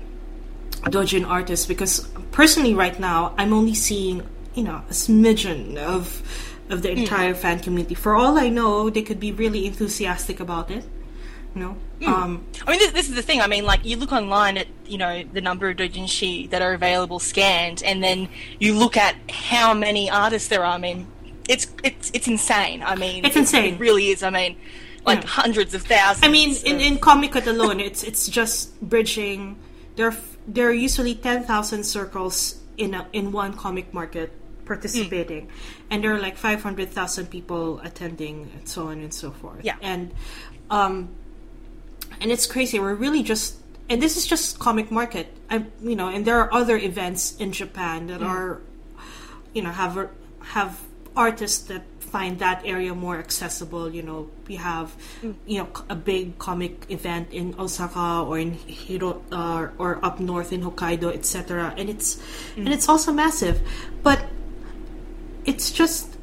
Dojin 0.83 1.27
artists. 1.27 1.67
Because 1.67 2.09
personally, 2.33 2.75
right 2.75 2.99
now, 2.99 3.35
I'm 3.37 3.53
only 3.53 3.75
seeing 3.75 4.27
you 4.55 4.65
know 4.65 4.83
a 4.89 4.93
smidgen 4.93 5.77
of 5.77 6.23
of 6.71 6.83
the 6.83 6.91
entire 6.91 7.35
fan 7.35 7.61
community. 7.61 7.95
For 7.95 8.15
all 8.15 8.39
I 8.39 8.49
know, 8.49 8.91
they 8.91 9.03
could 9.03 9.21
be 9.21 9.33
really 9.33 9.67
enthusiastic 9.67 10.41
about 10.41 10.71
it. 10.71 10.85
You 11.59 12.07
know, 12.07 12.15
um, 12.15 12.47
I 12.65 12.71
mean, 12.71 12.79
this, 12.79 12.93
this 12.93 13.09
is 13.09 13.17
the 13.17 13.23
thing. 13.23 13.41
I 13.41 13.49
mean, 13.49 13.65
like 13.65 13.85
you 13.85 13.97
look 13.97 14.13
online 14.13 14.57
at 14.57 14.69
you 14.87 14.97
know 14.99 15.25
the 15.25 15.41
number 15.41 15.69
of 15.69 15.77
doujinshi 15.77 16.49
that 16.51 16.63
are 16.63 16.73
available 16.73 17.19
scanned, 17.19 17.83
and 17.83 18.03
then 18.03 18.29
you 18.61 18.75
look 18.79 18.97
at 18.97 19.17
how 19.29 19.75
many 19.75 20.09
artists 20.09 20.49
there 20.49 20.65
are. 20.65 20.75
I 20.75 20.79
mean, 20.79 21.09
it's 21.49 21.67
it's 21.83 22.11
it's 22.15 22.29
insane. 22.29 22.83
I 22.85 22.95
mean, 22.95 23.25
It's 23.25 23.35
it- 23.35 23.41
insane. 23.41 23.75
It 23.75 23.81
really 23.81 24.09
is. 24.09 24.23
I 24.23 24.31
mean, 24.31 24.55
like 25.05 25.23
Yeah. 25.23 25.29
hundreds 25.43 25.75
of 25.75 25.83
thousands. 25.83 26.25
I 26.25 26.29
mean, 26.31 26.55
in 26.65 26.77
of- 26.77 26.83
in 26.83 26.99
Comiket 26.99 27.47
alone, 27.49 27.81
it's 27.81 28.05
it's 28.05 28.29
just 28.29 28.81
bridging. 28.81 29.57
There 29.97 30.07
are, 30.07 30.17
there 30.47 30.69
are 30.69 30.73
usually 30.73 31.17
ten 31.17 31.43
thousand 31.43 31.83
circles 31.85 32.61
in 32.77 32.95
a, 32.95 33.09
in 33.13 33.33
one 33.33 33.53
comic 33.55 33.93
market 33.93 34.31
participating, 34.65 35.49
and 35.91 36.05
there 36.05 36.15
are 36.15 36.21
like 36.21 36.37
five 36.37 36.63
hundred 36.63 36.91
thousand 36.91 37.27
people 37.31 37.81
attending, 37.83 38.49
and 38.55 38.69
so 38.69 38.87
on 38.89 39.01
and 39.01 39.13
so 39.13 39.33
forth. 39.33 39.65
Yeah. 39.65 39.75
and 39.83 40.13
um, 40.71 41.09
and 42.21 42.31
it's 42.31 42.47
crazy. 42.47 42.79
We're 42.79 42.95
really 42.95 43.23
just, 43.23 43.57
and 43.89 44.03
this 44.03 44.17
is 44.17 44.27
just 44.27 44.59
comic 44.59 44.91
market. 44.91 45.29
I 45.51 45.65
you 45.83 45.97
know, 45.97 46.09
and 46.09 46.25
there 46.25 46.39
are 46.41 46.53
other 46.53 46.77
events 46.77 47.37
in 47.37 47.53
Japan 47.53 48.09
that 48.09 48.21
mm. 48.21 48.27
are, 48.27 48.61
you 49.55 49.63
know, 49.63 49.71
have 49.71 50.11
have 50.41 50.81
artists 51.17 51.67
that 51.69 51.83
find 52.01 52.39
that 52.39 52.63
area 52.65 52.95
more 52.95 53.19
accessible. 53.19 53.93
You 53.95 54.03
know, 54.03 54.31
we 54.47 54.57
have, 54.57 54.95
mm. 55.23 55.35
you 55.47 55.59
know, 55.59 55.69
a 55.89 55.95
big 55.95 56.39
comic 56.39 56.87
event 56.91 57.33
in 57.33 57.55
Osaka 57.59 58.25
or 58.27 58.39
in 58.39 58.53
Hiro 58.53 59.23
uh, 59.33 59.69
or 59.79 60.05
up 60.05 60.21
north 60.21 60.53
in 60.53 60.63
Hokkaido, 60.63 61.15
etc. 61.15 61.75
And 61.77 61.89
it's 61.89 62.17
mm. 62.17 62.59
and 62.59 62.69
it's 62.69 62.89
also 62.89 63.13
massive, 63.13 63.61
but 64.03 64.25
it's 65.45 65.71
just 65.71 66.17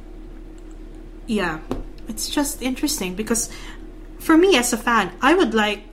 yeah, 1.26 1.58
it's 2.08 2.28
just 2.30 2.62
interesting 2.62 3.14
because 3.14 3.50
for 4.26 4.36
me 4.36 4.56
as 4.56 4.72
a 4.72 4.76
fan, 4.76 5.14
I 5.22 5.34
would 5.34 5.54
like 5.54 5.84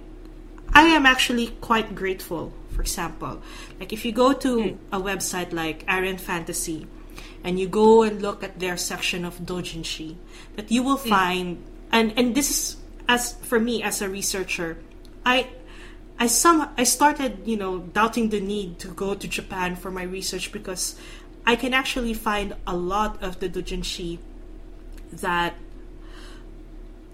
I 0.73 0.89
am 0.97 1.05
actually 1.05 1.53
quite 1.61 1.93
grateful. 1.93 2.51
For 2.71 2.81
example, 2.81 3.43
like 3.79 3.93
if 3.93 4.03
you 4.03 4.11
go 4.11 4.33
to 4.33 4.73
hmm. 4.73 4.77
a 4.91 4.99
website 4.99 5.53
like 5.53 5.85
AarinFantasy 5.85 6.87
and 7.43 7.59
you 7.59 7.67
go 7.67 8.01
and 8.01 8.19
look 8.19 8.43
at 8.43 8.59
their 8.59 8.75
section 8.75 9.23
of 9.23 9.37
doujinshi, 9.37 10.17
that 10.55 10.71
you 10.71 10.81
will 10.81 10.97
hmm. 10.97 11.09
find 11.09 11.63
and 11.91 12.17
and 12.17 12.33
this 12.33 12.49
is 12.49 12.77
as 13.07 13.33
for 13.45 13.59
me 13.59 13.83
as 13.83 14.01
a 14.01 14.09
researcher, 14.09 14.81
I 15.23 15.53
I 16.17 16.25
some 16.25 16.73
I 16.75 16.85
started, 16.85 17.45
you 17.45 17.57
know, 17.57 17.85
doubting 17.93 18.29
the 18.29 18.41
need 18.41 18.79
to 18.79 18.87
go 18.87 19.13
to 19.13 19.27
Japan 19.27 19.75
for 19.75 19.91
my 19.91 20.03
research 20.09 20.51
because 20.51 20.97
I 21.45 21.55
can 21.55 21.75
actually 21.75 22.15
find 22.15 22.55
a 22.65 22.75
lot 22.75 23.21
of 23.21 23.39
the 23.39 23.47
doujinshi 23.47 24.17
that 25.21 25.53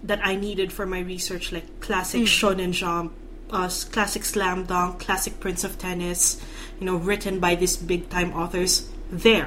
that 0.02 0.20
I 0.24 0.34
needed 0.36 0.72
for 0.72 0.86
my 0.86 1.00
research, 1.00 1.52
like 1.52 1.80
classic 1.80 2.22
Shonen 2.22 2.72
Jump, 2.72 3.12
uh, 3.50 3.68
classic 3.92 4.24
Slam 4.24 4.64
Dunk, 4.64 5.00
classic 5.00 5.40
Prince 5.40 5.64
of 5.64 5.78
Tennis, 5.78 6.40
you 6.78 6.86
know, 6.86 6.96
written 6.96 7.40
by 7.40 7.54
these 7.54 7.76
big 7.76 8.08
time 8.08 8.32
authors 8.32 8.88
there. 9.10 9.46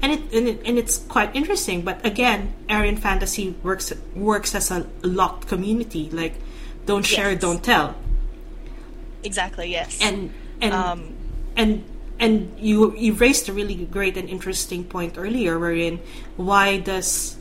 And 0.00 0.12
it, 0.12 0.20
and 0.32 0.46
it 0.46 0.62
and 0.64 0.78
it's 0.78 0.98
quite 0.98 1.34
interesting, 1.34 1.82
but 1.82 2.04
again, 2.06 2.54
AarinFantasy 2.68 3.60
works 3.64 3.92
works 4.14 4.54
as 4.54 4.70
a 4.70 4.86
locked 5.02 5.48
community. 5.48 6.08
Like, 6.10 6.34
don't 6.86 7.04
share, 7.04 7.32
Yes. 7.32 7.40
don't 7.40 7.62
tell 7.64 7.96
exactly 9.24 9.70
yes. 9.70 9.98
and 10.00 10.30
and 10.60 10.72
Um, 10.72 11.14
and 11.56 11.84
and 12.20 12.54
you 12.58 12.94
you 12.96 13.14
raised 13.14 13.48
a 13.48 13.52
really 13.52 13.74
great 13.74 14.16
and 14.16 14.28
interesting 14.28 14.84
point 14.84 15.14
earlier 15.18 15.58
wherein 15.58 15.98
why 16.36 16.78
does 16.78 17.36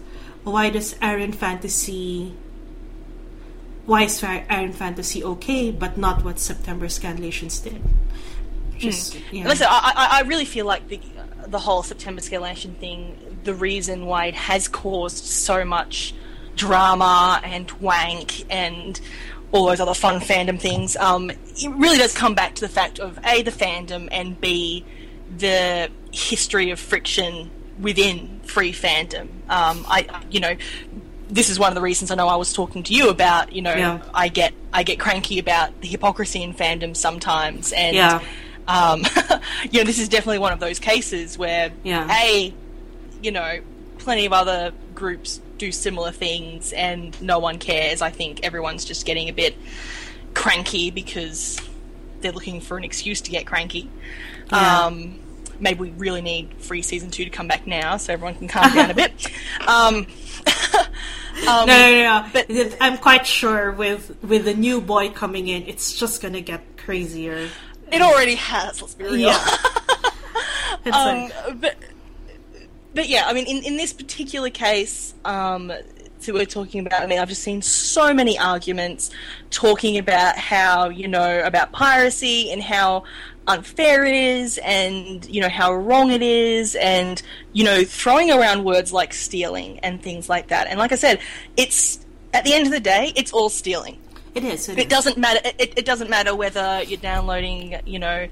why 0.51 0.69
does 0.69 0.93
AarinFantasy 0.95 2.33
why 3.85 4.03
is 4.03 4.21
AarinFantasy 4.21 5.23
okay 5.23 5.71
but 5.71 5.97
not 5.97 6.23
what 6.23 6.39
September 6.39 6.87
Scanlations 6.87 7.63
did 7.63 7.81
just 8.77 9.17
yeah. 9.31 9.47
Listen, 9.47 9.67
I, 9.69 10.19
I, 10.19 10.21
really 10.27 10.45
feel 10.45 10.65
like 10.65 10.87
the 10.87 10.99
the 11.47 11.59
whole 11.59 11.83
September 11.83 12.21
Scanlation 12.21 12.75
thing, 12.77 13.39
the 13.43 13.53
reason 13.53 14.05
why 14.05 14.27
it 14.27 14.35
has 14.35 14.67
caused 14.67 15.25
so 15.25 15.65
much 15.65 16.13
drama 16.55 17.41
and 17.43 17.71
wank 17.73 18.45
and 18.51 18.99
all 19.51 19.65
those 19.67 19.79
other 19.79 19.93
fun 19.93 20.19
fandom 20.19 20.59
things, 20.59 20.95
um, 20.97 21.29
it 21.29 21.75
really 21.75 21.97
does 21.97 22.13
come 22.13 22.35
back 22.35 22.55
to 22.55 22.61
the 22.61 22.69
fact 22.69 22.99
of 22.99 23.17
a 23.25 23.41
the 23.43 23.51
fandom 23.51 24.07
and 24.11 24.39
b 24.39 24.85
the 25.37 25.89
history 26.11 26.71
of 26.71 26.79
friction 26.79 27.49
within 27.79 28.39
free 28.43 28.71
fandom. 28.73 29.27
Um, 29.49 29.85
I, 29.87 30.23
you 30.29 30.39
know, 30.39 30.55
this 31.29 31.49
is 31.49 31.59
one 31.59 31.69
of 31.69 31.75
the 31.75 31.81
reasons 31.81 32.09
I 32.11 32.15
know 32.15 32.27
I 32.27 32.35
was 32.37 32.53
talking 32.53 32.83
to 32.83 32.93
you 32.93 33.09
about. 33.09 33.51
You 33.53 33.61
know, 33.61 33.73
Yeah. 33.75 34.01
I 34.13 34.27
get 34.29 34.53
I 34.73 34.83
get 34.83 34.99
cranky 34.99 35.39
about 35.39 35.79
the 35.81 35.87
hypocrisy 35.87 36.41
in 36.43 36.53
fandom 36.53 36.95
sometimes, 36.95 37.71
and 37.73 37.95
Yeah. 37.95 38.21
um, 38.67 39.03
you 39.71 39.79
know, 39.79 39.83
this 39.85 39.99
is 39.99 40.09
definitely 40.09 40.39
one 40.39 40.53
of 40.53 40.59
those 40.59 40.79
cases 40.79 41.37
where, 41.37 41.71
Yeah. 41.83 42.07
a, 42.11 42.53
you 43.21 43.31
know, 43.31 43.59
plenty 43.99 44.25
of 44.25 44.33
other 44.33 44.71
groups 44.95 45.39
do 45.57 45.71
similar 45.71 46.11
things 46.11 46.71
and 46.73 47.19
no 47.21 47.39
one 47.39 47.57
cares. 47.57 48.01
I 48.01 48.09
think 48.11 48.41
everyone's 48.43 48.85
just 48.85 49.05
getting 49.05 49.27
a 49.29 49.33
bit 49.33 49.55
cranky 50.33 50.91
because 50.91 51.59
they're 52.21 52.31
looking 52.31 52.61
for 52.61 52.77
an 52.77 52.83
excuse 52.83 53.21
to 53.21 53.31
get 53.31 53.45
cranky. 53.47 53.89
Um, 54.51 55.19
maybe 55.59 55.79
we 55.79 55.89
really 55.91 56.21
need 56.21 56.53
free 56.59 56.81
season 56.81 57.09
two 57.11 57.23
to 57.23 57.29
come 57.29 57.47
back 57.47 57.67
now 57.67 57.97
so 57.97 58.13
everyone 58.13 58.35
can 58.35 58.47
calm 58.47 58.73
down 58.73 58.91
a 58.91 58.93
bit. 58.93 59.31
Um, 59.67 60.07
no, 61.43 61.65
no, 61.65 61.65
no, 61.65 62.03
no. 62.03 62.29
but- 62.31 62.77
I'm 62.79 62.97
quite 62.97 63.27
sure 63.27 63.71
with 63.71 64.15
with 64.23 64.45
the 64.45 64.53
new 64.53 64.79
boy 64.81 65.09
coming 65.09 65.47
in, 65.47 65.63
it's 65.63 65.93
just 65.95 66.21
gonna 66.21 66.41
get 66.41 66.77
crazier. 66.77 67.49
it 67.91 68.01
already 68.01 68.35
has, 68.35 68.81
let's 68.81 68.93
be 68.95 69.03
real. 69.05 69.15
Yeah. 69.17 69.57
Um, 70.85 70.93
like, 70.93 71.59
but 71.59 71.75
but 72.93 73.09
yeah, 73.09 73.25
I 73.27 73.33
mean, 73.33 73.45
in, 73.45 73.63
in 73.63 73.75
this 73.77 73.91
particular 73.91 74.49
case, 74.49 75.13
um, 75.25 75.67
that 75.67 76.33
we're 76.33 76.45
talking 76.45 76.85
about, 76.85 77.01
I 77.01 77.07
mean, 77.07 77.19
I've 77.19 77.29
just 77.29 77.43
seen 77.43 77.61
so 77.61 78.13
many 78.13 78.39
arguments 78.39 79.11
talking 79.49 79.97
about 79.97 80.37
how 80.37 80.89
you 80.89 81.07
know 81.07 81.41
about 81.43 81.71
piracy 81.71 82.51
and 82.51 82.61
how 82.61 83.03
unfair 83.47 84.05
it 84.05 84.15
is, 84.15 84.59
and 84.59 85.25
you 85.25 85.41
know 85.41 85.49
how 85.49 85.73
wrong 85.73 86.11
it 86.11 86.21
is, 86.21 86.75
and 86.75 87.21
you 87.53 87.63
know 87.63 87.83
throwing 87.83 88.31
around 88.31 88.63
words 88.63 88.93
like 88.93 89.13
stealing 89.13 89.79
and 89.79 90.01
things 90.01 90.29
like 90.29 90.47
that. 90.47 90.67
And 90.67 90.77
like 90.77 90.91
I 90.91 90.95
said, 90.95 91.19
it's 91.55 92.05
at 92.33 92.43
the 92.43 92.53
end 92.53 92.65
of 92.65 92.71
the 92.71 92.79
day, 92.79 93.13
it's 93.15 93.33
all 93.33 93.49
stealing 93.49 93.99
it 94.37 94.43
is. 94.43 94.69
It, 94.69 94.77
it 94.77 94.81
is. 94.83 94.87
doesn't 94.87 95.17
matter 95.17 95.39
it, 95.57 95.73
it 95.75 95.85
doesn't 95.85 96.09
matter 96.09 96.35
whether 96.35 96.83
you're 96.83 96.99
downloading 96.99 97.79
you 97.85 97.99
know 97.99 98.27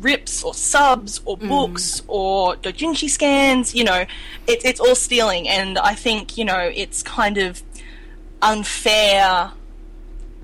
rips 0.00 0.42
or 0.42 0.52
subs 0.52 1.20
or 1.24 1.38
mm. 1.38 1.48
books 1.48 2.02
or 2.08 2.56
dojinshi 2.56 3.08
scans 3.08 3.74
you 3.74 3.84
know 3.84 4.04
it, 4.48 4.64
it's 4.64 4.80
all 4.80 4.96
stealing 4.96 5.48
and 5.48 5.78
i 5.78 5.94
think 5.94 6.36
you 6.36 6.44
know 6.44 6.58
it's 6.74 7.02
kind 7.04 7.38
of 7.38 7.62
unfair 8.42 9.52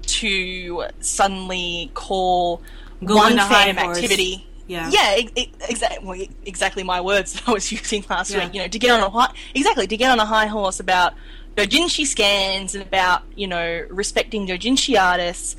to 0.03 0.85
suddenly 1.01 1.91
call 1.95 2.63
Go 3.05 3.17
one 3.17 3.33
on 3.33 3.39
high 3.39 3.73
fandom 3.73 3.79
activity 3.97 4.47
Yeah. 4.67 4.91
yeah 4.93 5.15
ex- 5.17 5.33
ex- 5.37 5.71
exactly 5.71 6.07
well, 6.07 6.21
exactly 6.45 6.83
my 6.83 7.01
words 7.01 7.33
that 7.35 7.49
i 7.49 7.53
was 7.53 7.71
using 7.73 8.05
last 8.11 8.31
Yeah. 8.31 8.45
week 8.45 8.55
you 8.55 8.61
know 8.63 8.69
to 8.69 8.79
get 8.79 8.91
on 8.91 9.01
a 9.01 9.09
high 9.11 9.33
exactly 9.55 9.87
to 9.87 9.97
get 9.97 10.11
on 10.11 10.21
a 10.21 10.27
high 10.27 10.47
horse 10.47 10.81
about 10.81 11.15
dojinshi 11.57 12.07
scans 12.07 12.75
and 12.75 12.83
about 12.85 13.23
you 13.35 13.47
know 13.47 13.87
respecting 13.91 14.47
dojinshi 14.47 15.01
artists 15.01 15.57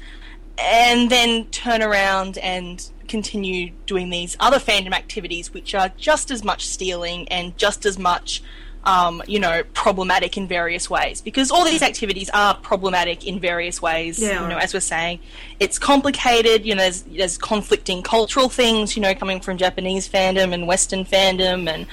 and 0.57 1.09
then 1.09 1.45
turn 1.45 1.81
around 1.81 2.37
and 2.37 2.89
continue 3.07 3.71
doing 3.87 4.09
these 4.09 4.37
other 4.39 4.57
fandom 4.59 4.93
activities 4.93 5.53
which 5.53 5.73
are 5.75 5.89
just 5.97 6.31
as 6.31 6.43
much 6.43 6.65
stealing 6.67 7.27
and 7.29 7.57
just 7.57 7.85
as 7.85 7.97
much 7.99 8.41
um, 8.83 9.21
you 9.27 9.39
know, 9.39 9.63
problematic 9.73 10.37
in 10.37 10.47
various 10.47 10.89
ways 10.89 11.21
because 11.21 11.51
all 11.51 11.63
these 11.63 11.83
activities 11.83 12.29
are 12.33 12.55
problematic 12.55 13.27
in 13.27 13.39
various 13.39 13.81
ways. 13.81 14.19
Yeah. 14.19 14.41
You 14.41 14.47
know, 14.49 14.57
as 14.57 14.73
we're 14.73 14.79
saying, 14.79 15.19
it's 15.59 15.77
complicated. 15.77 16.65
You 16.65 16.75
know, 16.75 16.81
there's, 16.81 17.03
there's 17.03 17.37
conflicting 17.37 18.01
cultural 18.01 18.49
things. 18.49 18.95
You 18.95 19.03
know, 19.03 19.13
coming 19.13 19.39
from 19.39 19.57
Japanese 19.57 20.09
fandom 20.09 20.53
and 20.53 20.65
Western 20.65 21.05
fandom 21.05 21.69
and 21.69 21.85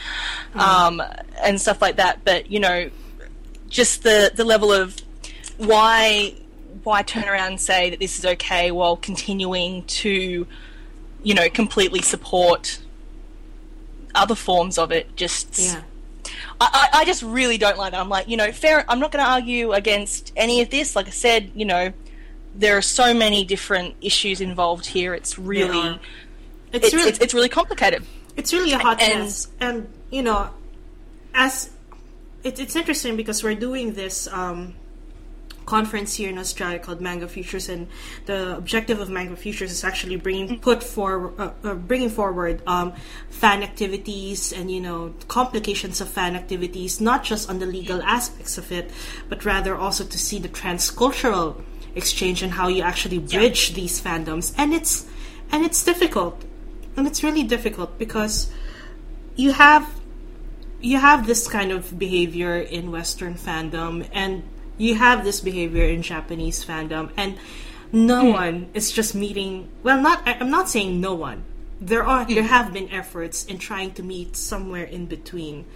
um, 0.54 1.02
and 1.42 1.60
stuff 1.60 1.82
like 1.82 1.96
that. 1.96 2.24
But 2.24 2.50
you 2.50 2.60
know, 2.60 2.90
just 3.68 4.02
the 4.02 4.32
the 4.34 4.44
level 4.44 4.72
of 4.72 4.96
why 5.58 6.34
why 6.84 7.02
turn 7.02 7.24
around 7.24 7.48
and 7.48 7.60
say 7.60 7.90
that 7.90 7.98
this 8.00 8.18
is 8.18 8.24
okay 8.24 8.70
while 8.70 8.96
continuing 8.96 9.84
to 9.84 10.46
you 11.22 11.34
know 11.34 11.50
completely 11.50 12.00
support 12.00 12.78
other 14.14 14.34
forms 14.34 14.78
of 14.78 14.90
it 14.90 15.14
just 15.16 15.58
Yeah. 15.58 15.82
I, 16.60 16.88
I 16.92 17.00
I 17.00 17.04
just 17.04 17.22
really 17.22 17.58
don't 17.58 17.78
like 17.78 17.92
that. 17.92 18.00
I'm 18.00 18.08
like, 18.08 18.28
you 18.28 18.36
know, 18.36 18.52
fair. 18.52 18.84
I'm 18.88 19.00
not 19.00 19.12
going 19.12 19.24
to 19.24 19.30
argue 19.30 19.72
against 19.72 20.32
any 20.36 20.60
of 20.60 20.70
this. 20.70 20.96
Like 20.96 21.06
I 21.06 21.10
said, 21.10 21.50
you 21.54 21.64
know, 21.64 21.92
there 22.54 22.76
are 22.76 22.82
so 22.82 23.14
many 23.14 23.44
different 23.44 23.94
issues 24.00 24.40
involved 24.40 24.86
here. 24.86 25.14
It's 25.14 25.38
really, 25.38 25.78
are. 25.78 26.00
It's, 26.72 26.86
it's, 26.86 26.94
really 26.94 27.08
it's, 27.10 27.18
it's 27.20 27.34
really 27.34 27.48
complicated. 27.48 28.04
it's 28.36 28.52
really 28.52 28.72
a 28.72 28.78
hot 28.78 29.00
and- 29.00 29.20
mess, 29.20 29.48
and 29.60 29.88
you 30.10 30.22
know, 30.22 30.50
as 31.34 31.70
it, 32.42 32.58
it's 32.58 32.76
interesting 32.76 33.16
because 33.16 33.42
we're 33.42 33.54
doing 33.54 33.94
this 33.94 34.26
um, 34.28 34.74
conference 35.68 36.14
here 36.14 36.30
in 36.30 36.38
Australia 36.38 36.78
called 36.78 37.00
Manga 37.00 37.28
Futures, 37.28 37.68
and 37.68 37.88
the 38.24 38.56
objective 38.56 39.00
of 39.00 39.10
Manga 39.10 39.36
Futures 39.36 39.70
is 39.70 39.84
actually 39.84 40.16
bringing 40.16 40.58
put 40.58 40.82
for 40.82 41.34
uh, 41.38 41.52
uh, 41.62 41.74
bringing 41.74 42.08
forward 42.08 42.62
um, 42.66 42.94
fan 43.28 43.62
activities 43.62 44.50
and 44.50 44.70
you 44.70 44.80
know 44.80 45.12
complications 45.28 46.00
of 46.00 46.08
fan 46.08 46.34
activities, 46.34 47.00
not 47.00 47.22
just 47.22 47.50
on 47.50 47.58
the 47.58 47.66
legal 47.66 48.00
aspects 48.02 48.56
of 48.56 48.72
it, 48.72 48.90
but 49.28 49.44
rather 49.44 49.76
also 49.76 50.04
to 50.04 50.18
see 50.18 50.38
the 50.40 50.48
transcultural 50.48 51.60
exchange 51.94 52.42
and 52.42 52.52
how 52.52 52.68
you 52.68 52.82
actually 52.82 53.18
bridge 53.18 53.74
these 53.74 54.00
fandoms, 54.00 54.54
and 54.56 54.72
it's 54.72 55.04
and 55.52 55.68
it's 55.68 55.84
difficult, 55.84 56.42
and 56.96 57.06
it's 57.06 57.22
really 57.22 57.44
difficult 57.44 57.98
because 57.98 58.50
you 59.36 59.52
have 59.52 59.84
you 60.80 60.96
have 60.96 61.26
this 61.26 61.46
kind 61.46 61.70
of 61.72 61.98
behavior 61.98 62.56
in 62.56 62.90
Western 62.90 63.34
fandom, 63.34 64.08
and 64.12 64.42
you 64.78 64.94
have 64.94 65.24
this 65.24 65.40
behavior 65.40 65.84
in 65.84 66.02
Japanese 66.02 66.64
fandom, 66.64 67.10
and 67.16 67.36
no 67.92 68.22
hmm. 68.22 68.32
one 68.32 68.70
is 68.74 68.90
just 68.90 69.14
meeting. 69.14 69.68
Well, 69.82 70.00
not 70.00 70.22
I'm 70.26 70.50
not 70.50 70.68
saying 70.68 71.00
no 71.00 71.14
one. 71.14 71.44
There 71.80 72.04
are 72.04 72.24
hmm. 72.24 72.34
there 72.34 72.44
have 72.44 72.72
been 72.72 72.90
efforts 72.90 73.44
in 73.44 73.58
trying 73.58 73.92
to 73.94 74.02
meet 74.02 74.36
somewhere 74.36 74.84
in 74.84 75.06
between. 75.06 75.66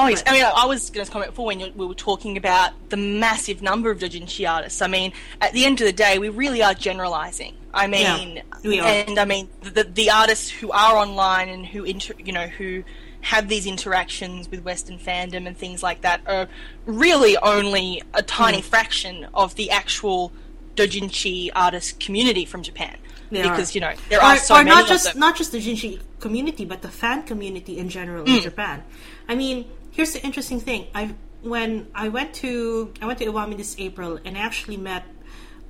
Oh 0.00 0.06
yes, 0.06 0.22
I 0.26 0.32
mean, 0.32 0.44
oh, 0.44 0.52
I 0.54 0.66
was 0.66 0.90
going 0.90 1.04
to 1.04 1.10
comment 1.10 1.32
before 1.32 1.46
when 1.46 1.58
you, 1.58 1.72
we 1.74 1.84
were 1.84 1.94
talking 1.94 2.36
about 2.36 2.70
the 2.88 2.96
massive 2.96 3.62
number 3.62 3.90
of 3.90 3.98
doujinshi 3.98 4.48
artists. 4.48 4.80
I 4.80 4.86
mean, 4.86 5.12
at 5.40 5.52
the 5.52 5.64
end 5.64 5.80
of 5.80 5.86
the 5.86 5.92
day, 5.92 6.20
we 6.20 6.28
really 6.28 6.62
are 6.62 6.72
generalizing. 6.72 7.56
I 7.74 7.88
mean, 7.88 8.42
we 8.62 8.78
are. 8.78 8.86
and 8.86 9.18
I 9.18 9.24
mean 9.24 9.48
the 9.60 9.84
the 9.84 10.10
artists 10.10 10.50
who 10.50 10.70
are 10.70 10.96
online 10.96 11.48
and 11.48 11.66
who 11.66 11.84
inter, 11.84 12.14
you 12.18 12.32
know 12.32 12.46
who 12.46 12.84
have 13.20 13.48
these 13.48 13.66
interactions 13.66 14.48
with 14.50 14.64
Western 14.64 14.98
fandom 14.98 15.46
and 15.46 15.56
things 15.56 15.82
like 15.82 16.00
that 16.02 16.20
are 16.26 16.48
really 16.86 17.36
only 17.38 18.02
a 18.14 18.22
tiny 18.22 18.58
Mm. 18.58 18.64
fraction 18.64 19.26
of 19.34 19.54
the 19.56 19.70
actual 19.70 20.32
doujinshi 20.76 21.50
artist 21.54 21.98
community 22.00 22.44
from 22.44 22.62
Japan. 22.62 22.96
They 23.30 23.42
because 23.42 23.70
are. 23.72 23.74
you 23.74 23.80
know 23.82 23.92
there 24.08 24.20
or, 24.20 24.24
are 24.24 24.36
so 24.36 24.54
or 24.54 24.64
many 24.64 24.70
not 24.70 24.88
just 24.88 25.16
not 25.16 25.36
just 25.36 25.52
the 25.52 25.58
Jinshi 25.58 26.00
community, 26.20 26.64
but 26.64 26.80
the 26.82 26.88
fan 26.88 27.24
community 27.24 27.78
in 27.78 27.88
general 27.90 28.24
Mm. 28.24 28.36
in 28.36 28.42
Japan. 28.42 28.82
I 29.28 29.34
mean, 29.34 29.66
here's 29.90 30.12
the 30.12 30.22
interesting 30.22 30.60
thing. 30.60 30.86
I 30.94 31.14
when 31.42 31.88
I 31.94 32.08
went 32.08 32.32
to 32.36 32.92
I 33.02 33.06
went 33.06 33.18
to 33.18 33.26
Iwami 33.26 33.56
this 33.56 33.74
April, 33.78 34.18
and 34.24 34.36
I 34.38 34.40
actually 34.40 34.76
met 34.78 35.04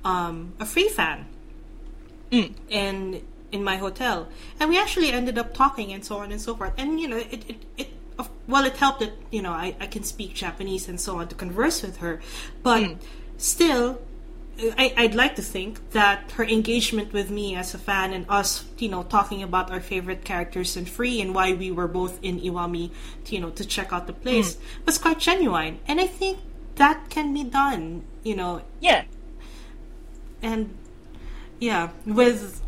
um, 0.05 0.53
a 0.59 0.65
free 0.65 0.87
fan 0.87 1.25
Mm. 2.31 2.53
in 2.69 3.21
in 3.51 3.63
my 3.63 3.77
hotel, 3.77 4.27
and 4.59 4.69
we 4.69 4.79
actually 4.79 5.11
ended 5.11 5.37
up 5.37 5.53
talking 5.53 5.91
and 5.93 6.03
so 6.05 6.17
on 6.17 6.31
and 6.31 6.41
so 6.41 6.55
forth. 6.55 6.73
And 6.77 6.99
you 6.99 7.07
know, 7.07 7.17
it 7.17 7.45
it. 7.49 7.57
it 7.77 7.87
well, 8.47 8.65
it 8.65 8.75
helped 8.75 8.99
that 8.99 9.13
you 9.31 9.41
know 9.41 9.51
I, 9.53 9.75
I 9.79 9.87
can 9.87 10.03
speak 10.03 10.33
Japanese 10.33 10.89
and 10.89 10.99
so 10.99 11.19
on 11.19 11.27
to 11.29 11.35
converse 11.35 11.81
with 11.81 11.97
her, 11.97 12.19
but 12.63 12.81
Mm. 12.83 12.97
still, 13.37 14.01
I, 14.77 14.93
I'd 14.97 15.15
like 15.15 15.35
to 15.37 15.41
think 15.41 15.91
that 15.91 16.31
her 16.31 16.43
engagement 16.43 17.13
with 17.13 17.29
me 17.31 17.55
as 17.55 17.73
a 17.73 17.77
fan 17.77 18.11
and 18.11 18.25
us, 18.27 18.65
you 18.77 18.89
know, 18.89 19.03
talking 19.03 19.41
about 19.41 19.71
our 19.71 19.79
favorite 19.79 20.25
characters 20.25 20.75
in 20.75 20.83
Free 20.85 21.21
and 21.21 21.33
why 21.33 21.53
we 21.53 21.71
were 21.71 21.87
both 21.87 22.19
in 22.21 22.41
Iwami, 22.41 22.91
to, 23.25 23.35
you 23.35 23.39
know, 23.39 23.51
to 23.51 23.63
check 23.63 23.93
out 23.93 24.05
the 24.07 24.13
place 24.13 24.57
was 24.85 24.97
quite 24.97 25.19
genuine. 25.19 25.79
And 25.87 26.01
I 26.01 26.07
think 26.07 26.39
that 26.75 27.09
can 27.09 27.33
be 27.33 27.45
done, 27.45 28.03
you 28.23 28.35
know, 28.35 28.63
yeah, 28.81 29.05
and 30.41 30.75
yeah, 31.59 31.89
with 32.05 32.61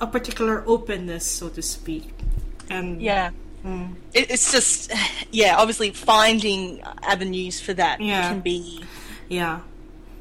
a 0.00 0.06
particular 0.06 0.62
openness, 0.66 1.24
so 1.24 1.48
to 1.50 1.62
speak. 1.62 2.10
And 2.70 3.00
Yeah. 3.00 3.30
Mm. 3.64 3.94
It, 4.12 4.30
it's 4.30 4.52
just, 4.52 4.92
yeah, 5.30 5.56
obviously 5.56 5.90
finding 5.90 6.82
avenues 7.02 7.60
for 7.60 7.72
that 7.74 8.00
Yeah. 8.00 8.28
can 8.28 8.40
be 8.40 8.84
yeah. 9.28 9.60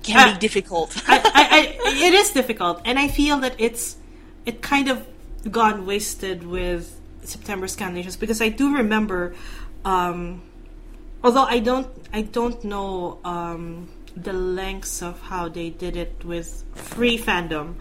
can 0.03 0.34
be 0.34 0.39
difficult. 0.39 0.95
I, 1.07 1.19
I, 1.34 1.78
it 2.07 2.13
is 2.13 2.32
difficult, 2.32 2.82
and 2.86 2.97
I 2.99 3.07
feel 3.07 3.39
that 3.39 3.55
it's 3.57 3.97
it 4.45 4.61
kind 4.61 4.89
of 4.89 5.05
gone 5.49 5.86
wasted 5.86 6.45
with 6.45 6.99
September 7.24 7.67
Scanlations 7.67 8.19
because 8.19 8.41
I 8.41 8.49
do 8.49 8.76
remember, 8.76 9.34
um, 9.86 10.41
although 11.24 11.43
I 11.43 11.59
don't 11.59 11.88
I 12.13 12.21
don't 12.21 12.63
know 12.63 13.19
um, 13.24 13.89
the 14.16 14.34
lengths 14.34 15.01
of 15.01 15.20
how 15.22 15.49
they 15.49 15.70
did 15.70 15.95
it 15.97 16.24
with 16.24 16.64
free 16.74 17.18
fandom, 17.18 17.76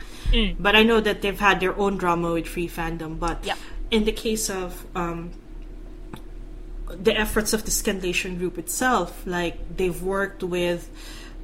but 0.58 0.74
I 0.74 0.82
know 0.82 1.00
that 1.00 1.22
they've 1.22 1.38
had 1.38 1.60
their 1.60 1.76
own 1.78 1.98
drama 1.98 2.32
with 2.32 2.48
free 2.48 2.68
fandom. 2.68 3.18
But 3.18 3.44
Yep. 3.44 3.58
in 3.90 4.04
the 4.04 4.12
case 4.12 4.48
of 4.48 4.84
um, 4.94 5.30
the 6.88 7.16
efforts 7.16 7.52
of 7.52 7.64
the 7.64 7.70
Scanlation 7.70 8.38
group 8.38 8.58
itself, 8.58 9.22
like 9.26 9.76
they've 9.76 10.02
worked 10.02 10.42
with 10.42 10.88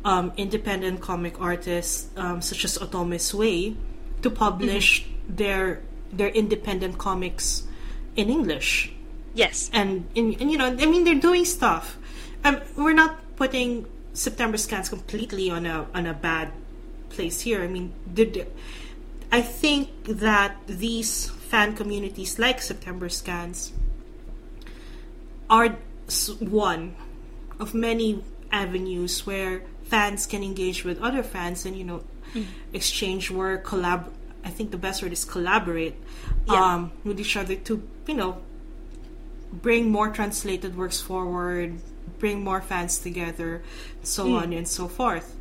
um, 0.04 0.32
independent 0.36 1.00
comic 1.00 1.40
artists 1.40 2.08
um, 2.16 2.40
such 2.40 2.64
as 2.64 2.78
Otome 2.78 3.20
Sui 3.20 3.76
to 4.22 4.30
publish 4.30 5.04
their 5.28 5.82
their 6.12 6.28
independent 6.28 6.96
comics 6.96 7.64
in 8.16 8.30
English, 8.30 8.90
yes. 9.34 9.68
and, 9.74 10.08
in, 10.14 10.34
and 10.40 10.50
you 10.50 10.56
know, 10.56 10.66
I 10.66 10.86
mean, 10.86 11.04
they're 11.04 11.20
doing 11.20 11.44
stuff. 11.44 11.98
Um, 12.44 12.60
we're 12.76 12.94
not 12.94 13.20
putting 13.36 13.84
September 14.12 14.56
scans 14.56 14.88
completely 14.88 15.50
on 15.50 15.66
a 15.66 15.86
on 15.94 16.06
a 16.06 16.14
bad 16.14 16.52
place 17.10 17.40
here. 17.40 17.62
I 17.62 17.68
mean, 17.68 17.92
did 18.12 18.46
I 19.30 19.40
think 19.42 19.88
that 20.04 20.56
these 20.66 21.28
fan 21.30 21.74
communities 21.76 22.38
like 22.38 22.60
September 22.60 23.08
scans 23.08 23.72
are 25.50 25.76
one 26.40 26.94
of 27.60 27.74
many 27.74 28.22
avenues 28.52 29.26
where 29.26 29.62
fans 29.84 30.26
can 30.26 30.42
engage 30.42 30.84
with 30.84 31.00
other 31.00 31.22
fans 31.22 31.64
and 31.66 31.76
you 31.76 31.84
know 31.84 32.02
exchange 32.72 33.30
work 33.30 33.64
collab 33.64 34.04
i 34.44 34.48
think 34.50 34.70
the 34.70 34.76
best 34.76 35.02
word 35.02 35.12
is 35.12 35.24
collaborate 35.24 35.94
Yeah. 36.46 36.74
um, 36.74 36.92
with 37.04 37.18
each 37.20 37.36
other 37.36 37.56
to 37.56 37.82
you 38.06 38.14
know 38.14 38.38
bring 39.52 39.90
more 39.90 40.10
translated 40.10 40.76
works 40.76 41.00
forward 41.00 41.80
bring 42.18 42.42
more 42.42 42.60
fans 42.60 42.98
together 42.98 43.62
so 44.02 44.24
hmm. 44.24 44.34
on 44.34 44.52
and 44.52 44.68
so 44.68 44.88
forth. 44.88 45.34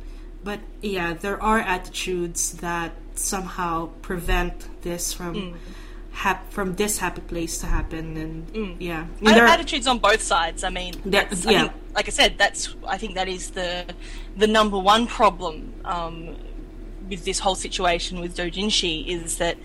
But 0.44 0.60
yeah 0.82 1.14
there 1.14 1.42
are 1.42 1.58
attitudes 1.58 2.52
that 2.54 2.92
somehow 3.14 3.90
prevent 4.02 4.82
this 4.82 5.12
from 5.12 5.34
hmm. 5.34 5.56
hap- 6.12 6.50
from 6.52 6.76
this 6.76 6.98
happy 6.98 7.20
place 7.22 7.58
to 7.58 7.66
happen 7.66 8.16
and 8.16 8.48
hmm. 8.50 8.72
yeah. 8.80 9.06
I 9.20 9.24
mean, 9.24 9.34
there 9.34 9.44
are- 9.44 9.48
attitudes 9.48 9.86
on 9.86 9.98
both 9.98 10.22
sides. 10.22 10.64
I 10.64 10.70
mean, 10.70 10.94
There- 11.04 11.22
yeah. 11.22 11.28
I 11.30 11.34
think, 11.34 11.72
like 11.94 12.08
I 12.08 12.10
said, 12.10 12.38
that's 12.38 12.74
I 12.86 12.98
think 12.98 13.14
that 13.14 13.28
is 13.28 13.50
the 13.50 13.86
the 14.36 14.46
number 14.46 14.78
one 14.78 15.06
problem 15.06 15.74
um, 15.84 16.36
with 17.08 17.24
this 17.24 17.38
whole 17.40 17.54
situation 17.54 18.20
with 18.20 18.36
Dojinshi 18.36 19.06
is 19.06 19.38
that 19.38 19.56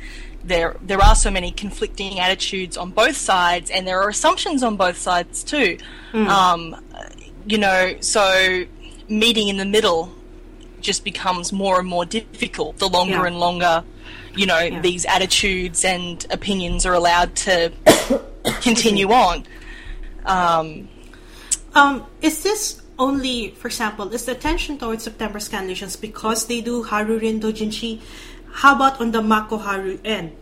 there 0.44 0.76
there 0.82 1.02
are 1.02 1.16
so 1.16 1.32
many 1.32 1.52
conflicting 1.52 2.20
attitudes 2.20 2.78
on 2.78 2.92
both 2.92 3.16
sides, 3.18 3.70
and 3.70 3.88
there 3.88 4.02
are 4.02 4.10
assumptions 4.10 4.64
on 4.64 4.76
both 4.78 4.98
sides 4.98 5.44
too. 5.44 5.78
Hmm. 6.12 6.28
Um, 6.28 6.86
you 7.46 7.58
know, 7.58 7.96
so 8.00 8.64
meeting 9.10 9.48
in 9.50 9.58
the 9.58 9.66
middle 9.66 10.12
just 10.82 11.04
becomes 11.04 11.52
more 11.54 11.80
and 11.80 11.88
more 11.88 12.06
difficult 12.06 12.78
the 12.78 12.88
longer 12.90 13.14
Yeah. 13.16 13.28
and 13.28 13.40
longer 13.40 13.84
you 14.36 14.46
know 14.46 14.60
Yeah. 14.60 14.82
these 14.82 15.06
attitudes 15.06 15.86
and 15.86 16.26
opinions 16.30 16.86
are 16.86 16.94
allowed 16.94 17.36
to 17.48 17.72
continue 18.62 19.10
on 19.12 19.46
um, 20.26 20.88
Um, 21.76 22.06
is 22.22 22.44
this 22.44 22.82
only, 23.00 23.50
for 23.58 23.68
example, 23.68 24.14
is 24.14 24.26
the 24.26 24.34
attention 24.34 24.78
towards 24.78 25.04
September 25.04 25.40
Scanlations 25.40 26.00
because 26.00 26.46
they 26.46 26.62
do 26.62 26.84
Harurin 26.84 27.42
Dojinshi? 27.42 28.00
How 28.54 28.76
about 28.76 29.02
on 29.02 29.12
the 29.12 29.22
Makoharu 29.22 30.00
end? 30.06 30.36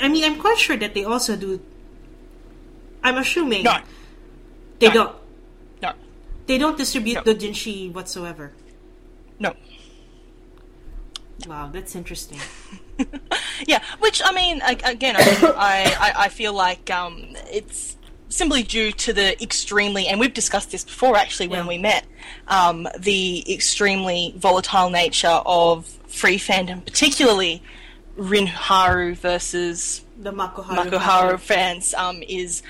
I 0.00 0.08
mean, 0.08 0.24
I'm 0.24 0.38
quite 0.38 0.58
sure 0.58 0.76
that 0.76 0.94
they 0.94 1.04
also 1.04 1.36
do. 1.36 1.60
I'm 3.02 3.16
assuming 3.18 3.64
no 3.64 3.78
they 4.78 4.88
no. 4.88 4.94
don't. 4.94 5.16
no 5.82 5.92
They 6.46 6.58
don't 6.58 6.76
distribute 6.76 7.24
No. 7.26 7.34
jinshi 7.34 7.92
whatsoever. 7.92 8.52
No. 9.38 9.54
Wow, 11.46 11.70
that's 11.72 11.94
interesting. 11.94 12.38
Yeah, 13.66 13.80
which 14.00 14.20
I 14.24 14.32
mean, 14.32 14.60
again, 14.62 15.16
I, 15.16 15.24
mean, 15.24 15.52
I, 15.56 15.96
I, 15.98 16.24
I 16.24 16.28
feel 16.28 16.52
like 16.52 16.90
um, 16.90 17.34
it's 17.50 17.96
simply 18.28 18.62
due 18.62 18.90
to 18.92 19.12
the 19.12 19.40
extremely, 19.42 20.06
and 20.08 20.18
we've 20.20 20.34
discussed 20.34 20.70
this 20.72 20.84
before 20.84 21.16
actually 21.16 21.48
when 21.48 21.60
Yeah. 21.64 21.68
we 21.68 21.78
met, 21.78 22.04
um, 22.48 22.86
the 22.98 23.44
extremely 23.52 24.34
volatile 24.36 24.90
nature 24.90 25.40
of 25.46 25.86
free 26.14 26.38
fandom, 26.38 26.84
particularly 26.84 27.62
Rinharu 28.16 29.16
versus 29.16 30.04
The 30.18 30.32
Makoharu. 30.32 30.90
Makoharu 30.90 31.38
fans, 31.40 31.92
um, 31.94 32.22
is 32.22 32.62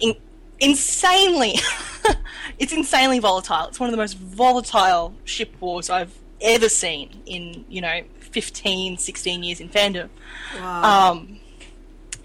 in- 0.00 0.16
insanely, 0.60 1.56
it's 2.58 2.72
insanely 2.72 3.18
volatile. 3.18 3.66
It's 3.68 3.80
one 3.80 3.88
of 3.88 3.92
the 3.92 3.96
most 3.98 4.16
volatile 4.16 5.14
ship 5.24 5.52
wars 5.60 5.90
I've 5.90 6.16
ever 6.40 6.68
seen 6.68 7.22
in, 7.26 7.64
you 7.68 7.80
know, 7.80 8.02
15, 8.20 8.98
16 8.98 9.42
years 9.42 9.60
in 9.60 9.68
fandom 9.68 10.08
Wow. 10.56 11.10
um, 11.12 11.40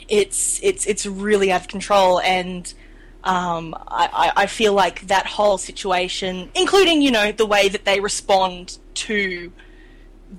it's 0.09 0.59
it's 0.61 0.85
it's 0.85 1.05
really 1.05 1.51
out 1.51 1.61
of 1.61 1.67
control, 1.69 2.19
and 2.21 2.71
um, 3.23 3.73
I, 3.87 4.31
I 4.35 4.43
I 4.43 4.45
feel 4.47 4.73
like 4.73 5.07
that 5.07 5.25
whole 5.25 5.57
situation, 5.57 6.51
including 6.55 7.01
you 7.01 7.09
know 7.11 7.31
the 7.31 7.45
way 7.45 7.69
that 7.69 7.85
they 7.85 7.99
respond 7.99 8.77
to 8.95 9.51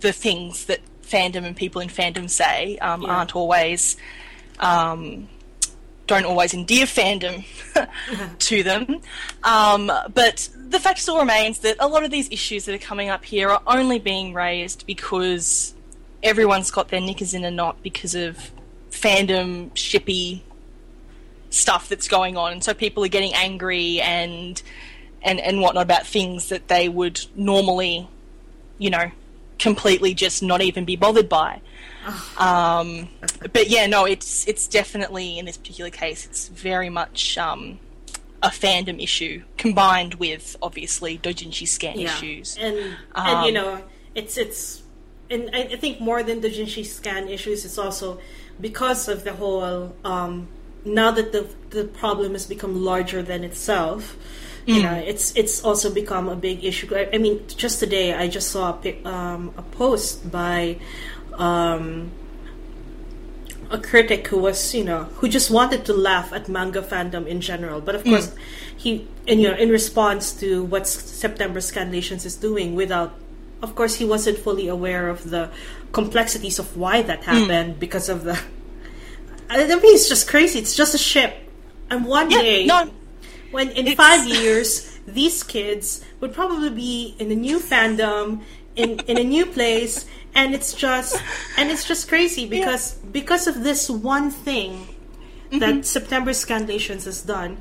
the 0.01 0.13
things 0.13 0.67
that 0.67 0.81
fandom 1.03 1.45
and 1.45 1.55
people 1.57 1.81
in 1.81 1.89
fandom 1.89 2.29
say, 2.29 2.77
um, 2.79 3.03
Yeah. 3.03 3.09
aren't 3.09 3.37
always 3.37 3.97
um, 4.61 5.29
don't 6.07 6.25
always 6.27 6.53
endear 6.55 6.87
fandom 6.87 7.45
to 8.39 8.63
them. 8.63 9.01
Um, 9.43 9.91
but 10.13 10.49
the 10.69 10.79
fact 10.79 10.99
still 10.99 11.19
remains 11.19 11.61
that 11.61 11.77
a 11.81 11.89
lot 11.89 12.05
of 12.05 12.11
these 12.11 12.31
issues 12.31 12.67
that 12.67 12.75
are 12.75 12.79
coming 12.79 13.09
up 13.09 13.25
here 13.25 13.49
are 13.49 13.63
only 13.67 13.99
being 13.99 14.35
raised 14.35 14.87
because 14.87 15.75
everyone's 16.23 16.71
got 16.71 16.89
their 16.89 17.01
knickers 17.01 17.33
in 17.35 17.45
a 17.45 17.51
knot 17.51 17.83
because 17.83 18.15
of 18.15 18.51
fandom 18.91 19.71
shippy 19.73 20.43
stuff 21.51 21.89
that's 21.89 22.09
going 22.09 22.37
on, 22.37 22.53
and 22.53 22.65
so 22.65 22.75
people 22.75 23.05
are 23.05 23.09
getting 23.09 23.33
angry 23.35 24.01
and 24.01 24.61
and 25.23 25.41
and 25.41 25.61
whatnot 25.61 25.85
about 25.85 26.07
things 26.07 26.49
that 26.49 26.69
they 26.69 26.89
would 26.89 27.25
normally, 27.35 28.09
you 28.79 28.91
know, 28.91 29.11
completely 29.59 30.15
just 30.15 30.43
not 30.43 30.61
even 30.63 30.85
be 30.85 30.97
bothered 30.97 31.29
by. 31.29 31.61
Um, 32.39 33.09
but 33.53 33.69
yeah, 33.71 33.87
no, 33.87 34.05
it's 34.05 34.47
it's 34.47 34.67
definitely 34.67 35.39
in 35.39 35.47
this 35.47 35.57
particular 35.57 35.91
case, 35.91 36.27
it's 36.27 36.49
very 36.49 36.91
much 36.91 37.39
um, 37.39 37.79
a 38.43 38.49
fandom 38.49 39.03
issue 39.03 39.43
combined 39.57 40.15
with 40.15 40.57
obviously 40.61 41.17
dojinshi 41.19 41.67
scan 41.67 41.99
issues. 41.99 42.59
And 42.61 42.77
and 43.15 43.47
you 43.47 43.49
Um, 43.49 43.55
know, 43.55 43.83
it's 44.15 44.37
it's 44.37 44.83
and 45.31 45.51
I 45.55 45.61
I 45.73 45.77
think 45.77 46.01
more 46.01 46.23
than 46.23 46.43
the 46.43 46.51
Jinshi 46.51 46.85
scan 46.85 47.29
issues, 47.29 47.65
it's 47.65 47.79
also 47.79 48.21
because 48.61 49.09
of 49.09 49.25
the 49.25 49.33
whole 49.33 49.95
um, 50.05 50.49
now 50.85 51.11
that 51.11 51.33
the 51.33 51.49
the 51.71 51.85
problem 51.85 52.33
has 52.33 52.47
become 52.47 52.85
larger 52.85 53.23
than 53.23 53.45
itself. 53.45 54.17
You 54.67 54.81
know, 54.81 54.95
it's 54.95 55.37
it's 55.37 55.63
also 55.65 55.93
become 55.93 56.29
a 56.29 56.37
big 56.37 56.65
issue. 56.65 56.95
I, 56.97 57.09
I 57.13 57.19
mean, 57.19 57.47
just 57.49 57.81
today 57.81 58.15
I 58.15 58.29
just 58.29 58.51
saw 58.51 58.71
a 58.71 58.73
pic, 58.75 59.05
um, 59.05 59.53
a 59.59 59.63
post 59.63 60.31
by 60.31 60.79
um, 61.35 62.13
a 63.71 63.79
critic 63.79 64.29
who 64.29 64.39
was, 64.39 64.75
you 64.75 64.85
know, 64.85 65.05
who 65.17 65.29
just 65.29 65.51
wanted 65.51 65.85
to 65.87 65.93
laugh 65.93 66.33
at 66.33 66.49
manga 66.49 66.83
fandom 66.83 67.27
in 67.27 67.41
general. 67.41 67.81
But 67.81 67.95
of 67.95 68.07
course, 68.07 68.35
he, 68.77 69.09
and 69.27 69.41
you 69.41 69.49
know, 69.49 69.55
in 69.57 69.71
response 69.71 70.33
to 70.41 70.65
what 70.65 70.87
September 70.87 71.61
Scanlations 71.61 72.25
is 72.25 72.37
doing, 72.37 72.75
without, 72.75 73.15
of 73.63 73.75
course, 73.75 73.97
he 73.97 74.05
wasn't 74.05 74.39
fully 74.39 74.69
aware 74.69 75.09
of 75.09 75.31
the 75.31 75.51
complexities 75.93 76.59
of 76.59 76.77
why 76.77 77.03
that 77.03 77.25
happened 77.25 77.79
because 77.81 78.09
of 78.09 78.25
the. 78.25 78.39
I 79.51 79.67
mean, 79.67 79.81
it's 79.95 80.09
just 80.09 80.29
crazy. 80.29 80.59
It's 80.59 80.75
just 80.75 80.95
a 80.95 80.99
ship, 80.99 81.35
and 81.91 82.05
one 82.07 82.31
Yeah, 82.31 82.39
day, 82.39 82.67
no, 82.67 82.91
when 83.55 83.71
in 83.71 83.87
It's- 83.87 83.97
five 83.97 84.27
years 84.27 84.69
these 85.07 85.43
kids 85.43 86.03
would 86.21 86.33
probably 86.35 86.71
be 86.71 87.15
in 87.23 87.31
a 87.31 87.39
new 87.49 87.59
fandom 87.71 88.43
in 88.75 88.99
in 89.11 89.17
a 89.25 89.27
new 89.37 89.47
place 89.47 90.07
and 90.35 90.55
it's 90.57 90.73
just 90.75 91.15
and 91.57 91.71
it's 91.71 91.85
just 91.87 92.09
crazy 92.09 92.45
because 92.57 92.85
because 93.19 93.47
of 93.47 93.63
this 93.63 93.89
one 93.89 94.29
thing 94.31 94.71
that 95.63 95.75
mm-hmm. 95.75 95.83
September 95.97 96.33
Scanlations 96.33 97.05
has 97.11 97.23
done 97.23 97.53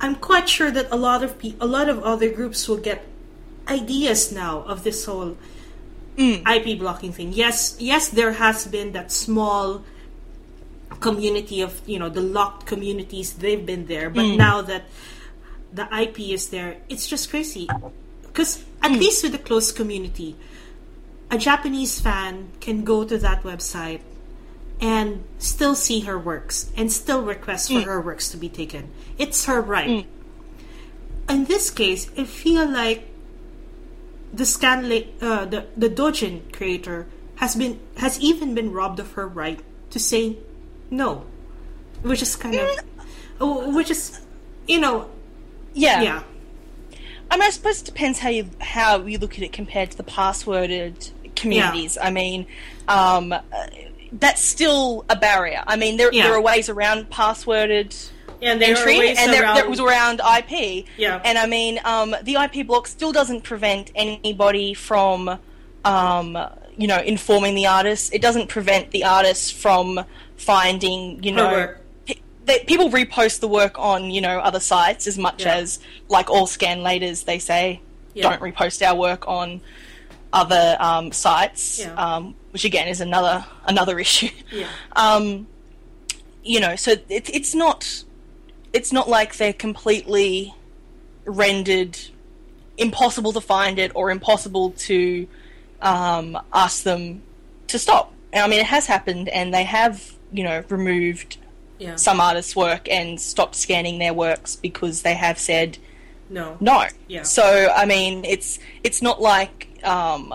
I'm 0.00 0.16
quite 0.16 0.48
sure 0.48 0.70
that 0.70 0.88
a 0.90 0.96
lot 1.08 1.24
of 1.24 1.38
pe- 1.38 1.56
a 1.60 1.66
lot 1.66 1.88
of 1.88 2.02
other 2.04 2.28
groups 2.28 2.68
will 2.68 2.82
get 2.90 3.00
ideas 3.68 4.30
now 4.30 4.60
of 4.72 4.84
this 4.84 5.06
whole 5.06 5.36
mm. 6.16 6.44
IP 6.44 6.78
blocking 6.78 7.12
thing. 7.12 7.32
Yes, 7.32 7.76
yes, 7.78 8.08
there 8.08 8.32
has 8.32 8.66
been 8.66 8.92
that 8.92 9.10
small 9.10 9.82
community 10.94 11.60
of 11.62 11.80
you 11.86 11.98
know 11.98 12.08
the 12.08 12.20
locked 12.20 12.66
communities. 12.66 13.34
They've 13.34 13.64
been 13.64 13.86
there, 13.86 14.10
but 14.10 14.24
mm. 14.24 14.36
now 14.36 14.62
that 14.62 14.84
the 15.72 15.86
IP 15.92 16.20
is 16.20 16.48
there, 16.50 16.78
it's 16.88 17.06
just 17.06 17.30
crazy. 17.30 17.68
Because 18.22 18.64
at 18.82 18.92
mm. 18.92 19.00
least 19.00 19.22
with 19.22 19.34
a 19.34 19.38
closed 19.38 19.76
community, 19.76 20.36
a 21.30 21.38
Japanese 21.38 22.00
fan 22.00 22.50
can 22.60 22.84
go 22.84 23.04
to 23.04 23.18
that 23.18 23.42
website 23.42 24.00
and 24.80 25.24
still 25.38 25.74
see 25.74 26.00
her 26.00 26.18
works 26.18 26.70
and 26.76 26.92
still 26.92 27.22
request 27.22 27.68
for 27.68 27.80
mm. 27.80 27.84
her 27.84 28.00
works 28.00 28.30
to 28.30 28.36
be 28.36 28.48
taken. 28.48 28.90
It's 29.18 29.46
her 29.46 29.60
right. 29.60 30.06
In 31.28 31.44
this 31.46 31.70
case, 31.70 32.10
I 32.16 32.24
feel 32.24 32.68
like 32.68 33.08
the 34.32 34.44
Scanla- 34.44 35.08
uh, 35.20 35.44
the 35.46 35.66
the 35.76 35.88
Dojin 35.88 36.52
creator 36.52 37.06
has 37.36 37.56
been 37.56 37.80
has 37.96 38.20
even 38.20 38.54
been 38.54 38.72
robbed 38.72 39.00
of 39.00 39.12
her 39.12 39.26
right 39.26 39.60
to 39.90 39.98
say 39.98 40.36
no, 40.90 41.24
which 42.02 42.22
is 42.22 42.36
kind 42.36 42.54
of, 42.54 42.70
oh, 43.40 43.74
which 43.74 43.90
is, 43.90 44.20
you 44.66 44.80
know, 44.80 45.10
yeah. 45.74 46.00
yeah, 46.02 46.22
I 47.30 47.36
mean, 47.36 47.42
I 47.42 47.50
suppose 47.50 47.82
it 47.82 47.86
depends 47.86 48.18
how 48.20 48.28
you 48.28 48.48
how 48.60 49.02
you 49.02 49.18
look 49.18 49.34
at 49.34 49.42
it 49.42 49.52
compared 49.52 49.90
to 49.92 49.96
the 49.96 50.04
passworded 50.04 51.10
communities. 51.34 51.98
I 52.00 52.10
mean, 52.10 52.46
um, 52.88 53.32
uh, 53.32 53.40
that's 54.12 54.40
still 54.42 55.04
a 55.10 55.16
barrier. 55.16 55.62
I 55.66 55.76
mean, 55.76 55.96
there 55.96 56.12
Yeah. 56.12 56.24
there 56.24 56.34
are 56.34 56.40
ways 56.40 56.68
around 56.68 57.10
passworded 57.10 58.10
and 58.40 58.60
there 58.60 58.76
entry, 58.76 58.98
ways 58.98 59.18
and 59.18 59.32
there, 59.32 59.42
around. 59.42 59.56
there 59.56 59.68
was 59.68 59.80
around 59.80 60.20
IP. 60.20 60.86
Yeah. 60.96 61.20
And 61.24 61.36
I 61.36 61.46
mean, 61.46 61.80
um, 61.84 62.14
the 62.22 62.36
IP 62.36 62.66
block 62.66 62.86
still 62.86 63.12
doesn't 63.12 63.42
prevent 63.42 63.90
anybody 63.94 64.72
from, 64.74 65.38
um, 65.84 66.38
you 66.76 66.86
know, 66.86 67.00
informing 67.00 67.54
the 67.54 67.66
artist. 67.66 68.14
It 68.14 68.22
doesn't 68.22 68.48
prevent 68.48 68.92
the 68.92 69.04
artist 69.04 69.54
from 69.54 70.04
finding, 70.36 71.22
you 71.22 71.32
know, 71.32 71.74
pe- 72.06 72.64
people 72.64 72.90
repost 72.90 73.40
the 73.40 73.48
work 73.48 73.78
on, 73.78 74.10
you 74.10 74.20
know, 74.20 74.38
other 74.38 74.60
sites 74.60 75.06
as 75.06 75.18
much 75.18 75.44
Yeah. 75.44 75.54
as, 75.56 75.78
like 76.08 76.30
all 76.30 76.46
scan 76.46 76.78
laters, 76.80 77.24
they 77.24 77.38
say, 77.38 77.80
Yeah. 78.14 78.28
don't 78.30 78.40
repost 78.40 78.82
our 78.86 78.94
work 78.94 79.26
on 79.28 79.60
other 80.32 80.76
um, 80.80 81.12
sites, 81.12 81.80
Yeah. 81.80 81.94
um, 81.94 82.34
which 82.50 82.64
again 82.64 82.88
is 82.88 83.00
another 83.00 83.44
another 83.66 83.98
issue. 84.06 84.28
yeah. 84.52 84.66
Um, 84.94 85.46
you 86.42 86.60
know, 86.60 86.76
so 86.76 86.92
it, 86.92 87.28
it's 87.32 87.54
not 87.54 88.04
it's 88.72 88.92
not 88.92 89.08
like 89.08 89.36
they're 89.36 89.52
completely 89.52 90.54
rendered 91.24 91.98
impossible 92.76 93.32
to 93.32 93.40
find 93.40 93.78
it 93.78 93.90
or 93.94 94.10
impossible 94.10 94.70
to 94.72 95.26
um, 95.80 96.38
ask 96.52 96.82
them 96.82 97.22
to 97.68 97.78
stop. 97.78 98.12
I 98.34 98.46
mean, 98.48 98.60
it 98.60 98.66
has 98.66 98.86
happened, 98.86 99.28
and 99.30 99.52
they 99.54 99.64
have 99.64 100.12
you 100.32 100.44
know 100.44 100.64
removed 100.68 101.38
yeah. 101.78 101.96
some 101.96 102.20
artists' 102.20 102.56
work 102.56 102.88
and 102.88 103.20
stopped 103.20 103.54
scanning 103.54 103.98
their 103.98 104.14
works 104.14 104.56
because 104.56 105.02
they 105.02 105.14
have 105.14 105.38
said 105.38 105.78
no. 106.28 106.56
no. 106.60 106.86
Yeah. 107.08 107.22
So 107.22 107.72
I 107.74 107.86
mean, 107.86 108.24
it's 108.24 108.58
it's 108.82 109.02
not 109.02 109.20
like 109.20 109.68
um, 109.84 110.34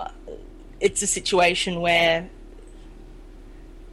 it's 0.80 1.02
a 1.02 1.08
situation 1.08 1.82
where 1.82 2.30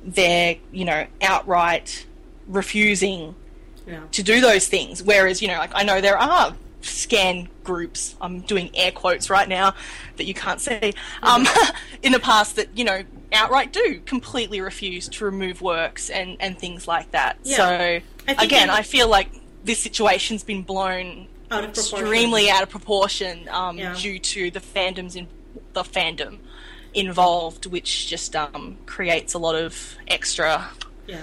they're 0.05 0.57
you 0.73 0.85
know 0.85 1.07
outright 1.21 2.07
refusing 2.47 3.35
Yeah. 3.87 4.03
to 4.13 4.23
do 4.23 4.41
those 4.41 4.69
things. 4.69 5.03
Whereas 5.03 5.43
you 5.43 5.49
know, 5.49 5.59
like 5.59 5.73
I 5.75 5.83
know 5.83 6.01
there 6.01 6.19
are 6.19 6.55
scan 6.83 7.49
groups. 7.65 8.15
I'm 8.21 8.41
doing 8.41 8.71
air 8.75 8.93
quotes 8.93 9.29
right 9.29 9.49
now 9.49 9.75
that 10.17 10.25
you 10.25 10.35
can't 10.35 10.61
see. 10.61 10.93
Um, 11.23 11.47
in 12.03 12.13
the 12.13 12.21
past, 12.21 12.57
that 12.57 12.77
you 12.77 12.85
know 12.85 13.03
outright 13.33 13.73
do 13.73 14.01
completely 14.07 14.61
refuse 14.61 15.09
to 15.09 15.25
remove 15.25 15.61
works 15.61 16.11
and 16.11 16.37
and 16.41 16.59
things 16.59 16.89
like 16.89 17.11
that. 17.13 17.39
Yeah. 17.43 17.57
So 17.57 17.65
I 18.29 18.45
again, 18.45 18.71
I 18.71 18.83
feel 18.83 19.09
like 19.09 19.29
this 19.65 19.79
situation's 19.79 20.43
been 20.45 20.63
blown 20.63 21.27
Out 21.51 21.65
extremely 21.65 22.49
out 22.51 22.63
of 22.63 22.71
proportion 22.71 23.49
um, 23.51 23.79
Yeah. 23.79 23.95
due 23.95 24.19
to 24.19 24.51
the 24.51 24.61
fandoms 24.61 25.17
in 25.17 25.27
the 25.73 25.83
fandom 25.83 26.39
involved, 26.95 27.67
which 27.67 28.07
just 28.09 28.35
um, 28.35 28.77
creates 28.87 29.35
a 29.35 29.39
lot 29.39 29.55
of 29.55 29.97
extra. 30.07 30.69
Yeah. 31.07 31.21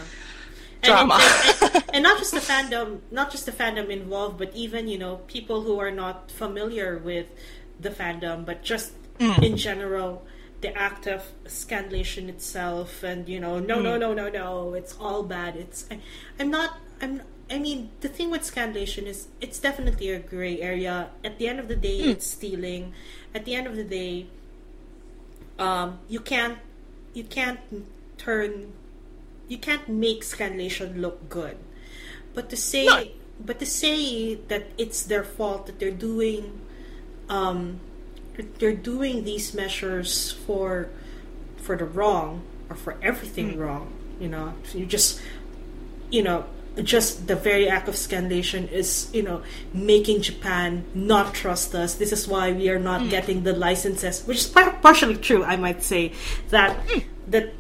drama. 0.83 1.19
and, 1.61 1.75
and, 1.75 1.83
and 1.95 2.03
not 2.03 2.17
just 2.19 2.33
the 2.33 2.39
fandom, 2.39 2.99
not 3.11 3.31
just 3.31 3.45
the 3.45 3.51
fandom 3.51 3.89
involved, 3.89 4.37
but 4.37 4.51
even 4.55 4.87
you 4.87 4.97
know 4.97 5.17
people 5.27 5.61
who 5.61 5.79
are 5.79 5.91
not 5.91 6.29
familiar 6.31 6.97
with 6.97 7.27
the 7.79 7.89
fandom, 7.89 8.45
but 8.45 8.63
just 8.63 8.93
Mm. 9.19 9.41
in 9.43 9.55
general, 9.55 10.25
the 10.65 10.75
act 10.77 11.05
of 11.07 11.21
scanlation 11.45 12.27
itself, 12.29 13.03
and 13.03 13.29
you 13.29 13.39
know, 13.39 13.59
no, 13.59 13.77
Mm. 13.77 13.83
no, 13.83 13.93
no, 13.97 14.09
no, 14.13 14.25
no, 14.29 14.73
it's 14.73 14.93
all 14.99 15.21
bad. 15.23 15.55
It's 15.55 15.85
I, 15.91 15.99
I'm 16.39 16.49
not. 16.49 16.71
I'm. 17.01 17.21
I 17.55 17.59
mean, 17.59 17.91
the 18.01 18.09
thing 18.09 18.31
with 18.33 18.41
scanlation 18.41 19.05
is 19.05 19.27
it's 19.39 19.59
definitely 19.59 20.09
a 20.09 20.19
gray 20.19 20.55
area. 20.61 21.09
At 21.23 21.37
the 21.37 21.47
end 21.47 21.59
of 21.63 21.67
the 21.67 21.75
day, 21.89 21.99
Mm. 22.01 22.11
it's 22.17 22.25
stealing. 22.37 22.93
At 23.37 23.45
the 23.45 23.53
end 23.53 23.67
of 23.67 23.75
the 23.75 23.83
day, 23.99 24.25
um, 25.59 25.99
you 26.09 26.19
can't 26.19 26.57
you 27.13 27.23
can't 27.23 27.59
turn 28.17 28.73
you 29.47 29.57
can't 29.57 29.87
make 29.87 30.21
scanlation 30.23 30.99
look 30.99 31.29
good. 31.29 31.57
But 32.33 32.49
to 32.49 32.57
say 32.57 32.85
No. 32.85 33.03
but 33.39 33.59
to 33.59 33.65
say 33.65 34.35
that 34.49 34.63
it's 34.77 35.03
their 35.03 35.23
fault 35.23 35.67
that 35.67 35.77
they're 35.79 35.91
doing 36.11 36.61
um 37.29 37.79
they're 38.43 38.73
doing 38.73 39.23
these 39.23 39.53
measures 39.53 40.31
for 40.45 40.89
for 41.57 41.75
the 41.75 41.85
wrong 41.85 42.43
or 42.69 42.75
for 42.75 42.97
everything 43.01 43.53
mm. 43.53 43.59
wrong, 43.59 43.91
you 44.19 44.27
know. 44.27 44.53
You 44.73 44.85
just 44.85 45.21
you 46.09 46.23
know 46.23 46.45
just 46.83 47.27
the 47.27 47.35
very 47.35 47.69
act 47.69 47.87
of 47.87 47.95
scanlation 47.95 48.69
is 48.71 49.09
you 49.13 49.23
know 49.23 49.41
making 49.73 50.21
Japan 50.21 50.85
not 50.93 51.33
trust 51.33 51.73
us. 51.75 51.95
This 51.95 52.11
is 52.11 52.27
why 52.27 52.51
we 52.51 52.69
are 52.69 52.79
not 52.79 53.01
mm. 53.01 53.09
getting 53.09 53.43
the 53.43 53.53
licenses, 53.53 54.23
which 54.25 54.37
is 54.37 54.47
partially 54.47 55.17
true. 55.17 55.43
I 55.43 55.55
might 55.55 55.83
say 55.83 56.13
that 56.49 56.77
mm. 56.87 57.03
that 57.27 57.53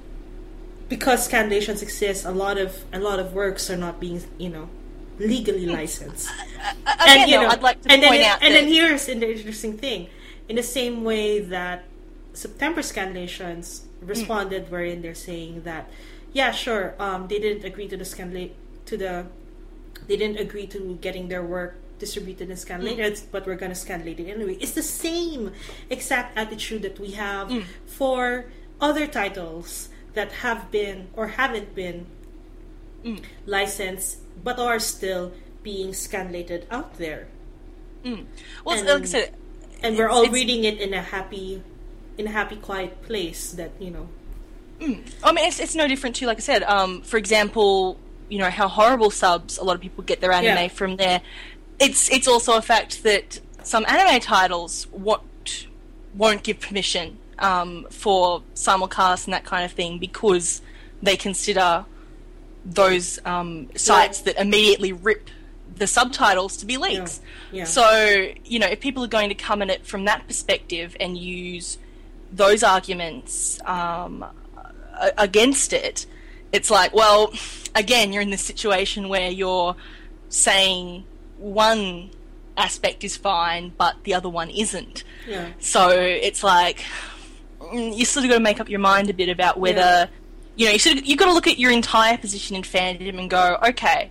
because 0.89 1.27
scanlations 1.27 1.81
exist, 1.81 2.25
a 2.25 2.31
lot 2.31 2.57
of 2.57 2.83
a 2.93 2.99
lot 2.99 3.19
of 3.19 3.33
works 3.33 3.69
are 3.69 3.77
not 3.77 3.99
being 3.99 4.21
you 4.37 4.49
know 4.49 4.69
legally 5.19 5.65
licensed. 5.65 6.29
Again, 6.85 7.27
you 7.27 7.35
though, 7.35 7.43
know, 7.43 7.49
I'd 7.49 7.61
like 7.61 7.81
to 7.83 7.91
and 7.91 8.01
point 8.01 8.19
then, 8.19 8.31
out 8.31 8.43
and 8.43 8.53
that 8.53 8.61
then 8.61 8.67
here's 8.67 9.05
the 9.05 9.13
interesting 9.13 9.77
thing: 9.77 10.09
in 10.47 10.55
the 10.55 10.63
same 10.63 11.03
way 11.03 11.39
that 11.39 11.85
September 12.33 12.81
scanlations 12.81 13.83
responded, 14.01 14.65
mm. 14.65 14.69
wherein 14.69 15.01
they're 15.01 15.15
saying 15.15 15.63
that, 15.63 15.89
yeah, 16.33 16.51
sure, 16.51 16.95
um, 16.99 17.27
they 17.27 17.39
didn't 17.39 17.65
agree 17.65 17.87
to 17.87 17.97
the 17.97 18.03
scanla- 18.03 18.51
to 18.85 18.97
the, 18.97 19.25
they 20.07 20.17
didn't 20.17 20.37
agree 20.37 20.67
to 20.67 20.97
getting 21.01 21.29
their 21.29 21.43
work 21.43 21.77
distributed 21.97 22.49
in 22.49 22.57
scanlators, 22.57 23.21
mm. 23.21 23.25
but 23.31 23.45
we're 23.47 23.55
gonna 23.55 23.73
scanlate 23.73 24.19
it 24.19 24.29
anyway. 24.29 24.57
It's 24.59 24.73
the 24.73 24.83
same 24.83 25.53
exact 25.89 26.37
attitude 26.37 26.81
that 26.81 26.99
we 26.99 27.11
have 27.11 27.47
mm. 27.47 27.63
for 27.85 28.51
other 28.81 29.07
titles 29.07 29.89
that 30.13 30.31
have 30.43 30.69
been 30.71 31.07
or 31.13 31.27
haven't 31.29 31.73
been 31.73 32.05
licensed 33.45 34.19
but 34.43 34.59
are 34.59 34.79
still 34.79 35.31
being 35.63 35.89
scanlated 35.91 36.65
out 36.69 36.97
there. 36.97 37.27
well, 38.63 38.77
and- 38.77 38.87
like 38.87 39.01
I 39.03 39.05
said, 39.05 39.35
And 39.83 39.97
we're 39.97 40.09
all 40.09 40.27
reading 40.29 40.63
it 40.63 40.79
in 40.79 40.93
a 40.93 41.01
happy 41.01 41.61
in 42.17 42.27
a 42.27 42.31
happy 42.31 42.55
quiet 42.55 43.01
place 43.03 43.51
that, 43.53 43.71
you 43.79 43.91
know. 43.91 44.07
I 45.23 45.31
mean, 45.31 45.45
it's, 45.47 45.59
it's 45.59 45.75
no 45.75 45.87
different 45.87 46.15
to, 46.17 46.27
like 46.27 46.37
I 46.37 46.41
said, 46.41 46.63
um, 46.63 47.01
for 47.01 47.17
example, 47.17 47.97
you 48.29 48.39
know, 48.39 48.49
how 48.49 48.67
horrible 48.67 49.11
subs, 49.11 49.57
a 49.57 49.63
lot 49.63 49.75
of 49.75 49.81
people 49.81 50.03
get 50.03 50.21
their 50.21 50.31
anime 50.31 50.63
Yeah. 50.63 50.67
from 50.69 50.97
there. 50.97 51.21
It's, 51.79 52.09
it's 52.09 52.27
also 52.27 52.57
a 52.57 52.61
fact 52.61 53.03
that 53.03 53.39
some 53.63 53.85
anime 53.87 54.19
titles 54.21 54.87
won't, 54.91 55.67
won't 56.15 56.43
give 56.43 56.59
permission 56.59 57.17
um, 57.39 57.85
for 57.89 58.43
simulcast 58.53 59.25
and 59.25 59.33
that 59.33 59.43
kind 59.45 59.65
of 59.65 59.71
thing 59.71 59.99
because 59.99 60.61
they 61.01 61.17
consider 61.17 61.85
those 62.65 63.19
um, 63.25 63.69
sites 63.75 64.21
that 64.21 64.39
immediately 64.39 64.91
rip 64.93 65.29
the 65.75 65.87
subtitles 65.87 66.57
to 66.57 66.65
be 66.65 66.77
leaks. 66.77 67.21
Yeah. 67.51 67.59
Yeah. 67.59 67.63
So, 67.65 68.27
you 68.45 68.59
know, 68.59 68.67
if 68.67 68.79
people 68.79 69.03
are 69.03 69.07
going 69.07 69.29
to 69.29 69.35
come 69.35 69.61
at 69.61 69.69
it 69.69 69.85
from 69.85 70.05
that 70.05 70.27
perspective 70.27 70.95
and 70.99 71.17
use 71.17 71.77
those 72.31 72.63
arguments 72.63 73.59
um, 73.65 74.25
against 75.17 75.73
it, 75.73 76.05
it's 76.51 76.69
like, 76.71 76.93
well, 76.93 77.33
again, 77.75 78.13
you're 78.13 78.21
in 78.21 78.29
this 78.29 78.41
situation 78.41 79.09
where 79.09 79.29
you're 79.29 79.75
saying 80.29 81.03
one 81.37 82.09
aspect 82.57 83.03
is 83.03 83.17
fine, 83.17 83.73
but 83.77 83.95
the 84.03 84.13
other 84.13 84.29
one 84.29 84.49
isn't. 84.49 85.03
Yeah. 85.27 85.49
So 85.59 85.89
it's 85.89 86.43
like 86.43 86.83
mm, 87.59 87.95
you 87.95 88.05
sort 88.05 88.23
of 88.25 88.29
got 88.31 88.37
to 88.37 88.43
make 88.43 88.59
up 88.59 88.69
your 88.69 88.79
mind 88.79 89.09
a 89.09 89.13
bit 89.13 89.27
about 89.29 89.59
whether 89.59 89.79
Yeah. 89.79 90.07
you 90.55 90.65
know 90.67 90.71
you 90.71 90.79
sort 90.79 90.97
of 90.97 91.05
you've 91.05 91.19
got 91.19 91.25
to 91.25 91.33
look 91.33 91.47
at 91.47 91.59
your 91.59 91.71
entire 91.71 92.17
position 92.17 92.55
in 92.55 92.61
fandom 92.63 93.19
and 93.19 93.29
go, 93.29 93.57
okay, 93.67 94.09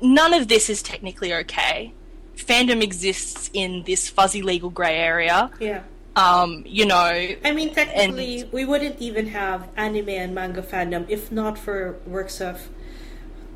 none 0.00 0.34
of 0.34 0.48
this 0.48 0.68
is 0.70 0.82
technically 0.82 1.32
okay. 1.34 1.92
Fandom 2.36 2.82
exists 2.82 3.50
in 3.52 3.82
this 3.84 4.08
fuzzy 4.08 4.42
legal 4.42 4.70
grey 4.70 4.96
area. 4.96 5.50
Yeah. 5.58 5.82
Um, 6.16 6.62
you 6.66 6.86
know, 6.86 6.96
I 7.44 7.52
mean, 7.52 7.74
technically, 7.74 8.48
we 8.50 8.64
wouldn't 8.64 9.00
even 9.00 9.28
have 9.28 9.68
anime 9.76 10.08
and 10.08 10.34
manga 10.34 10.62
fandom 10.62 11.04
if 11.10 11.30
not 11.30 11.58
for 11.58 11.98
works 12.06 12.40
of 12.40 12.68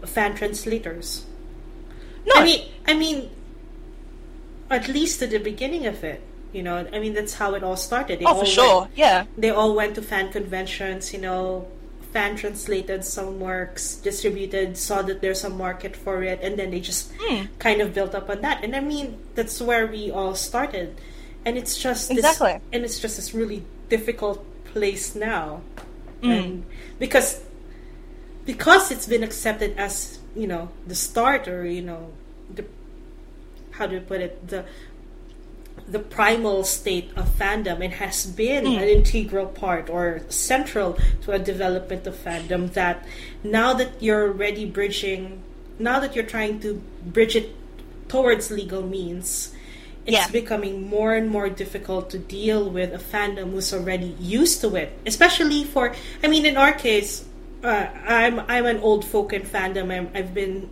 fan 0.04 0.34
translators. 0.34 1.24
no, 2.26 2.34
I 2.36 2.44
mean, 2.44 2.68
I 2.86 2.94
mean, 2.94 3.30
at 4.68 4.88
least 4.88 5.22
at 5.22 5.30
the 5.30 5.38
beginning 5.38 5.86
of 5.86 6.04
it, 6.04 6.22
you 6.52 6.62
know. 6.62 6.86
I 6.92 6.98
mean, 6.98 7.14
that's 7.14 7.32
how 7.32 7.54
it 7.54 7.62
all 7.62 7.76
started. 7.76 8.20
They 8.20 8.26
oh 8.26 8.34
all 8.34 8.40
for 8.40 8.46
sure, 8.46 8.80
Went, 8.82 8.92
yeah, 8.96 9.24
they 9.38 9.48
all 9.48 9.74
went 9.74 9.94
to 9.94 10.02
fan 10.02 10.30
conventions, 10.30 11.14
you 11.14 11.20
know. 11.20 11.66
Fan 12.12 12.34
translated 12.36 13.04
some 13.04 13.38
works, 13.38 13.94
distributed, 13.96 14.76
saw 14.76 15.00
that 15.02 15.20
there's 15.20 15.44
a 15.44 15.50
market 15.50 15.94
for 15.94 16.22
it, 16.24 16.40
and 16.42 16.58
then 16.58 16.70
they 16.72 16.80
just 16.80 17.12
Hmm. 17.20 17.44
kind 17.58 17.80
of 17.80 17.94
built 17.94 18.14
up 18.14 18.28
on 18.28 18.40
that. 18.42 18.64
And 18.64 18.74
I 18.74 18.80
mean, 18.80 19.18
that's 19.36 19.60
where 19.62 19.86
we 19.86 20.10
all 20.10 20.34
started. 20.34 20.98
And 21.44 21.56
it's 21.56 21.78
just 21.78 22.08
this, 22.08 22.18
Exactly. 22.18 22.58
and 22.72 22.84
it's 22.84 22.98
just 22.98 23.16
this 23.16 23.32
really 23.32 23.62
difficult 23.88 24.42
place 24.64 25.14
now, 25.14 25.62
Hmm. 26.22 26.30
and 26.30 26.64
because 26.98 27.40
because 28.44 28.90
it's 28.90 29.06
been 29.06 29.22
accepted 29.22 29.74
as 29.78 30.18
you 30.34 30.46
know 30.46 30.68
the 30.86 30.94
start 30.94 31.46
or 31.46 31.64
you 31.66 31.82
know 31.82 32.10
the 32.52 32.64
how 33.72 33.86
do 33.86 33.94
you 33.94 34.00
put 34.00 34.20
it 34.20 34.48
the 34.48 34.64
the 35.90 35.98
primal 35.98 36.64
state 36.64 37.10
of 37.16 37.28
fandom. 37.38 37.84
And 37.84 37.92
has 37.94 38.26
been 38.26 38.66
an 38.66 38.88
integral 38.88 39.46
part 39.46 39.90
or 39.90 40.22
central 40.28 40.98
to 41.22 41.32
a 41.32 41.38
development 41.38 42.06
of 42.06 42.14
fandom 42.16 42.72
that 42.74 43.04
now 43.42 43.74
that 43.74 44.00
you're 44.02 44.28
already 44.28 44.64
bridging 44.64 45.42
now 45.78 45.98
that 46.00 46.14
you're 46.14 46.26
trying 46.36 46.60
to 46.60 46.74
bridge 47.06 47.34
it 47.36 47.48
towards 48.08 48.50
legal 48.50 48.82
means 48.82 49.54
it's 50.06 50.16
Yeah. 50.16 50.28
becoming 50.28 50.88
more 50.88 51.14
and 51.14 51.30
more 51.30 51.48
difficult 51.48 52.10
to 52.10 52.18
deal 52.18 52.68
with 52.68 52.92
a 52.92 52.98
fandom 52.98 53.52
who's 53.52 53.72
already 53.72 54.14
used 54.20 54.60
to 54.62 54.76
it 54.76 54.92
especially 55.06 55.64
for 55.64 55.94
i 56.22 56.26
mean 56.28 56.44
in 56.44 56.56
our 56.56 56.72
case 56.72 57.24
uh, 57.64 57.86
i'm 58.06 58.40
i'm 58.48 58.66
an 58.66 58.78
old 58.80 59.04
folk 59.04 59.32
in 59.32 59.42
fandom. 59.42 59.92
I'm, 59.92 60.10
i've 60.14 60.34
been 60.34 60.68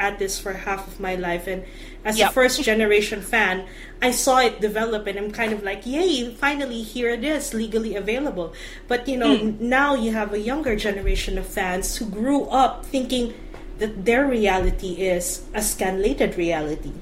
at 0.00 0.18
this 0.18 0.40
for 0.40 0.52
half 0.64 0.88
of 0.88 0.98
my 0.98 1.14
life 1.14 1.46
and 1.46 1.62
as 2.04 2.16
Yep. 2.18 2.30
a 2.30 2.32
first 2.32 2.62
generation 2.64 3.20
fan 3.20 3.68
i 4.00 4.10
saw 4.10 4.40
it 4.40 4.56
develop 4.64 5.04
and 5.06 5.18
i'm 5.20 5.30
kind 5.30 5.52
of 5.52 5.60
like 5.62 5.84
yay 5.84 6.32
finally 6.32 6.80
here 6.80 7.10
it 7.12 7.22
is 7.22 7.52
legally 7.52 7.94
available 7.94 8.56
but 8.88 9.04
you 9.06 9.20
know 9.20 9.36
Hmm. 9.36 9.60
now 9.60 9.92
you 9.94 10.16
have 10.16 10.32
a 10.32 10.40
younger 10.40 10.74
generation 10.74 11.36
of 11.36 11.44
fans 11.44 12.00
who 12.00 12.06
grew 12.08 12.48
up 12.48 12.86
thinking 12.88 13.36
that 13.78 14.04
their 14.08 14.24
reality 14.24 14.96
is 15.04 15.44
a 15.52 15.60
scanlated 15.60 16.40
reality 16.40 16.96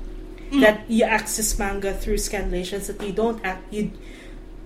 Hmm. 0.51 0.61
that 0.67 0.83
you 0.91 1.05
access 1.07 1.55
manga 1.55 1.95
through 1.95 2.19
scanlations 2.19 2.91
that 2.91 2.99
you 3.07 3.15
don't 3.15 3.39
act 3.47 3.63
you 3.71 3.95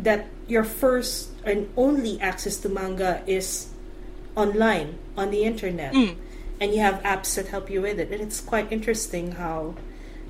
that 0.00 0.24
your 0.48 0.64
first 0.64 1.28
and 1.44 1.68
only 1.76 2.16
access 2.22 2.56
to 2.64 2.68
manga 2.72 3.20
is 3.28 3.68
online 4.36 4.96
on 5.20 5.28
the 5.30 5.44
internet 5.44 5.92
Hmm. 5.92 6.16
And 6.62 6.72
you 6.74 6.80
have 6.80 7.02
apps 7.02 7.34
that 7.34 7.48
help 7.48 7.68
you 7.68 7.82
with 7.82 7.98
it 7.98 8.08
and 8.12 8.20
it's 8.22 8.40
quite 8.40 8.70
interesting 8.70 9.32
how 9.32 9.74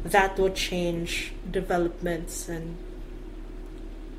that 0.03 0.39
will 0.39 0.51
change 0.51 1.33
developments 1.51 2.49
and 2.49 2.77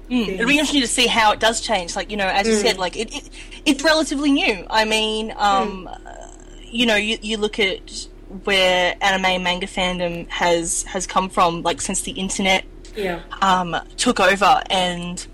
Mm. 0.09 0.27
It'll 0.27 0.47
be 0.47 0.59
interesting 0.59 0.81
to 0.81 0.87
see 0.87 1.07
how 1.07 1.31
it 1.31 1.39
does 1.39 1.61
change. 1.61 1.95
Like 1.95 2.11
you 2.11 2.17
know, 2.17 2.27
as 2.27 2.45
you 2.45 2.53
Mm. 2.55 2.61
said, 2.61 2.77
like 2.77 2.97
it, 2.97 3.09
it 3.15 3.29
it's 3.65 3.83
relatively 3.83 4.31
new. 4.33 4.67
I 4.69 4.83
mean, 4.83 5.31
um, 5.37 5.87
Mm. 5.89 5.95
uh, 5.95 6.27
you 6.69 6.85
know, 6.85 6.97
you, 6.97 7.17
you 7.21 7.37
look 7.37 7.57
at 7.57 7.79
where 8.43 8.95
anime 8.99 9.25
and 9.25 9.43
manga 9.45 9.65
fandom 9.65 10.27
has 10.29 10.83
has 10.83 11.07
come 11.07 11.29
from, 11.29 11.61
like 11.63 11.79
since 11.81 12.01
the 12.01 12.11
internet 12.11 12.65
yeah 12.97 13.21
um, 13.41 13.75
took 13.95 14.19
over, 14.19 14.61
and 14.69 15.25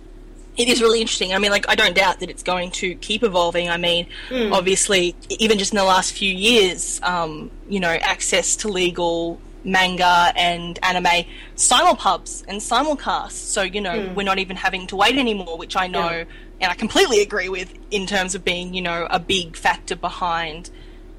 it 0.60 0.68
is 0.68 0.82
really 0.82 1.00
interesting. 1.02 1.34
I 1.34 1.40
mean, 1.40 1.52
like 1.52 1.68
I 1.70 1.76
don't 1.76 1.96
doubt 1.96 2.20
that 2.20 2.30
it's 2.30 2.44
going 2.44 2.70
to 2.72 2.94
keep 2.96 3.24
evolving. 3.24 3.70
I 3.70 3.78
mean, 3.78 4.08
obviously, 4.52 5.16
even 5.40 5.58
just 5.58 5.72
in 5.72 5.78
the 5.78 5.86
last 5.86 6.12
few 6.12 6.32
years, 6.32 7.00
um, 7.02 7.50
you 7.70 7.80
know, 7.80 7.88
access 8.02 8.56
to 8.58 8.68
legal 8.68 9.40
manga 9.64 10.32
and 10.36 10.78
anime 10.84 11.26
simulpubs 11.56 12.44
and 12.48 12.60
simulcasts. 12.62 13.32
So 13.32 13.62
you 13.62 13.82
know, 13.82 14.12
we're 14.16 14.24
not 14.24 14.40
even 14.40 14.56
having 14.58 14.86
to 14.88 14.96
wait 14.96 15.18
anymore, 15.18 15.58
which 15.58 15.76
I 15.76 15.88
know 15.88 16.10
Yeah. 16.10 16.24
and 16.62 16.72
I 16.72 16.76
completely 16.76 17.22
agree 17.22 17.50
with 17.50 17.74
in 17.90 18.06
terms 18.06 18.36
of 18.36 18.44
being, 18.44 18.74
you 18.74 18.82
know, 18.82 19.08
a 19.10 19.20
big 19.20 19.56
factor 19.56 19.96
behind 19.96 20.70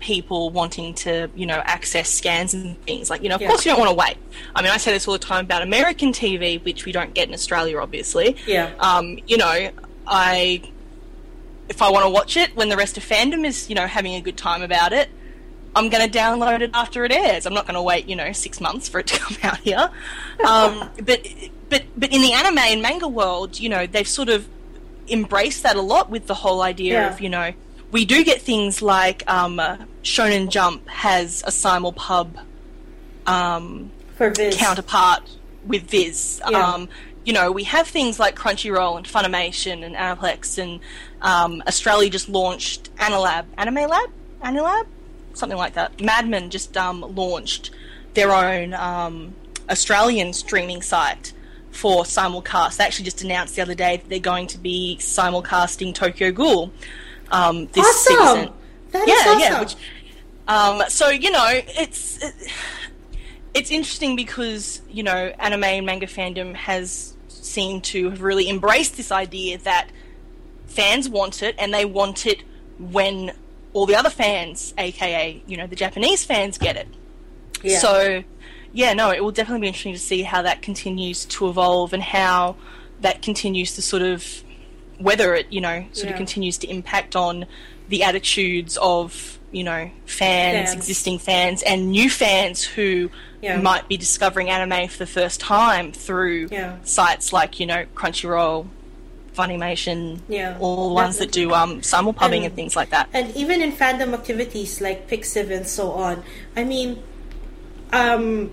people 0.00 0.50
wanting 0.50 0.94
to, 0.94 1.28
you 1.34 1.46
know, 1.46 1.62
access 1.64 2.08
scans 2.10 2.54
and 2.54 2.80
things. 2.82 3.10
Like, 3.10 3.22
you 3.22 3.28
know, 3.28 3.36
of 3.36 3.40
Yeah. 3.42 3.48
course 3.48 3.64
you 3.64 3.70
don't 3.70 3.78
want 3.80 3.90
to 3.90 3.94
wait. 3.94 4.16
I 4.54 4.62
mean, 4.62 4.70
I 4.72 4.78
say 4.78 4.92
this 4.92 5.06
all 5.06 5.12
the 5.12 5.18
time 5.18 5.44
about 5.44 5.62
American 5.62 6.12
TV, 6.12 6.62
which 6.64 6.84
we 6.86 6.92
don't 6.92 7.14
get 7.14 7.28
in 7.28 7.34
Australia, 7.34 7.78
obviously. 7.78 8.36
Yeah. 8.46 8.70
Um, 8.80 9.18
you 9.26 9.36
know, 9.36 9.70
I 10.06 10.62
if 11.68 11.80
I 11.82 11.90
want 11.90 12.04
to 12.04 12.10
watch 12.10 12.36
it 12.36 12.56
when 12.56 12.68
the 12.68 12.76
rest 12.76 12.96
of 12.96 13.04
fandom 13.06 13.46
is, 13.46 13.68
you 13.68 13.76
know, 13.76 13.86
having 13.86 14.14
a 14.16 14.20
good 14.20 14.36
time 14.36 14.60
about 14.62 14.92
it, 14.92 15.08
I'm 15.76 15.88
going 15.88 16.10
to 16.10 16.18
download 16.18 16.62
it 16.62 16.70
after 16.74 17.04
it 17.04 17.12
airs. 17.12 17.46
I'm 17.46 17.54
not 17.54 17.64
going 17.66 17.76
to 17.76 17.82
wait, 17.82 18.08
you 18.08 18.16
know, 18.16 18.32
six 18.32 18.60
months 18.60 18.88
for 18.88 18.98
it 18.98 19.06
to 19.06 19.18
come 19.20 19.36
out 19.44 19.58
here. 19.58 19.88
Um, 20.44 20.90
but 21.04 21.24
but 21.68 21.84
but 21.96 22.12
in 22.12 22.22
the 22.22 22.32
anime 22.32 22.58
and 22.58 22.82
manga 22.82 23.06
world, 23.06 23.60
you 23.60 23.68
know, 23.68 23.86
they've 23.86 24.08
sort 24.08 24.28
of 24.28 24.48
embraced 25.08 25.62
that 25.62 25.76
a 25.76 25.80
lot 25.82 26.10
with 26.10 26.26
the 26.26 26.34
whole 26.34 26.62
idea 26.62 26.94
Yeah. 26.94 27.08
of, 27.12 27.20
you 27.20 27.28
know, 27.28 27.52
we 27.90 28.04
do 28.04 28.24
get 28.24 28.40
things 28.40 28.82
like 28.82 29.28
um, 29.28 29.58
uh, 29.58 29.78
Shonen 30.02 30.48
Jump 30.48 30.88
has 30.88 31.42
a 31.42 31.50
simulpub 31.50 32.38
um, 33.26 33.90
For 34.16 34.30
Viz. 34.30 34.56
counterpart 34.56 35.28
with 35.66 35.82
Viz. 35.84 36.40
Yeah. 36.48 36.58
Um, 36.58 36.88
you 37.24 37.32
know, 37.32 37.52
we 37.52 37.64
have 37.64 37.86
things 37.86 38.18
like 38.18 38.34
Crunchyroll 38.34 38.96
and 38.96 39.06
Funimation 39.06 39.84
and 39.84 39.94
Aniplex, 39.94 40.58
and 40.58 40.80
um, 41.20 41.62
Australia 41.66 42.08
just 42.08 42.28
launched 42.28 42.94
Anilab, 42.96 43.44
Anime 43.58 43.88
Lab, 43.88 44.10
Anilab, 44.42 44.86
something 45.34 45.58
like 45.58 45.74
that. 45.74 46.00
Madman 46.00 46.50
just 46.50 46.76
um, 46.76 47.00
launched 47.14 47.70
their 48.14 48.32
own 48.32 48.72
um, 48.72 49.34
Australian 49.68 50.32
streaming 50.32 50.80
site 50.80 51.32
for 51.70 52.04
simulcast. 52.04 52.78
They 52.78 52.84
actually 52.84 53.04
just 53.04 53.22
announced 53.22 53.54
the 53.54 53.62
other 53.62 53.74
day 53.74 53.98
that 53.98 54.08
they're 54.08 54.18
going 54.18 54.46
to 54.48 54.58
be 54.58 54.96
simulcasting 54.98 55.94
Tokyo 55.94 56.32
Ghoul 56.32 56.72
um, 57.30 57.66
this 57.72 57.86
Awesome! 57.86 58.36
season. 58.36 58.52
That 58.92 59.08
is 59.08 59.08
yeah, 59.08 59.30
awesome. 59.30 59.40
yeah. 59.40 59.60
Which, 59.60 59.76
um, 60.48 60.82
so 60.88 61.08
you 61.08 61.30
know, 61.30 61.46
it's 61.50 62.22
it, 62.22 62.34
it's 63.54 63.70
interesting 63.70 64.16
because 64.16 64.82
you 64.90 65.02
know, 65.02 65.32
anime 65.38 65.64
and 65.64 65.86
manga 65.86 66.06
fandom 66.06 66.54
has 66.54 67.14
seemed 67.28 67.84
to 67.84 68.10
have 68.10 68.22
really 68.22 68.48
embraced 68.48 68.96
this 68.96 69.10
idea 69.10 69.58
that 69.58 69.88
fans 70.66 71.08
want 71.08 71.42
it 71.42 71.54
and 71.58 71.74
they 71.74 71.84
want 71.84 72.26
it 72.26 72.42
when 72.78 73.32
all 73.72 73.86
the 73.86 73.94
other 73.94 74.10
fans, 74.10 74.74
aka 74.78 75.42
you 75.46 75.56
know 75.56 75.66
the 75.66 75.76
Japanese 75.76 76.24
fans, 76.24 76.58
get 76.58 76.76
it. 76.76 76.88
Yeah. 77.62 77.78
So, 77.78 78.24
yeah, 78.72 78.94
no, 78.94 79.10
it 79.10 79.22
will 79.22 79.32
definitely 79.32 79.62
be 79.62 79.66
interesting 79.68 79.92
to 79.92 79.98
see 79.98 80.22
how 80.22 80.42
that 80.42 80.62
continues 80.62 81.26
to 81.26 81.48
evolve 81.48 81.92
and 81.92 82.02
how 82.02 82.56
that 83.00 83.22
continues 83.22 83.74
to 83.74 83.82
sort 83.82 84.02
of 84.02 84.42
whether 85.00 85.34
it 85.34 85.46
you 85.50 85.60
know 85.60 85.84
sort 85.92 86.06
Yeah. 86.06 86.10
of 86.12 86.16
continues 86.16 86.58
to 86.58 86.68
impact 86.70 87.16
on 87.16 87.46
the 87.88 88.02
attitudes 88.04 88.76
of 88.80 89.38
you 89.52 89.64
know 89.64 89.90
fans, 90.06 90.68
Fans. 90.70 90.74
existing 90.74 91.18
fans, 91.18 91.62
and 91.62 91.90
new 91.90 92.08
fans 92.08 92.62
who 92.62 93.10
Yeah. 93.42 93.56
might 93.56 93.88
be 93.88 93.96
discovering 93.96 94.48
anime 94.50 94.88
for 94.88 94.98
the 94.98 95.06
first 95.06 95.40
time 95.40 95.92
through 95.92 96.48
Yeah. 96.52 96.76
sites 96.84 97.32
like 97.32 97.58
you 97.58 97.66
know 97.66 97.84
Crunchyroll, 97.96 98.66
Funimation, 99.36 100.20
Yeah. 100.28 100.56
all 100.60 100.88
the 100.88 100.94
ones 100.94 101.16
that 101.18 101.32
do 101.32 101.52
um, 101.54 101.80
simulpubbing 101.80 102.36
And- 102.38 102.46
and 102.46 102.54
things 102.54 102.76
like 102.76 102.90
that. 102.90 103.08
and 103.12 103.34
even 103.36 103.62
in 103.62 103.72
fandom 103.72 104.12
activities 104.12 104.80
like 104.80 105.08
Pixiv 105.08 105.50
and 105.50 105.66
so 105.66 105.92
on. 105.92 106.22
I 106.56 106.64
mean, 106.64 107.02
um, 107.92 108.50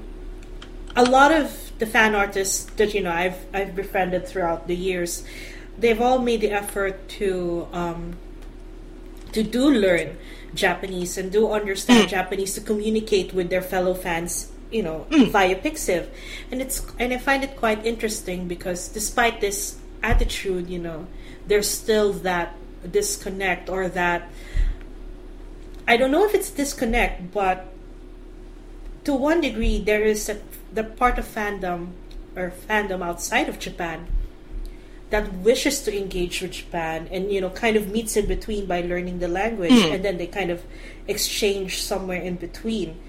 a 0.96 1.04
lot 1.04 1.32
of 1.32 1.52
the 1.80 1.86
fan 1.86 2.16
artists 2.16 2.66
that 2.78 2.94
you 2.94 3.02
know 3.02 3.12
I've 3.12 3.38
I've 3.54 3.76
befriended 3.76 4.28
throughout 4.28 4.68
the 4.68 4.76
years, 4.76 5.24
they've 5.78 6.02
all 6.02 6.20
made 6.20 6.42
the 6.42 6.52
effort 6.52 7.08
to 7.22 7.68
um, 7.72 8.18
to 9.32 9.44
do 9.44 9.70
learn 9.70 10.18
Japanese 10.54 11.18
and 11.18 11.32
do 11.32 11.52
understand 11.52 12.10
Japanese 12.10 12.54
to 12.56 12.62
communicate 12.62 13.34
with 13.34 13.50
their 13.50 13.62
fellow 13.62 13.94
fans. 13.94 14.52
You 14.70 14.84
know, 14.84 15.08
via 15.10 15.56
Pixiv, 15.56 16.08
and 16.52 16.62
it's 16.62 16.86
and 17.00 17.14
I 17.14 17.20
find 17.20 17.44
it 17.44 17.56
quite 17.56 17.86
interesting 17.86 18.50
because 18.50 18.90
despite 18.90 19.40
this 19.40 19.80
attitude, 20.04 20.70
you 20.70 20.80
know, 20.80 21.08
there's 21.48 21.70
still 21.70 22.12
that 22.28 22.54
disconnect 22.84 23.70
or 23.70 23.88
that 23.88 24.28
I 25.88 25.96
don't 25.96 26.12
know 26.12 26.26
if 26.26 26.36
it's 26.36 26.52
disconnect, 26.52 27.32
but 27.32 27.72
to 29.06 29.14
one 29.14 29.40
degree, 29.40 29.80
there 29.80 30.04
is 30.04 30.28
a, 30.28 30.38
the 30.74 30.84
part 30.84 31.18
of 31.18 31.26
fandom 31.26 31.96
or 32.36 32.52
fandom 32.52 33.02
outside 33.02 33.48
of 33.48 33.60
Japan 33.60 34.06
that 35.10 35.32
wishes 35.36 35.82
to 35.84 35.96
engage 35.96 36.42
with 36.42 36.52
Japan 36.52 37.08
and 37.12 37.32
you 37.32 37.40
know 37.40 37.50
kind 37.50 37.76
of 37.76 37.90
meets 37.90 38.18
in 38.18 38.28
between 38.28 38.66
by 38.66 38.82
learning 38.82 39.20
the 39.20 39.28
language 39.28 39.72
hmm. 39.72 39.94
and 39.94 40.04
then 40.04 40.18
they 40.18 40.28
kind 40.28 40.52
of 40.52 40.64
exchange 41.08 41.82
somewhere 41.82 42.22
in 42.22 42.36
between. 42.36 43.00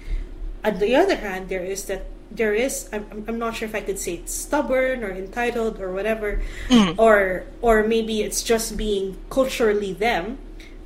On 0.63 0.79
the 0.79 0.95
other 0.95 1.15
hand, 1.15 1.49
there 1.49 1.63
is 1.63 1.85
that 1.85 2.05
there 2.31 2.53
is 2.53 2.89
I'm, 2.93 3.25
I'm- 3.27 3.39
not 3.39 3.55
sure 3.55 3.67
if 3.67 3.75
I 3.75 3.81
could 3.81 3.99
say 3.99 4.15
it's 4.15 4.33
stubborn 4.33 5.03
or 5.03 5.11
entitled 5.11 5.79
or 5.81 5.91
whatever, 5.91 6.41
hmm. 6.69 6.91
or 6.97 7.43
or 7.61 7.83
maybe 7.83 8.21
it's 8.21 8.43
just 8.43 8.77
being 8.77 9.17
culturally 9.29 9.93
them 9.93 10.37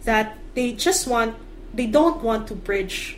that 0.04 0.38
they 0.56 0.74
just 0.74 1.08
want 1.08 1.36
they 1.74 1.88
don't 1.88 2.24
want 2.24 2.48
to 2.48 2.56
bridge. 2.56 3.18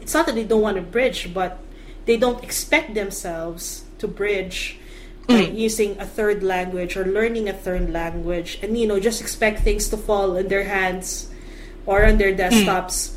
It's 0.00 0.14
not 0.14 0.26
that 0.26 0.34
they 0.34 0.44
don't 0.44 0.62
want 0.62 0.76
to 0.76 0.82
bridge, 0.82 1.32
but 1.34 1.58
they 2.06 2.16
don't 2.16 2.42
expect 2.42 2.94
themselves 2.94 3.84
to 3.98 4.08
bridge 4.08 4.78
by 5.26 5.40
using 5.50 5.98
a 6.00 6.06
third 6.06 6.42
language 6.42 6.96
or 6.96 7.04
learning 7.04 7.48
a 7.48 7.52
third 7.52 7.90
language, 7.90 8.58
and 8.62 8.78
you 8.78 8.86
know 8.86 9.00
just 9.00 9.20
expect 9.20 9.60
things 9.60 9.88
to 9.90 9.96
fall 9.96 10.36
in 10.36 10.48
their 10.48 10.64
hands 10.64 11.28
or 11.84 12.04
on 12.06 12.18
their 12.18 12.34
desktops 12.34 13.14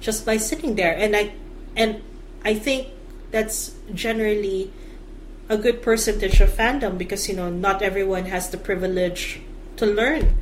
just 0.00 0.26
by 0.26 0.36
sitting 0.36 0.74
there. 0.74 0.94
And 0.96 1.14
I 1.16 1.32
and 1.76 2.02
I 2.44 2.54
think 2.54 2.88
that's 3.30 3.74
generally 3.94 4.72
a 5.48 5.56
good 5.56 5.82
percentage 5.82 6.40
of 6.40 6.50
fandom 6.50 6.98
because 6.98 7.28
you 7.28 7.36
know 7.36 7.50
not 7.50 7.82
everyone 7.82 8.26
has 8.26 8.50
the 8.50 8.58
privilege 8.58 9.40
to 9.76 9.86
learn 9.86 10.34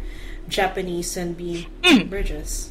Japanese 0.48 1.16
and 1.16 1.36
be 1.36 1.68
bridges. 2.08 2.70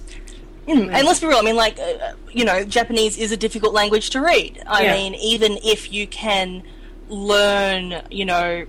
Mm, 0.68 0.90
And 0.92 1.06
let's 1.06 1.20
be 1.20 1.28
real. 1.28 1.38
I 1.38 1.44
mean, 1.44 1.56
like, 1.56 1.78
uh, 1.78 2.14
you 2.34 2.44
know, 2.44 2.64
Japanese 2.66 3.20
is 3.20 3.32
a 3.32 3.38
difficult 3.38 3.72
language 3.76 4.10
to 4.12 4.20
read. 4.20 4.64
I 4.66 4.86
Yeah. 4.86 4.96
mean, 4.96 5.14
even 5.14 5.60
if 5.64 5.94
you 5.94 6.08
can 6.08 6.64
learn, 7.10 8.02
you 8.10 8.26
know, 8.26 8.66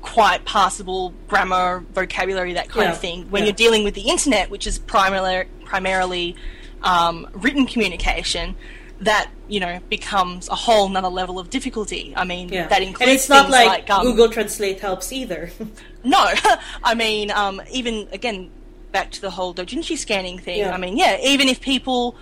quite 0.00 0.44
passable 0.44 1.14
grammar, 1.28 1.84
vocabulary, 1.92 2.54
that 2.54 2.68
kind 2.68 2.86
Yeah, 2.86 2.92
of 2.92 2.98
thing, 3.00 3.30
when 3.30 3.42
yeah. 3.42 3.46
you're 3.48 3.54
dealing 3.56 3.84
with 3.84 3.94
the 3.94 4.08
internet, 4.08 4.50
which 4.50 4.66
is 4.66 4.78
primarily 4.78 5.44
primarily 5.64 6.36
um, 6.82 7.26
written 7.32 7.66
communication, 7.66 8.54
that 9.00 9.30
you 9.48 9.58
know 9.60 9.80
becomes 9.88 10.48
a 10.48 10.54
whole 10.54 10.88
nother 10.88 11.08
level 11.08 11.38
of 11.38 11.50
difficulty. 11.50 12.12
I 12.16 12.24
mean, 12.24 12.48
Yeah, 12.48 12.66
that 12.68 12.82
includes 12.82 13.00
and 13.02 13.10
it's 13.10 13.28
not 13.28 13.42
things 13.46 13.52
like, 13.52 13.90
um, 13.90 14.02
Google 14.04 14.28
Translate 14.28 14.80
helps 14.80 15.12
either. 15.12 15.50
no, 16.04 16.30
I 16.84 16.94
mean, 16.94 17.30
um, 17.30 17.62
even 17.70 18.08
again, 18.12 18.50
back 18.90 19.10
to 19.12 19.20
the 19.20 19.30
whole 19.30 19.54
doujinshi 19.54 19.96
scanning 19.96 20.38
thing. 20.38 20.64
I 20.66 20.76
mean, 20.76 20.96
yeah, 20.98 21.16
even 21.22 21.48
if 21.48 21.60
people 21.60 22.16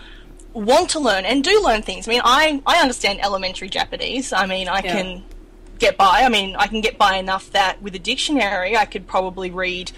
want 0.53 0.91
to 0.91 1.01
learn 1.01 1.25
and 1.25 1.43
do 1.45 1.63
learn 1.65 1.81
things. 1.83 2.07
I 2.07 2.11
mean, 2.11 2.21
I 2.25 2.61
I 2.67 2.81
understand 2.81 3.21
elementary 3.23 3.69
Japanese. 3.69 4.33
I 4.33 4.47
mean, 4.47 4.69
I 4.69 4.81
Yeah. 4.83 4.97
can 4.97 5.25
get 5.81 5.97
by. 5.97 6.23
I 6.23 6.29
mean, 6.29 6.55
I 6.57 6.69
can 6.69 6.81
get 6.81 6.97
by 6.97 7.17
enough 7.17 7.51
that 7.51 7.83
with 7.83 7.95
a 7.97 7.99
dictionary, 7.99 8.77
I 8.77 8.85
could 8.85 9.09
probably 9.09 9.51
read, 9.51 9.91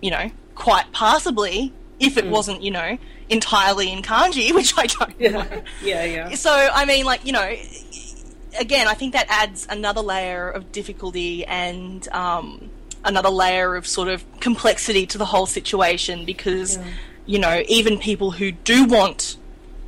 you 0.00 0.10
know, 0.10 0.30
quite 0.54 0.90
passably 0.92 1.72
if 1.98 2.16
it 2.16 2.26
wasn't, 2.26 2.62
you 2.62 2.70
know, 2.70 2.96
entirely 3.28 3.92
in 3.92 4.00
kanji, 4.00 4.50
which 4.54 4.72
I 4.78 4.86
don't. 4.86 5.20
know. 5.20 5.44
Yeah, 5.82 6.04
yeah, 6.04 6.04
yeah. 6.04 6.34
So, 6.36 6.50
I 6.50 6.86
mean, 6.86 7.04
like, 7.04 7.26
you 7.26 7.32
know, 7.32 7.54
again, 8.58 8.88
I 8.88 8.94
think 8.94 9.12
that 9.12 9.26
adds 9.28 9.66
another 9.68 10.00
layer 10.00 10.48
of 10.48 10.72
difficulty 10.72 11.44
and 11.44 12.08
um, 12.12 12.70
another 13.04 13.28
layer 13.28 13.76
of 13.76 13.86
sort 13.86 14.08
of 14.08 14.24
complexity 14.40 15.04
to 15.06 15.18
the 15.18 15.26
whole 15.26 15.46
situation 15.46 16.24
because, 16.24 16.76
Yeah. 16.78 16.84
you 17.26 17.38
know, 17.38 17.62
even 17.68 17.98
people 17.98 18.30
who 18.30 18.52
do 18.52 18.84
want 18.84 19.36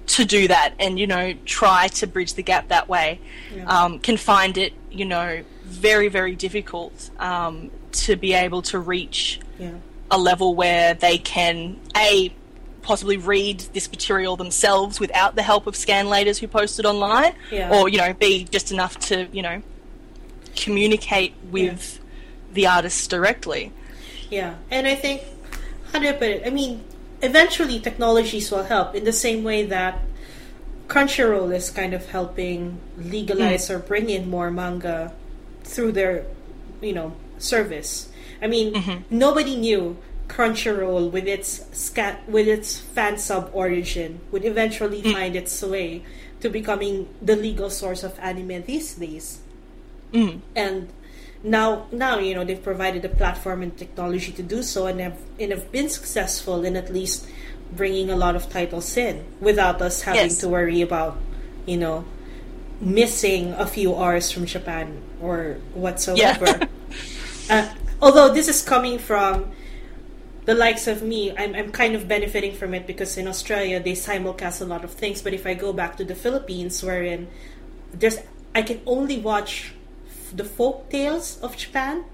to 0.06 0.24
do 0.24 0.48
that 0.48 0.74
and, 0.78 0.98
you 0.98 1.06
know, 1.06 1.34
try 1.44 1.88
to 1.88 2.06
bridge 2.06 2.34
the 2.34 2.42
gap 2.42 2.68
that 2.68 2.88
way 2.88 3.20
Yeah. 3.54 3.64
um, 3.66 3.98
can 3.98 4.16
find 4.16 4.58
it, 4.58 4.72
you 4.90 5.04
know, 5.04 5.42
very, 5.64 6.08
very 6.08 6.34
difficult 6.34 7.10
um, 7.18 7.70
to 7.92 8.16
be 8.16 8.32
able 8.34 8.62
to 8.62 8.78
reach 8.78 9.40
yeah. 9.58 9.70
a 10.10 10.18
level 10.18 10.54
where 10.54 10.94
they 10.94 11.18
can 11.18 11.78
a 11.96 12.32
possibly 12.82 13.16
read 13.16 13.60
this 13.74 13.88
material 13.88 14.36
themselves 14.36 14.98
without 14.98 15.36
the 15.36 15.42
help 15.42 15.68
of 15.68 15.74
scanlators 15.74 16.38
who 16.40 16.48
post 16.48 16.80
it 16.80 16.84
online 16.84 17.32
Yeah. 17.52 17.70
or 17.72 17.88
you 17.88 17.98
know 17.98 18.12
be 18.12 18.42
just 18.42 18.72
enough 18.72 18.98
to 19.06 19.28
you 19.32 19.40
know 19.40 19.62
communicate 20.56 21.32
with 21.50 22.00
the 22.52 22.66
artists 22.66 23.06
directly 23.06 23.72
Yeah, 24.30 24.54
and 24.70 24.86
I 24.86 24.94
think 24.96 25.22
how 25.92 25.98
do 26.00 26.08
I 26.08 26.12
put 26.12 26.28
it? 26.28 26.42
I 26.46 26.50
mean, 26.50 26.82
eventually 27.22 27.80
technologies 27.80 28.50
will 28.50 28.64
help 28.64 28.94
in 28.94 29.04
the 29.04 29.12
same 29.12 29.44
way 29.44 29.64
that 29.66 29.98
Crunchyroll 30.88 31.54
is 31.54 31.70
kind 31.70 31.94
of 31.94 32.08
helping 32.10 32.78
legalize 32.98 33.68
mm. 33.68 33.74
or 33.74 33.78
bring 33.78 34.10
in 34.10 34.28
more 34.28 34.50
manga 34.50 35.12
through 35.64 35.92
their, 35.92 36.26
you 36.82 36.92
know, 36.92 37.14
service. 37.38 38.10
I 38.42 38.46
mean, 38.48 38.74
mm-hmm. 38.74 39.16
nobody 39.16 39.56
knew 39.56 39.96
Crunchyroll 40.28 41.10
with 41.10 41.26
its 41.26 41.64
sca- 41.72 42.20
with 42.26 42.48
its 42.48 42.76
fan 42.76 43.16
sub 43.16 43.50
origin 43.54 44.20
would 44.30 44.44
eventually 44.44 45.00
mm. 45.00 45.12
find 45.12 45.36
its 45.36 45.62
way 45.62 46.02
to 46.40 46.50
becoming 46.50 47.08
the 47.22 47.36
legal 47.36 47.70
source 47.70 48.02
of 48.02 48.18
anime 48.18 48.62
these 48.64 48.94
days. 48.94 49.40
Mm. 50.12 50.40
And 50.56 50.92
now, 51.42 51.86
now 51.90 52.18
you 52.18 52.34
know 52.34 52.44
they've 52.44 52.62
provided 52.62 53.04
a 53.04 53.08
platform 53.08 53.62
and 53.62 53.76
technology 53.76 54.32
to 54.32 54.42
do 54.42 54.62
so, 54.62 54.86
and 54.86 55.00
have 55.00 55.18
and 55.38 55.50
have 55.52 55.70
been 55.72 55.88
successful 55.88 56.64
in 56.64 56.76
at 56.76 56.92
least 56.92 57.26
bringing 57.74 58.10
a 58.10 58.16
lot 58.16 58.36
of 58.36 58.48
titles 58.48 58.96
in 58.96 59.24
without 59.40 59.80
us 59.80 60.02
having 60.02 60.30
Yes. 60.30 60.38
to 60.38 60.48
worry 60.48 60.82
about, 60.82 61.16
you 61.66 61.76
know, 61.76 62.04
missing 62.80 63.52
a 63.54 63.66
few 63.66 63.94
hours 63.96 64.30
from 64.30 64.46
Japan 64.46 65.00
or 65.20 65.56
whatsoever. 65.74 66.68
uh, 67.50 67.72
although 68.00 68.32
this 68.32 68.48
is 68.48 68.62
coming 68.62 68.98
from 68.98 69.50
the 70.44 70.54
likes 70.54 70.86
of 70.86 71.02
me, 71.02 71.30
I'm, 71.36 71.54
I'm 71.54 71.70
kind 71.72 71.94
of 71.94 72.08
benefiting 72.08 72.54
from 72.54 72.74
it 72.74 72.86
because 72.86 73.16
in 73.16 73.26
Australia 73.26 73.80
they 73.80 73.92
simulcast 73.92 74.60
a 74.60 74.64
lot 74.64 74.84
of 74.84 74.92
things. 74.92 75.22
But 75.22 75.32
if 75.32 75.46
I 75.46 75.54
go 75.54 75.72
back 75.72 75.96
to 75.96 76.04
the 76.04 76.14
Philippines, 76.14 76.82
wherein 76.82 77.28
there's, 77.94 78.18
I 78.54 78.62
can 78.62 78.80
only 78.84 79.18
watch 79.18 79.72
the 80.36 80.44
folk 80.44 80.90
tales 80.90 81.38
of 81.40 81.56
Japan 81.56 82.04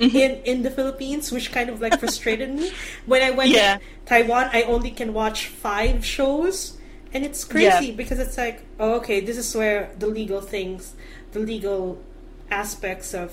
Mm-hmm. 0.00 0.16
in 0.16 0.30
in 0.42 0.62
the 0.66 0.70
Philippines, 0.74 1.30
which 1.30 1.52
kind 1.52 1.70
of 1.70 1.80
like 1.80 2.00
frustrated 2.00 2.50
me. 2.50 2.72
When 3.06 3.22
I 3.22 3.30
went 3.30 3.50
Yeah. 3.50 3.76
to 3.78 3.82
Taiwan, 4.06 4.50
I 4.52 4.62
only 4.62 4.90
can 4.90 5.14
watch 5.14 5.46
five 5.46 6.04
shows, 6.04 6.74
and 7.14 7.24
it's 7.24 7.44
crazy 7.44 7.86
Yeah. 7.86 7.94
because 7.94 8.18
it's 8.18 8.36
like, 8.36 8.64
oh, 8.80 8.94
okay, 8.94 9.20
this 9.20 9.38
is 9.38 9.54
where 9.54 9.94
the 9.96 10.08
legal 10.08 10.40
things, 10.40 10.94
the 11.30 11.38
legal 11.38 12.02
aspects 12.50 13.14
of, 13.14 13.30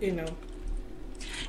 you 0.00 0.12
know. 0.12 0.32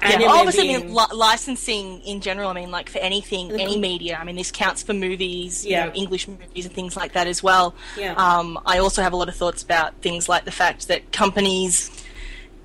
Yeah, 0.01 0.09
anime 0.20 0.28
obviously, 0.28 0.70
I 0.70 0.78
being- 0.78 0.88
mean, 0.88 0.95
li- 0.95 1.16
licensing 1.16 2.01
in 2.01 2.20
general. 2.20 2.49
I 2.49 2.53
mean, 2.53 2.70
like 2.72 2.89
for 2.89 2.99
anything, 2.99 3.49
any 3.55 3.80
media. 3.80 4.18
I 4.20 4.26
mean, 4.26 4.36
this 4.36 4.51
counts 4.51 4.84
for 4.84 4.93
movies, 4.93 5.66
Yeah. 5.66 5.86
you 5.86 5.89
know, 5.89 5.95
English 5.95 6.28
movies 6.28 6.66
and 6.66 6.76
things 6.76 6.97
like 6.97 7.14
that 7.14 7.28
as 7.28 7.41
well. 7.41 7.76
Yeah. 7.97 8.14
Um, 8.20 8.59
I 8.66 8.80
also 8.80 9.01
have 9.01 9.14
a 9.14 9.16
lot 9.16 9.30
of 9.30 9.36
thoughts 9.38 9.64
about 9.64 9.93
things 10.01 10.28
like 10.28 10.43
the 10.43 10.51
fact 10.51 10.89
that 10.89 11.14
companies 11.14 11.89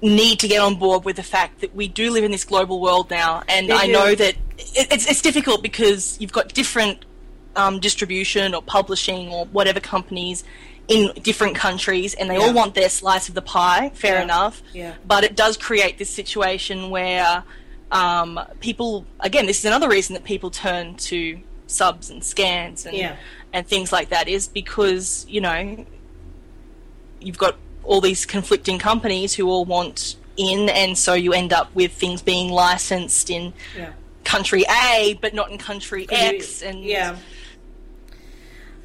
need 0.01 0.39
to 0.41 0.49
get 0.49 0.61
on 0.61 0.77
board 0.77 1.05
with 1.05 1.17
the 1.17 1.23
fact 1.23 1.61
that 1.61 1.75
we 1.75 1.89
do 1.89 2.11
live 2.11 2.25
in 2.25 2.31
this 2.31 2.45
global 2.45 2.81
world 2.81 3.11
now, 3.11 3.43
and 3.49 3.69
They 3.69 3.75
I 3.75 3.87
do. 3.87 3.93
know 3.93 4.15
that 4.15 4.35
it, 4.59 4.93
it's 4.93 5.07
it's 5.11 5.23
difficult 5.23 5.63
because 5.63 6.17
you've 6.21 6.33
got 6.33 6.55
different 6.55 7.05
um, 7.57 7.81
distribution 7.81 8.55
or 8.55 8.63
publishing 8.63 9.29
or 9.31 9.47
whatever 9.47 9.81
companies 9.81 10.45
in 10.87 11.11
different 11.23 11.55
countries, 11.57 12.15
and 12.15 12.31
they 12.31 12.37
Yeah. 12.37 12.43
all 12.47 12.53
want 12.55 12.75
their 12.75 12.89
slice 12.89 13.29
of 13.29 13.35
the 13.35 13.43
pie. 13.43 13.91
Fair 13.95 14.15
Yeah. 14.17 14.23
enough 14.23 14.63
Yeah. 14.73 14.95
but 15.07 15.25
it 15.25 15.35
does 15.37 15.57
create 15.57 15.99
this 15.99 16.11
situation 16.11 16.91
where 16.91 17.43
um, 17.91 18.39
people 18.61 19.05
again 19.21 19.47
this 19.47 19.59
is 19.61 19.65
another 19.65 19.89
reason 19.89 20.15
that 20.15 20.25
people 20.25 20.51
turn 20.51 20.95
to 20.97 21.41
subs 21.67 22.09
and 22.11 22.23
scans 22.23 22.87
and 22.87 22.97
Yeah. 22.97 23.17
and 23.53 23.67
things 23.67 23.91
like 23.93 24.11
that 24.11 24.29
is 24.29 24.47
because 24.47 25.27
you 25.29 25.41
know 25.41 25.85
you've 27.21 27.39
got 27.39 27.57
all 27.89 28.01
these 28.01 28.25
conflicting 28.27 28.79
companies 28.79 29.35
who 29.35 29.49
all 29.49 29.65
want 29.65 30.17
in 30.37 30.69
and 30.69 30.97
so 30.97 31.15
you 31.15 31.33
end 31.33 31.53
up 31.53 31.69
with 31.75 31.91
things 31.93 32.23
being 32.23 32.49
licensed 32.53 33.29
in 33.31 33.53
Yeah. 33.77 33.93
country 34.25 34.63
A 34.87 35.19
but 35.23 35.33
not 35.35 35.51
in 35.51 35.59
country 35.59 36.07
X 36.11 36.63
and 36.63 36.85
yeah. 36.85 37.17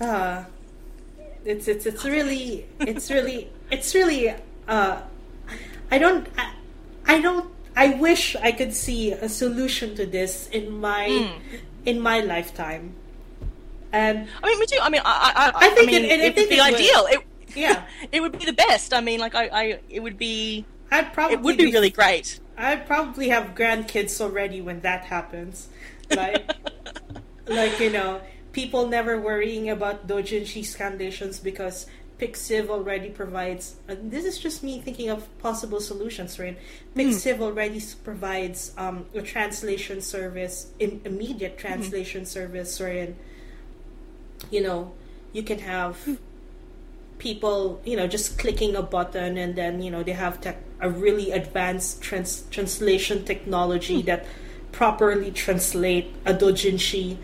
Uh, 0.01 0.43
it's 1.45 1.67
it's 1.67 1.85
it's 1.85 2.03
really 2.05 2.65
it's 2.79 3.11
really 3.11 3.49
it's 3.71 3.93
really 3.93 4.33
uh, 4.67 5.01
I 5.91 5.97
don't 5.97 6.27
I, 6.37 6.53
I 7.05 7.21
don't 7.21 7.49
I 7.75 7.89
wish 7.99 8.35
I 8.37 8.51
could 8.51 8.73
see 8.73 9.11
a 9.11 9.29
solution 9.29 9.95
to 9.95 10.05
this 10.05 10.47
in 10.51 10.79
my 10.79 11.07
Hmm. 11.07 11.55
in 11.85 11.99
my 11.99 12.19
lifetime. 12.21 12.95
And 13.91 14.27
I 14.41 14.47
mean, 14.49 14.59
me 14.59 14.65
too. 14.65 14.79
I 14.81 14.89
mean, 14.89 15.01
I, 15.05 15.53
I, 15.53 15.67
I 15.67 15.69
think 15.75 15.89
I 15.89 15.91
mean, 15.93 16.05
it- 16.05 16.11
it- 16.19 16.25
I 16.25 16.31
think 16.33 16.49
would 16.49 16.49
be 16.49 16.55
it 16.55 16.71
would. 16.71 16.73
ideal. 16.73 17.05
It, 17.11 17.19
Yeah. 17.55 17.83
it 18.11 18.21
would 18.21 18.37
be 18.37 18.45
the 18.45 18.53
best. 18.53 18.93
I 18.93 19.01
mean, 19.01 19.19
like, 19.19 19.35
I, 19.35 19.47
I, 19.47 19.79
it 19.89 20.01
would 20.01 20.17
be, 20.17 20.65
I'd 20.91 21.13
probably 21.13 21.35
it 21.35 21.41
would 21.41 21.57
be 21.57 21.71
really 21.71 21.89
great. 21.89 22.39
I'd 22.57 22.85
probably 22.85 23.29
have 23.29 23.55
grandkids 23.55 24.21
already 24.21 24.61
when 24.61 24.81
that 24.81 25.05
happens. 25.05 25.69
Like, 26.09 26.51
like 27.47 27.79
you 27.79 27.91
know, 27.91 28.21
people 28.51 28.87
never 28.87 29.19
worrying 29.19 29.69
about 29.69 30.07
doujinshi 30.07 30.75
conditions 30.75 31.39
because 31.39 31.87
Pixiv 32.19 32.69
already 32.69 33.09
provides. 33.09 33.75
And 33.87 34.11
this 34.11 34.23
is 34.23 34.37
just 34.37 34.63
me 34.63 34.79
thinking 34.79 35.09
of 35.09 35.25
possible 35.39 35.81
solutions, 35.81 36.39
right? 36.39 36.57
Pixiv 36.95 37.37
hmm. 37.37 37.43
already 37.43 37.81
provides 38.03 38.71
um, 38.77 39.05
a 39.13 39.21
translation 39.21 40.01
service, 40.01 40.67
im- 40.79 41.01
immediate 41.05 41.53
hmm. 41.53 41.67
translation 41.67 42.25
service, 42.25 42.79
wherein 42.79 43.15
you 44.51 44.61
know 44.61 44.91
you 45.31 45.43
can 45.43 45.59
have 45.59 45.97
hmm. 46.03 46.15
People 47.23 47.79
you 47.85 47.95
know 47.95 48.05
just 48.05 48.37
clicking 48.37 48.75
a 48.75 48.81
button 48.83 49.37
and 49.37 49.55
then 49.55 49.81
you 49.81 49.89
know 49.89 50.03
they 50.03 50.11
have 50.11 50.41
tech, 50.41 50.57
a 50.81 50.89
really 50.89 51.31
advanced 51.31 52.01
trans- 52.01 52.43
translation 52.51 53.23
technology 53.23 54.01
that 54.03 54.25
properly 54.73 55.31
translate 55.31 56.13
a 56.25 56.33
doujinshi 56.33 57.15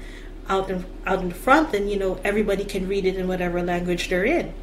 out 0.48 0.70
in 0.72 0.86
out 1.06 1.20
in 1.22 1.32
front 1.32 1.74
and 1.76 1.92
you 1.92 1.98
know 2.00 2.18
everybody 2.24 2.64
can 2.64 2.88
read 2.88 3.06
it 3.06 3.16
in 3.18 3.28
whatever 3.28 3.62
language 3.62 4.08
they're 4.10 4.26
in. 4.40 4.54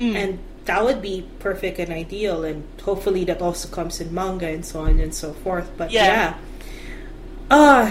And 0.00 0.38
that 0.66 0.84
would 0.84 1.00
be 1.02 1.26
perfect 1.40 1.80
and 1.80 1.90
ideal 1.90 2.44
and 2.44 2.62
hopefully 2.84 3.24
that 3.24 3.40
also 3.42 3.66
comes 3.68 4.00
in 4.02 4.14
manga 4.14 4.46
and 4.46 4.62
so 4.64 4.80
on 4.86 5.00
and 5.00 5.12
so 5.14 5.32
forth 5.32 5.66
but 5.78 5.90
Yeah. 5.90 6.04
yeah. 6.06 6.34
Ah 7.50 7.88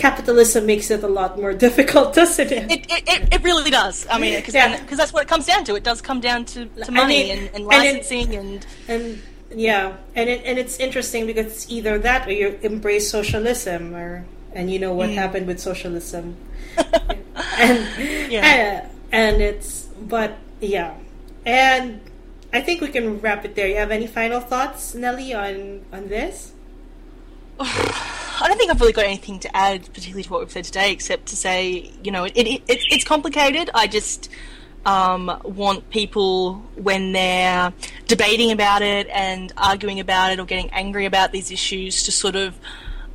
capitalism 0.00 0.64
makes 0.64 0.90
it 0.90 1.02
a 1.04 1.08
lot 1.08 1.38
more 1.38 1.52
difficult 1.52 2.14
doesn't 2.20 2.50
it 2.50 2.70
It, 2.70 2.86
it, 2.90 3.02
it, 3.06 3.34
it 3.34 3.42
really 3.42 3.70
does. 3.70 4.06
I 4.10 4.18
mean, 4.18 4.34
because 4.36 4.54
Yeah. 4.54 4.80
that's 4.90 5.12
what 5.12 5.22
it 5.22 5.28
comes 5.28 5.46
down 5.46 5.64
to. 5.64 5.76
It 5.76 5.84
does 5.84 6.00
come 6.00 6.20
down 6.20 6.46
to, 6.52 6.66
to 6.66 6.90
money 6.90 7.30
and, 7.30 7.40
and 7.40 7.50
and 7.56 7.64
licensing 7.66 8.34
and, 8.34 8.66
and 8.88 9.22
yeah 9.54 9.96
and 10.14 10.28
it, 10.30 10.42
and 10.44 10.58
it's 10.58 10.78
interesting 10.78 11.26
because 11.26 11.46
it's 11.46 11.70
either 11.70 11.98
that 11.98 12.26
or 12.26 12.32
you 12.32 12.58
embrace 12.62 13.10
socialism 13.10 13.94
or 13.94 14.24
and 14.52 14.70
you 14.70 14.78
know 14.78 14.94
what 14.94 15.08
mm-hmm. 15.08 15.18
happened 15.18 15.46
with 15.46 15.58
socialism 15.60 16.36
and 17.58 17.78
Yeah. 18.30 18.42
and, 18.44 18.90
and 19.12 19.42
it's 19.42 19.88
but 20.00 20.38
yeah 20.60 20.94
and 21.44 22.00
i 22.52 22.60
think 22.60 22.80
we 22.80 22.88
can 22.88 23.20
wrap 23.20 23.44
it 23.44 23.54
there 23.54 23.66
you 23.66 23.76
have 23.76 23.90
any 23.90 24.06
final 24.06 24.40
thoughts 24.40 24.94
nelly 24.94 25.34
on 25.34 25.82
on 25.92 26.08
this 26.08 26.52
I 27.62 28.48
don't 28.48 28.56
think 28.56 28.70
I've 28.70 28.80
really 28.80 28.94
got 28.94 29.04
anything 29.04 29.38
to 29.40 29.54
add, 29.54 29.84
particularly 29.92 30.22
to 30.22 30.30
what 30.30 30.40
we've 30.40 30.50
said 30.50 30.64
today, 30.64 30.92
except 30.92 31.26
to 31.26 31.36
say, 31.36 31.92
you 32.02 32.10
know, 32.10 32.24
it, 32.24 32.32
it, 32.34 32.62
it 32.68 32.80
it's 32.90 33.04
complicated. 33.04 33.68
I 33.74 33.86
just 33.86 34.30
um, 34.86 35.38
want 35.44 35.90
people 35.90 36.54
when 36.76 37.12
they're 37.12 37.72
debating 38.06 38.50
about 38.50 38.80
it 38.80 39.08
and 39.08 39.52
arguing 39.58 40.00
about 40.00 40.32
it 40.32 40.40
or 40.40 40.46
getting 40.46 40.70
angry 40.70 41.04
about 41.04 41.32
these 41.32 41.50
issues 41.50 42.02
to 42.04 42.12
sort 42.12 42.34
of 42.34 42.56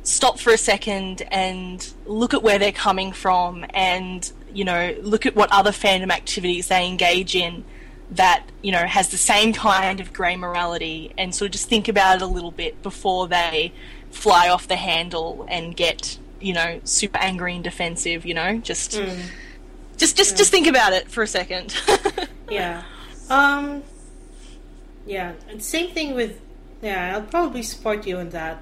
stop 0.04 0.38
for 0.38 0.52
a 0.52 0.58
second 0.58 1.22
and 1.32 1.92
look 2.04 2.32
at 2.32 2.44
where 2.44 2.60
they're 2.60 2.70
coming 2.70 3.10
from 3.10 3.64
and 3.70 4.32
you 4.54 4.64
know 4.64 4.94
look 5.02 5.26
at 5.26 5.34
what 5.34 5.50
other 5.50 5.72
fandom 5.72 6.12
activities 6.12 6.68
they 6.68 6.86
engage 6.86 7.34
in 7.34 7.64
that 8.12 8.44
you 8.62 8.70
know 8.70 8.86
has 8.86 9.08
the 9.08 9.16
same 9.16 9.52
kind 9.52 9.98
of 9.98 10.12
grey 10.12 10.36
morality 10.36 11.12
and 11.18 11.34
sort 11.34 11.48
of 11.48 11.52
just 11.52 11.68
think 11.68 11.88
about 11.88 12.16
it 12.16 12.22
a 12.22 12.26
little 12.26 12.52
bit 12.52 12.80
before 12.84 13.26
they 13.26 13.72
fly 14.16 14.48
off 14.48 14.66
the 14.66 14.76
handle 14.76 15.46
and 15.48 15.76
get 15.76 16.18
you 16.40 16.52
know 16.52 16.80
super 16.84 17.18
angry 17.18 17.54
and 17.54 17.64
defensive 17.64 18.24
you 18.26 18.34
know 18.34 18.58
just 18.58 18.92
just 19.96 20.16
just 20.16 20.36
just 20.36 20.50
think 20.50 20.66
about 20.66 20.92
it 20.92 21.08
for 21.10 21.22
a 21.22 21.26
second. 21.28 21.74
Yeah. 22.48 22.84
Um 23.28 23.82
yeah 25.04 25.32
and 25.50 25.58
same 25.62 25.90
thing 25.90 26.14
with 26.14 26.38
yeah 26.82 27.14
i'll 27.14 27.22
probably 27.22 27.62
support 27.62 28.06
you 28.06 28.18
in 28.18 28.30
that 28.30 28.58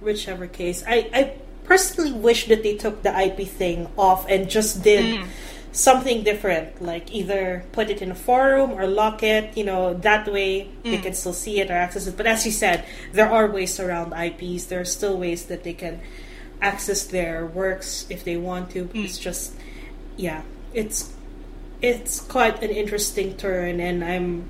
whichever 0.00 0.46
case. 0.48 0.82
I 0.86 0.96
i 1.14 1.20
personally 1.62 2.10
wish 2.12 2.48
that 2.48 2.62
they 2.64 2.74
took 2.76 3.02
the 3.06 3.12
ip 3.26 3.38
thing 3.46 3.86
off 3.96 4.26
and 4.28 4.50
just 4.50 4.82
did 4.82 5.22
something 5.72 6.24
different 6.24 6.82
like 6.82 7.12
either 7.12 7.64
put 7.72 7.90
it 7.90 8.02
in 8.02 8.10
a 8.10 8.14
forum 8.14 8.72
or 8.72 8.86
lock 8.86 9.22
it 9.22 9.56
you 9.56 9.62
know 9.62 9.94
that 9.94 10.26
way 10.26 10.68
they 10.82 10.98
can 10.98 11.14
still 11.14 11.32
see 11.32 11.60
it 11.60 11.70
or 11.70 11.74
access 11.74 12.06
it. 12.06 12.16
But 12.16 12.26
as 12.26 12.44
you 12.44 12.52
said 12.52 12.84
there 13.12 13.30
are 13.30 13.46
ways 13.46 13.78
around 13.78 14.12
ips 14.12 14.66
there 14.66 14.80
are 14.80 14.84
still 14.84 15.16
ways 15.16 15.46
that 15.46 15.62
they 15.62 15.72
can 15.72 16.00
access 16.60 17.04
their 17.04 17.46
works 17.46 18.06
if 18.10 18.24
they 18.24 18.36
want 18.36 18.70
to. 18.70 18.90
It's 18.92 19.18
just 19.18 19.54
yeah 20.16 20.42
it's 20.74 21.12
it's 21.82 22.20
quite 22.20 22.62
an 22.62 22.70
interesting 22.70 23.36
turn 23.36 23.80
and 23.80 24.04
i'm 24.04 24.48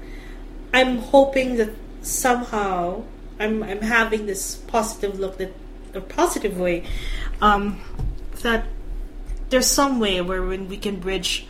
i'm 0.74 0.98
hoping 0.98 1.56
that 1.56 1.70
somehow 2.02 3.02
i'm 3.38 3.62
i'm 3.62 3.80
having 3.80 4.26
this 4.26 4.56
positive 4.56 5.18
look 5.18 5.38
that 5.38 5.52
a 5.94 6.00
positive 6.00 6.58
way 6.58 6.84
um 7.40 7.80
that 8.42 8.64
there's 9.50 9.66
some 9.66 10.00
way 10.00 10.20
where 10.20 10.42
when 10.42 10.68
we 10.68 10.76
can 10.76 10.96
bridge 11.00 11.46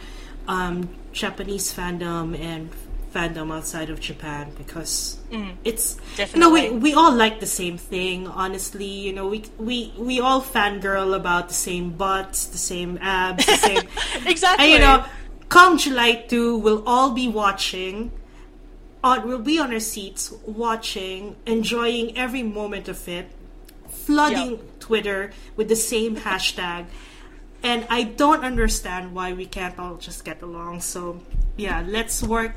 um 0.49 0.89
japanese 1.13 1.73
fandom 1.73 2.39
and 2.39 2.71
fandom 3.13 3.53
outside 3.53 3.91
of 3.91 3.99
Japan 3.99 4.53
because 4.57 5.19
it's 5.65 5.97
you 5.97 6.17
Definitely. 6.17 6.41
know 6.41 6.51
we 6.53 6.71
we 6.79 6.95
all 6.95 7.13
like 7.13 7.41
the 7.41 7.47
same 7.47 7.77
thing. 7.77 8.29
Honestly, 8.29 8.87
you 8.87 9.13
know 9.13 9.27
we 9.27 9.43
we 9.59 9.93
we 9.99 10.21
all 10.21 10.41
fangirl 10.41 11.17
about 11.17 11.49
the 11.49 11.55
same 11.55 11.91
butts, 11.91 12.47
the 12.47 12.59
same 12.59 12.99
abs, 13.03 13.45
the 13.47 13.57
same. 13.57 13.83
Exactly. 14.27 14.65
and 14.65 14.73
you 14.73 14.79
know, 14.79 15.05
come 15.49 15.77
July 15.77 16.25
two, 16.29 16.59
we'll 16.59 16.85
all 16.87 17.11
be 17.11 17.27
watching. 17.27 18.13
On 19.03 19.27
we'll 19.27 19.43
be 19.43 19.59
on 19.59 19.73
our 19.73 19.81
seats 19.81 20.31
watching, 20.47 21.35
enjoying 21.47 22.17
every 22.17 22.45
moment 22.45 22.87
of 22.87 23.09
it, 23.09 23.27
flooding 23.89 24.51
Yep. 24.51 24.79
Twitter 24.79 25.33
with 25.57 25.69
the 25.69 25.75
same 25.75 26.15
hashtag. 26.15 26.87
And 27.63 27.87
I 27.91 28.05
don't 28.05 28.45
understand 28.45 29.15
why 29.15 29.33
we 29.33 29.45
can't 29.47 29.79
all 29.79 29.97
just 29.97 30.25
get 30.25 30.41
along. 30.43 30.81
So, 30.81 31.21
yeah, 31.57 31.85
let's 31.87 32.23
work. 32.23 32.53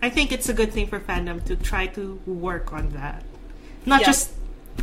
I 0.00 0.10
think 0.10 0.30
it's 0.32 0.48
a 0.48 0.54
good 0.54 0.72
thing 0.72 0.86
for 0.86 1.00
fandom 1.00 1.42
to 1.46 1.56
try 1.56 1.86
to 1.88 2.20
work 2.26 2.72
on 2.72 2.90
that. 2.90 3.24
Not 3.86 4.00
Yeah. 4.02 4.06
just 4.06 4.30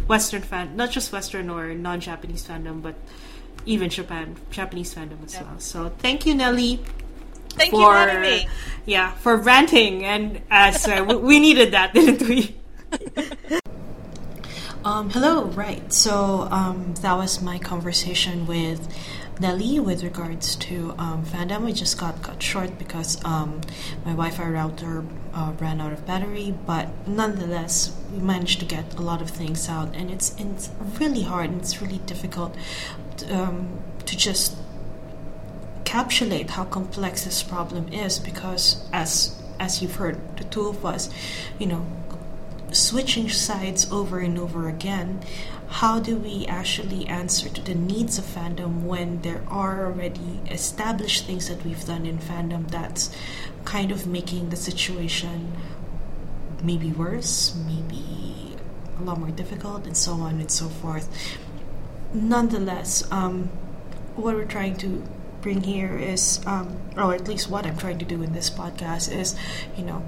Western 0.07 0.41
fan, 0.41 0.76
not 0.76 0.91
just 0.91 1.11
Western 1.11 1.49
or 1.49 1.74
non-Japanese 1.74 2.43
fandom, 2.47 2.82
but 2.82 2.95
even 3.65 3.89
Japan, 3.89 4.36
Japanese 4.49 4.93
fandom 4.93 5.24
as 5.26 5.34
Yeah. 5.36 5.43
well. 5.43 5.59
So, 5.59 5.89
thank 5.99 6.26
you, 6.26 6.34
Nelly, 6.36 6.80
Thank 7.55 7.72
you 7.74 7.80
for 7.80 7.93
for 7.93 7.97
having 7.97 8.22
me. 8.22 8.47
yeah 8.86 9.11
for 9.11 9.36
ranting, 9.38 10.03
and 10.05 10.41
as 10.49 10.88
uh, 10.88 11.05
we, 11.07 11.15
we 11.15 11.39
needed 11.39 11.72
that, 11.74 11.93
didn't 11.97 12.28
we? 12.28 12.55
Um, 14.84 15.11
hello, 15.11 15.43
right. 15.45 15.93
So 15.93 16.47
um, 16.49 16.95
that 17.01 17.13
was 17.13 17.39
my 17.39 17.59
conversation 17.59 18.47
with 18.47 18.82
Nelly 19.42 19.80
with 19.80 20.04
regards 20.04 20.56
to 20.58 20.94
um, 20.98 21.26
fandom. 21.26 21.66
We 21.66 21.74
just 21.74 21.98
got 21.98 22.22
cut 22.22 22.42
short 22.42 22.78
because 22.78 23.24
um, 23.26 23.62
my 24.06 24.12
Wi 24.12 24.30
Fi 24.30 24.48
router 24.48 25.04
uh, 25.34 25.54
ran 25.60 25.82
out 25.82 25.92
of 25.92 26.06
battery, 26.06 26.54
but 26.66 26.88
nonetheless, 27.08 27.96
we 28.14 28.20
managed 28.20 28.60
to 28.60 28.66
get 28.66 28.96
a 28.96 29.02
lot 29.02 29.22
of 29.22 29.32
things 29.32 29.68
out, 29.68 29.96
and 29.96 30.12
it's, 30.12 30.36
it's 30.38 30.70
really 31.00 31.24
hard 31.24 31.50
and 31.50 31.62
it's 31.62 31.82
really 31.82 31.98
difficult 32.00 32.56
to, 33.18 33.36
um, 33.36 33.80
to 34.06 34.16
just 34.16 34.56
encapsulate 35.92 36.52
how 36.52 36.64
complex 36.64 37.26
this 37.26 37.44
problem 37.44 37.92
is 37.92 38.20
because 38.20 38.88
as 38.94 39.38
as 39.60 39.82
you've 39.82 39.96
heard 39.96 40.18
the 40.38 40.44
two 40.46 40.68
of 40.68 40.86
us 40.86 41.10
you 41.60 41.66
know 41.66 41.86
switching 42.72 43.28
sides 43.28 43.92
over 43.92 44.20
and 44.20 44.39
over 44.39 44.70
again 44.70 45.20
how 45.72 45.99
do 45.99 46.17
we 46.17 46.45
actually 46.47 47.07
answer 47.07 47.47
to 47.47 47.61
the 47.61 47.74
needs 47.74 48.17
of 48.17 48.26
fandom 48.26 48.84
when 48.84 49.22
there 49.22 49.41
are 49.47 49.86
already 49.86 50.41
established 50.49 51.26
things 51.26 51.47
that 51.47 51.63
we've 51.63 51.86
done 51.86 52.05
in 52.05 52.17
fandom 52.17 52.69
that's 52.69 53.15
kind 53.63 53.89
of 53.89 54.05
making 54.05 54.49
the 54.49 54.55
situation 54.57 55.53
maybe 56.61 56.91
worse 56.91 57.55
maybe 57.67 58.55
a 58.99 59.03
lot 59.03 59.17
more 59.17 59.32
difficult 59.32 59.86
and 59.88 59.95
so 59.97 60.13
on 60.13 60.39
and 60.39 60.51
so 60.51 60.67
forth. 60.67 61.07
Nonetheless 62.13 63.09
um, 63.09 63.49
what 64.15 64.36
we're 64.36 64.45
trying 64.45 64.76
to 64.78 65.01
bring 65.41 65.61
here 65.63 65.97
is, 65.97 66.39
um, 66.45 66.78
or 66.97 67.13
at 67.13 67.28
least 67.28 67.49
what 67.49 67.65
I'm 67.65 67.78
trying 67.78 67.97
to 67.99 68.05
do 68.05 68.22
in 68.22 68.34
this 68.34 68.49
podcast 68.49 69.11
is, 69.11 69.36
you 69.76 69.84
know, 69.84 70.03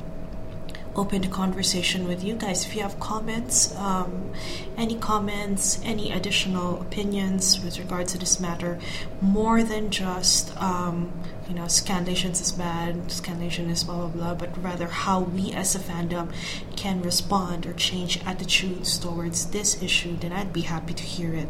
open 0.96 1.22
to 1.22 1.28
conversation 1.28 2.08
with 2.08 2.24
you 2.24 2.36
guys. 2.36 2.66
If 2.66 2.76
you 2.76 2.82
have 2.82 3.00
comments, 3.00 3.76
um, 3.78 4.32
any 4.78 4.96
comments, 4.96 5.82
any 5.84 6.12
additional 6.12 6.82
opinions 6.82 7.64
with 7.64 7.80
regards 7.80 8.14
to 8.14 8.20
this 8.20 8.40
matter, 8.40 8.80
more 9.22 9.64
than 9.64 9.90
just, 9.90 10.56
um, 10.62 11.12
you 11.48 11.56
know, 11.56 11.64
Scanlations 11.64 12.42
is 12.42 12.52
bad, 12.52 12.96
Scanlation 13.08 13.70
is 13.70 13.84
blah 13.84 13.96
blah 13.98 14.08
blah, 14.08 14.36
but 14.36 14.64
rather 14.64 14.88
how 14.88 15.22
we 15.22 15.52
as 15.52 15.76
a 15.76 15.80
fandom 15.80 16.32
can 16.76 17.02
respond 17.02 17.66
or 17.66 17.74
change 17.74 18.24
attitudes 18.26 18.98
towards 18.98 19.48
this 19.52 19.82
issue, 19.82 20.16
then 20.18 20.32
I'd 20.32 20.54
be 20.54 20.62
happy 20.62 20.94
to 20.94 21.04
hear 21.04 21.34
it. 21.34 21.50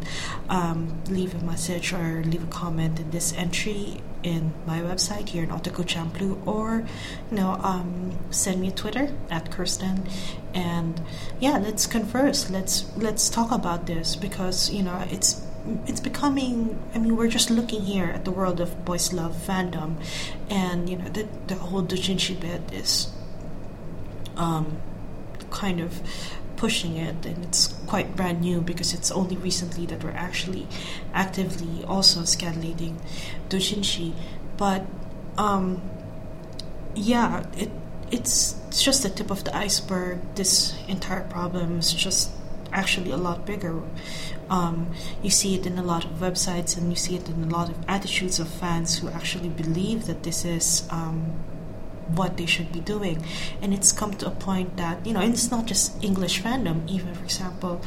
Um, 0.49 1.01
leave 1.09 1.33
a 1.35 1.43
message 1.45 1.93
or 1.93 2.23
leave 2.23 2.43
a 2.43 2.47
comment 2.47 2.99
in 2.99 3.11
this 3.11 3.33
entry 3.33 4.01
in 4.23 4.53
my 4.65 4.79
website 4.79 5.29
here 5.29 5.43
in 5.43 5.49
Otaku 5.49 5.83
Champloo 5.85 6.45
or 6.47 6.85
you 7.29 7.37
know 7.37 7.59
um, 7.61 8.17
send 8.31 8.61
me 8.61 8.69
a 8.69 8.71
Twitter 8.71 9.13
at 9.29 9.51
Kirsten. 9.51 10.07
And 10.53 11.01
yeah 11.39 11.57
let's 11.57 11.85
converse. 11.85 12.49
Let's 12.49 12.85
let's 12.97 13.29
talk 13.29 13.51
about 13.51 13.85
this 13.85 14.15
because 14.15 14.71
you 14.71 14.83
know 14.83 15.03
it's 15.09 15.41
it's 15.85 15.99
becoming 15.99 16.77
I 16.93 16.99
mean 16.99 17.15
we're 17.15 17.29
just 17.29 17.49
looking 17.49 17.81
here 17.81 18.05
at 18.05 18.25
the 18.25 18.31
world 18.31 18.59
of 18.59 18.85
boys 18.85 19.13
love 19.13 19.35
fandom. 19.35 19.95
And 20.49 20.89
you 20.89 20.97
know 20.97 21.09
the 21.09 21.27
the 21.47 21.55
whole 21.55 21.83
doujinshi 21.83 22.39
bit 22.39 22.61
is 22.73 23.11
um, 24.35 24.77
kind 25.49 25.79
of 25.79 26.01
pushing 26.63 26.95
it 27.07 27.19
and 27.29 27.43
it's 27.47 27.63
quite 27.91 28.15
brand 28.15 28.39
new 28.47 28.61
because 28.61 28.93
it's 28.97 29.11
only 29.11 29.37
recently 29.49 29.85
that 29.85 29.99
we're 30.03 30.19
actually 30.29 30.65
actively 31.13 31.75
also 31.93 32.21
scanlating 32.21 32.95
dojinshi 33.49 34.13
but 34.63 34.81
um 35.37 35.65
yeah 36.95 37.43
it 37.63 37.71
it's, 38.13 38.55
it's 38.67 38.83
just 38.83 39.01
the 39.01 39.09
tip 39.09 39.31
of 39.31 39.43
the 39.43 39.55
iceberg. 39.57 40.19
This 40.35 40.75
entire 40.87 41.23
problem 41.27 41.79
is 41.79 41.91
just 41.91 42.29
actually 42.71 43.09
a 43.09 43.17
lot 43.17 43.45
bigger. 43.45 43.81
Um, 44.51 44.93
you 45.23 45.31
see 45.31 45.55
it 45.55 45.65
in 45.65 45.79
a 45.79 45.83
lot 45.83 46.05
of 46.05 46.11
websites 46.11 46.77
and 46.77 46.91
you 46.91 46.95
see 46.95 47.15
it 47.15 47.27
in 47.27 47.43
a 47.43 47.47
lot 47.47 47.69
of 47.69 47.75
attitudes 47.87 48.39
of 48.39 48.47
fans 48.47 48.99
who 48.99 49.09
actually 49.09 49.49
believe 49.49 50.05
that 50.05 50.21
this 50.21 50.45
is 50.45 50.87
um, 50.91 51.33
what 52.09 52.37
they 52.37 52.45
should 52.45 52.71
be 52.71 52.79
doing. 52.79 53.23
And 53.61 53.73
it's 53.73 53.91
come 53.91 54.13
to 54.15 54.27
a 54.27 54.31
point 54.31 54.77
that, 54.77 55.05
you 55.05 55.13
know, 55.13 55.21
and 55.21 55.33
it's 55.33 55.51
not 55.51 55.65
just 55.65 56.03
English 56.03 56.41
fandom, 56.41 56.89
even, 56.89 57.13
for 57.13 57.23
example, 57.23 57.81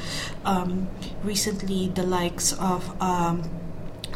um, 0.44 0.88
recently 1.22 1.88
the 1.88 2.02
likes 2.02 2.52
of. 2.52 3.00
Um, 3.00 3.48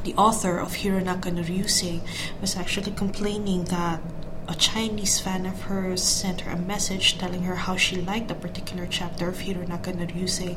the 0.03 0.15
author 0.15 0.59
of 0.59 0.77
Hirunaka 0.77 1.31
no 1.31 1.43
Ryuusei 1.43 2.01
was 2.41 2.57
actually 2.57 2.93
complaining 2.93 3.65
that 3.65 4.01
a 4.49 4.55
Chinese 4.55 5.21
fan 5.21 5.45
of 5.47 5.63
hers 5.63 6.03
sent 6.03 6.41
her 6.43 6.53
a 6.53 6.57
message 6.57 7.19
telling 7.19 7.43
her 7.43 7.55
how 7.55 7.77
she 7.77 7.97
liked 7.97 8.31
a 8.31 8.35
particular 8.35 8.87
chapter 8.87 9.29
of 9.29 9.37
Hirunaka 9.37 9.95
no 9.95 10.07
Ryuusei, 10.07 10.57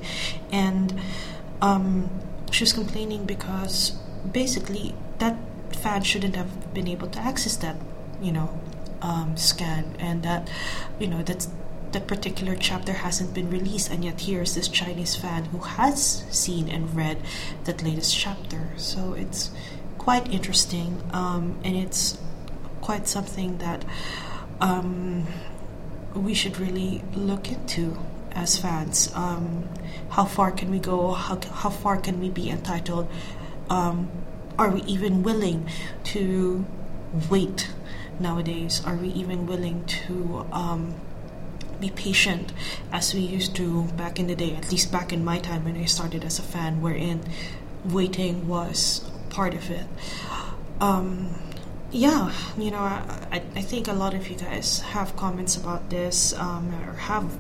and 0.52 1.00
um, 1.62 2.10
she 2.52 2.64
was 2.64 2.74
complaining 2.74 3.26
because 3.26 3.92
basically 4.32 4.96
that 5.20 5.36
fan 5.76 6.04
shouldn't 6.04 6.36
have 6.36 6.74
been 6.74 6.88
able 6.88 7.08
to 7.10 7.20
access 7.20 7.56
that, 7.58 7.76
you 8.22 8.32
know, 8.32 8.60
um, 9.04 9.38
scan, 9.38 9.96
and 10.00 10.24
that 10.24 10.50
you 11.00 11.08
know 11.08 11.22
that's 11.22 11.50
that 11.92 12.08
particular 12.08 12.56
chapter 12.56 12.94
hasn't 12.94 13.34
been 13.34 13.50
released, 13.50 13.92
and 13.92 14.04
yet 14.04 14.22
here's 14.22 14.56
this 14.56 14.68
Chinese 14.68 15.16
fan 15.16 15.46
who 15.46 15.60
has 15.60 16.24
seen 16.32 16.70
and 16.70 16.96
read 16.96 17.22
that 17.66 17.84
latest 17.84 18.18
chapter. 18.18 18.70
So 18.78 19.14
it's 19.14 19.52
quite 19.98 20.28
interesting, 20.32 21.02
um, 21.14 21.60
and 21.64 21.76
it's 21.76 22.18
quite 22.82 23.08
something 23.08 23.60
that 23.60 23.86
um, 24.60 25.28
we 26.16 26.34
should 26.34 26.60
really 26.60 27.04
look 27.14 27.52
into 27.52 27.98
as 28.32 28.58
fans. 28.58 29.12
Um, 29.14 29.70
how 30.10 30.26
far 30.26 30.52
can 30.52 30.72
we 30.72 30.80
go? 30.80 31.12
How 31.12 31.40
how 31.52 31.70
far 31.70 31.98
can 31.98 32.20
we 32.20 32.30
be 32.30 32.50
entitled? 32.50 33.08
Um, 33.70 34.10
are 34.58 34.70
we 34.70 34.82
even 34.84 35.24
willing 35.24 35.68
to 36.06 36.66
wait 37.30 37.70
nowadays? 38.20 38.82
Are 38.86 38.96
we 38.96 39.10
even 39.10 39.46
willing 39.48 39.86
to 39.86 40.46
um, 40.52 40.96
be 41.80 41.90
patient 41.90 42.54
as 42.92 43.14
we 43.14 43.22
used 43.22 43.56
to 43.56 43.84
back 43.98 44.20
in 44.20 44.28
the 44.28 44.36
day? 44.36 44.56
At 44.56 44.72
least 44.72 44.92
back 44.92 45.12
in 45.14 45.24
my 45.24 45.40
time 45.40 45.66
when 45.66 45.78
I 45.78 45.86
started 45.86 46.24
as 46.24 46.40
a 46.40 46.44
fan, 46.44 46.82
wherein 46.82 47.22
waiting 47.86 48.48
was 48.48 49.10
part 49.30 49.54
of 49.54 49.70
it. 49.70 49.86
Um, 50.80 51.36
yeah, 51.94 52.34
you 52.58 52.72
know, 52.72 52.80
I, 52.80 53.44
I 53.56 53.62
think 53.62 53.88
a 53.88 53.94
lot 53.94 54.16
of 54.16 54.28
you 54.28 54.36
guys 54.36 54.80
have 54.80 55.16
comments 55.16 55.56
about 55.56 55.92
this 55.92 56.34
um, 56.34 56.74
or 56.90 56.94
have 56.94 57.38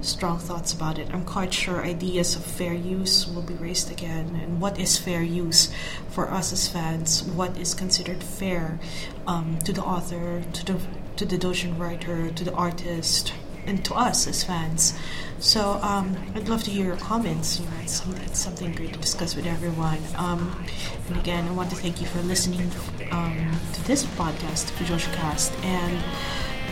strong 0.00 0.38
thoughts 0.38 0.72
about 0.72 1.00
it. 1.00 1.12
I'm 1.12 1.24
quite 1.24 1.52
sure 1.52 1.84
ideas 1.84 2.36
of 2.36 2.44
fair 2.44 2.72
use 2.72 3.26
will 3.26 3.42
be 3.42 3.54
raised 3.54 3.90
again. 3.90 4.38
And 4.40 4.60
what 4.60 4.78
is 4.78 4.96
fair 4.96 5.22
use 5.22 5.72
for 6.10 6.30
us 6.30 6.52
as 6.52 6.68
fans? 6.68 7.24
What 7.24 7.58
is 7.58 7.74
considered 7.74 8.22
fair 8.22 8.78
um, 9.26 9.58
to 9.64 9.72
the 9.72 9.82
author, 9.82 10.42
to 10.52 10.64
the 10.64 10.80
to 11.16 11.24
the 11.24 11.38
dojin 11.38 11.78
writer, 11.78 12.30
to 12.30 12.44
the 12.44 12.52
artist, 12.52 13.32
and 13.66 13.84
to 13.84 13.94
us 13.94 14.26
as 14.26 14.44
fans. 14.44 14.98
So 15.38 15.78
um, 15.82 16.16
I'd 16.34 16.48
love 16.48 16.62
to 16.64 16.70
hear 16.70 16.86
your 16.86 16.96
comments. 16.96 17.60
It's 17.82 18.02
something 18.38 18.72
great 18.72 18.94
to 18.94 19.00
discuss 19.00 19.36
with 19.36 19.46
everyone. 19.46 19.98
Um, 20.16 20.64
and 21.08 21.18
again, 21.18 21.46
I 21.46 21.52
want 21.52 21.70
to 21.70 21.76
thank 21.76 22.00
you 22.00 22.06
for 22.06 22.20
listening 22.22 22.70
um, 23.10 23.50
to 23.74 23.84
this 23.86 24.04
podcast, 24.04 24.70
FujoshiCast, 24.72 25.64
and 25.64 26.02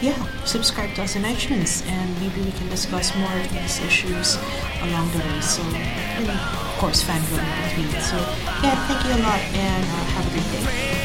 yeah, 0.00 0.44
subscribe 0.44 0.94
to 0.96 1.02
us 1.02 1.16
in 1.16 1.22
iTunes, 1.22 1.86
and 1.86 2.20
maybe 2.20 2.42
we 2.42 2.52
can 2.52 2.68
discuss 2.68 3.14
more 3.16 3.32
of 3.38 3.52
these 3.52 3.80
issues 3.84 4.36
along 4.82 5.10
the 5.12 5.18
way. 5.18 5.40
So, 5.40 5.62
and 5.62 6.28
of 6.28 6.76
course, 6.78 7.02
fangirl 7.04 7.38
in 7.38 7.82
between. 7.84 8.02
So, 8.02 8.16
yeah, 8.62 8.86
thank 8.88 9.04
you 9.04 9.12
a 9.12 9.20
lot, 9.22 9.40
and 9.40 9.84
uh, 9.84 10.04
have 10.14 10.26
a 10.26 10.34
good 10.34 10.52
day. 10.52 11.04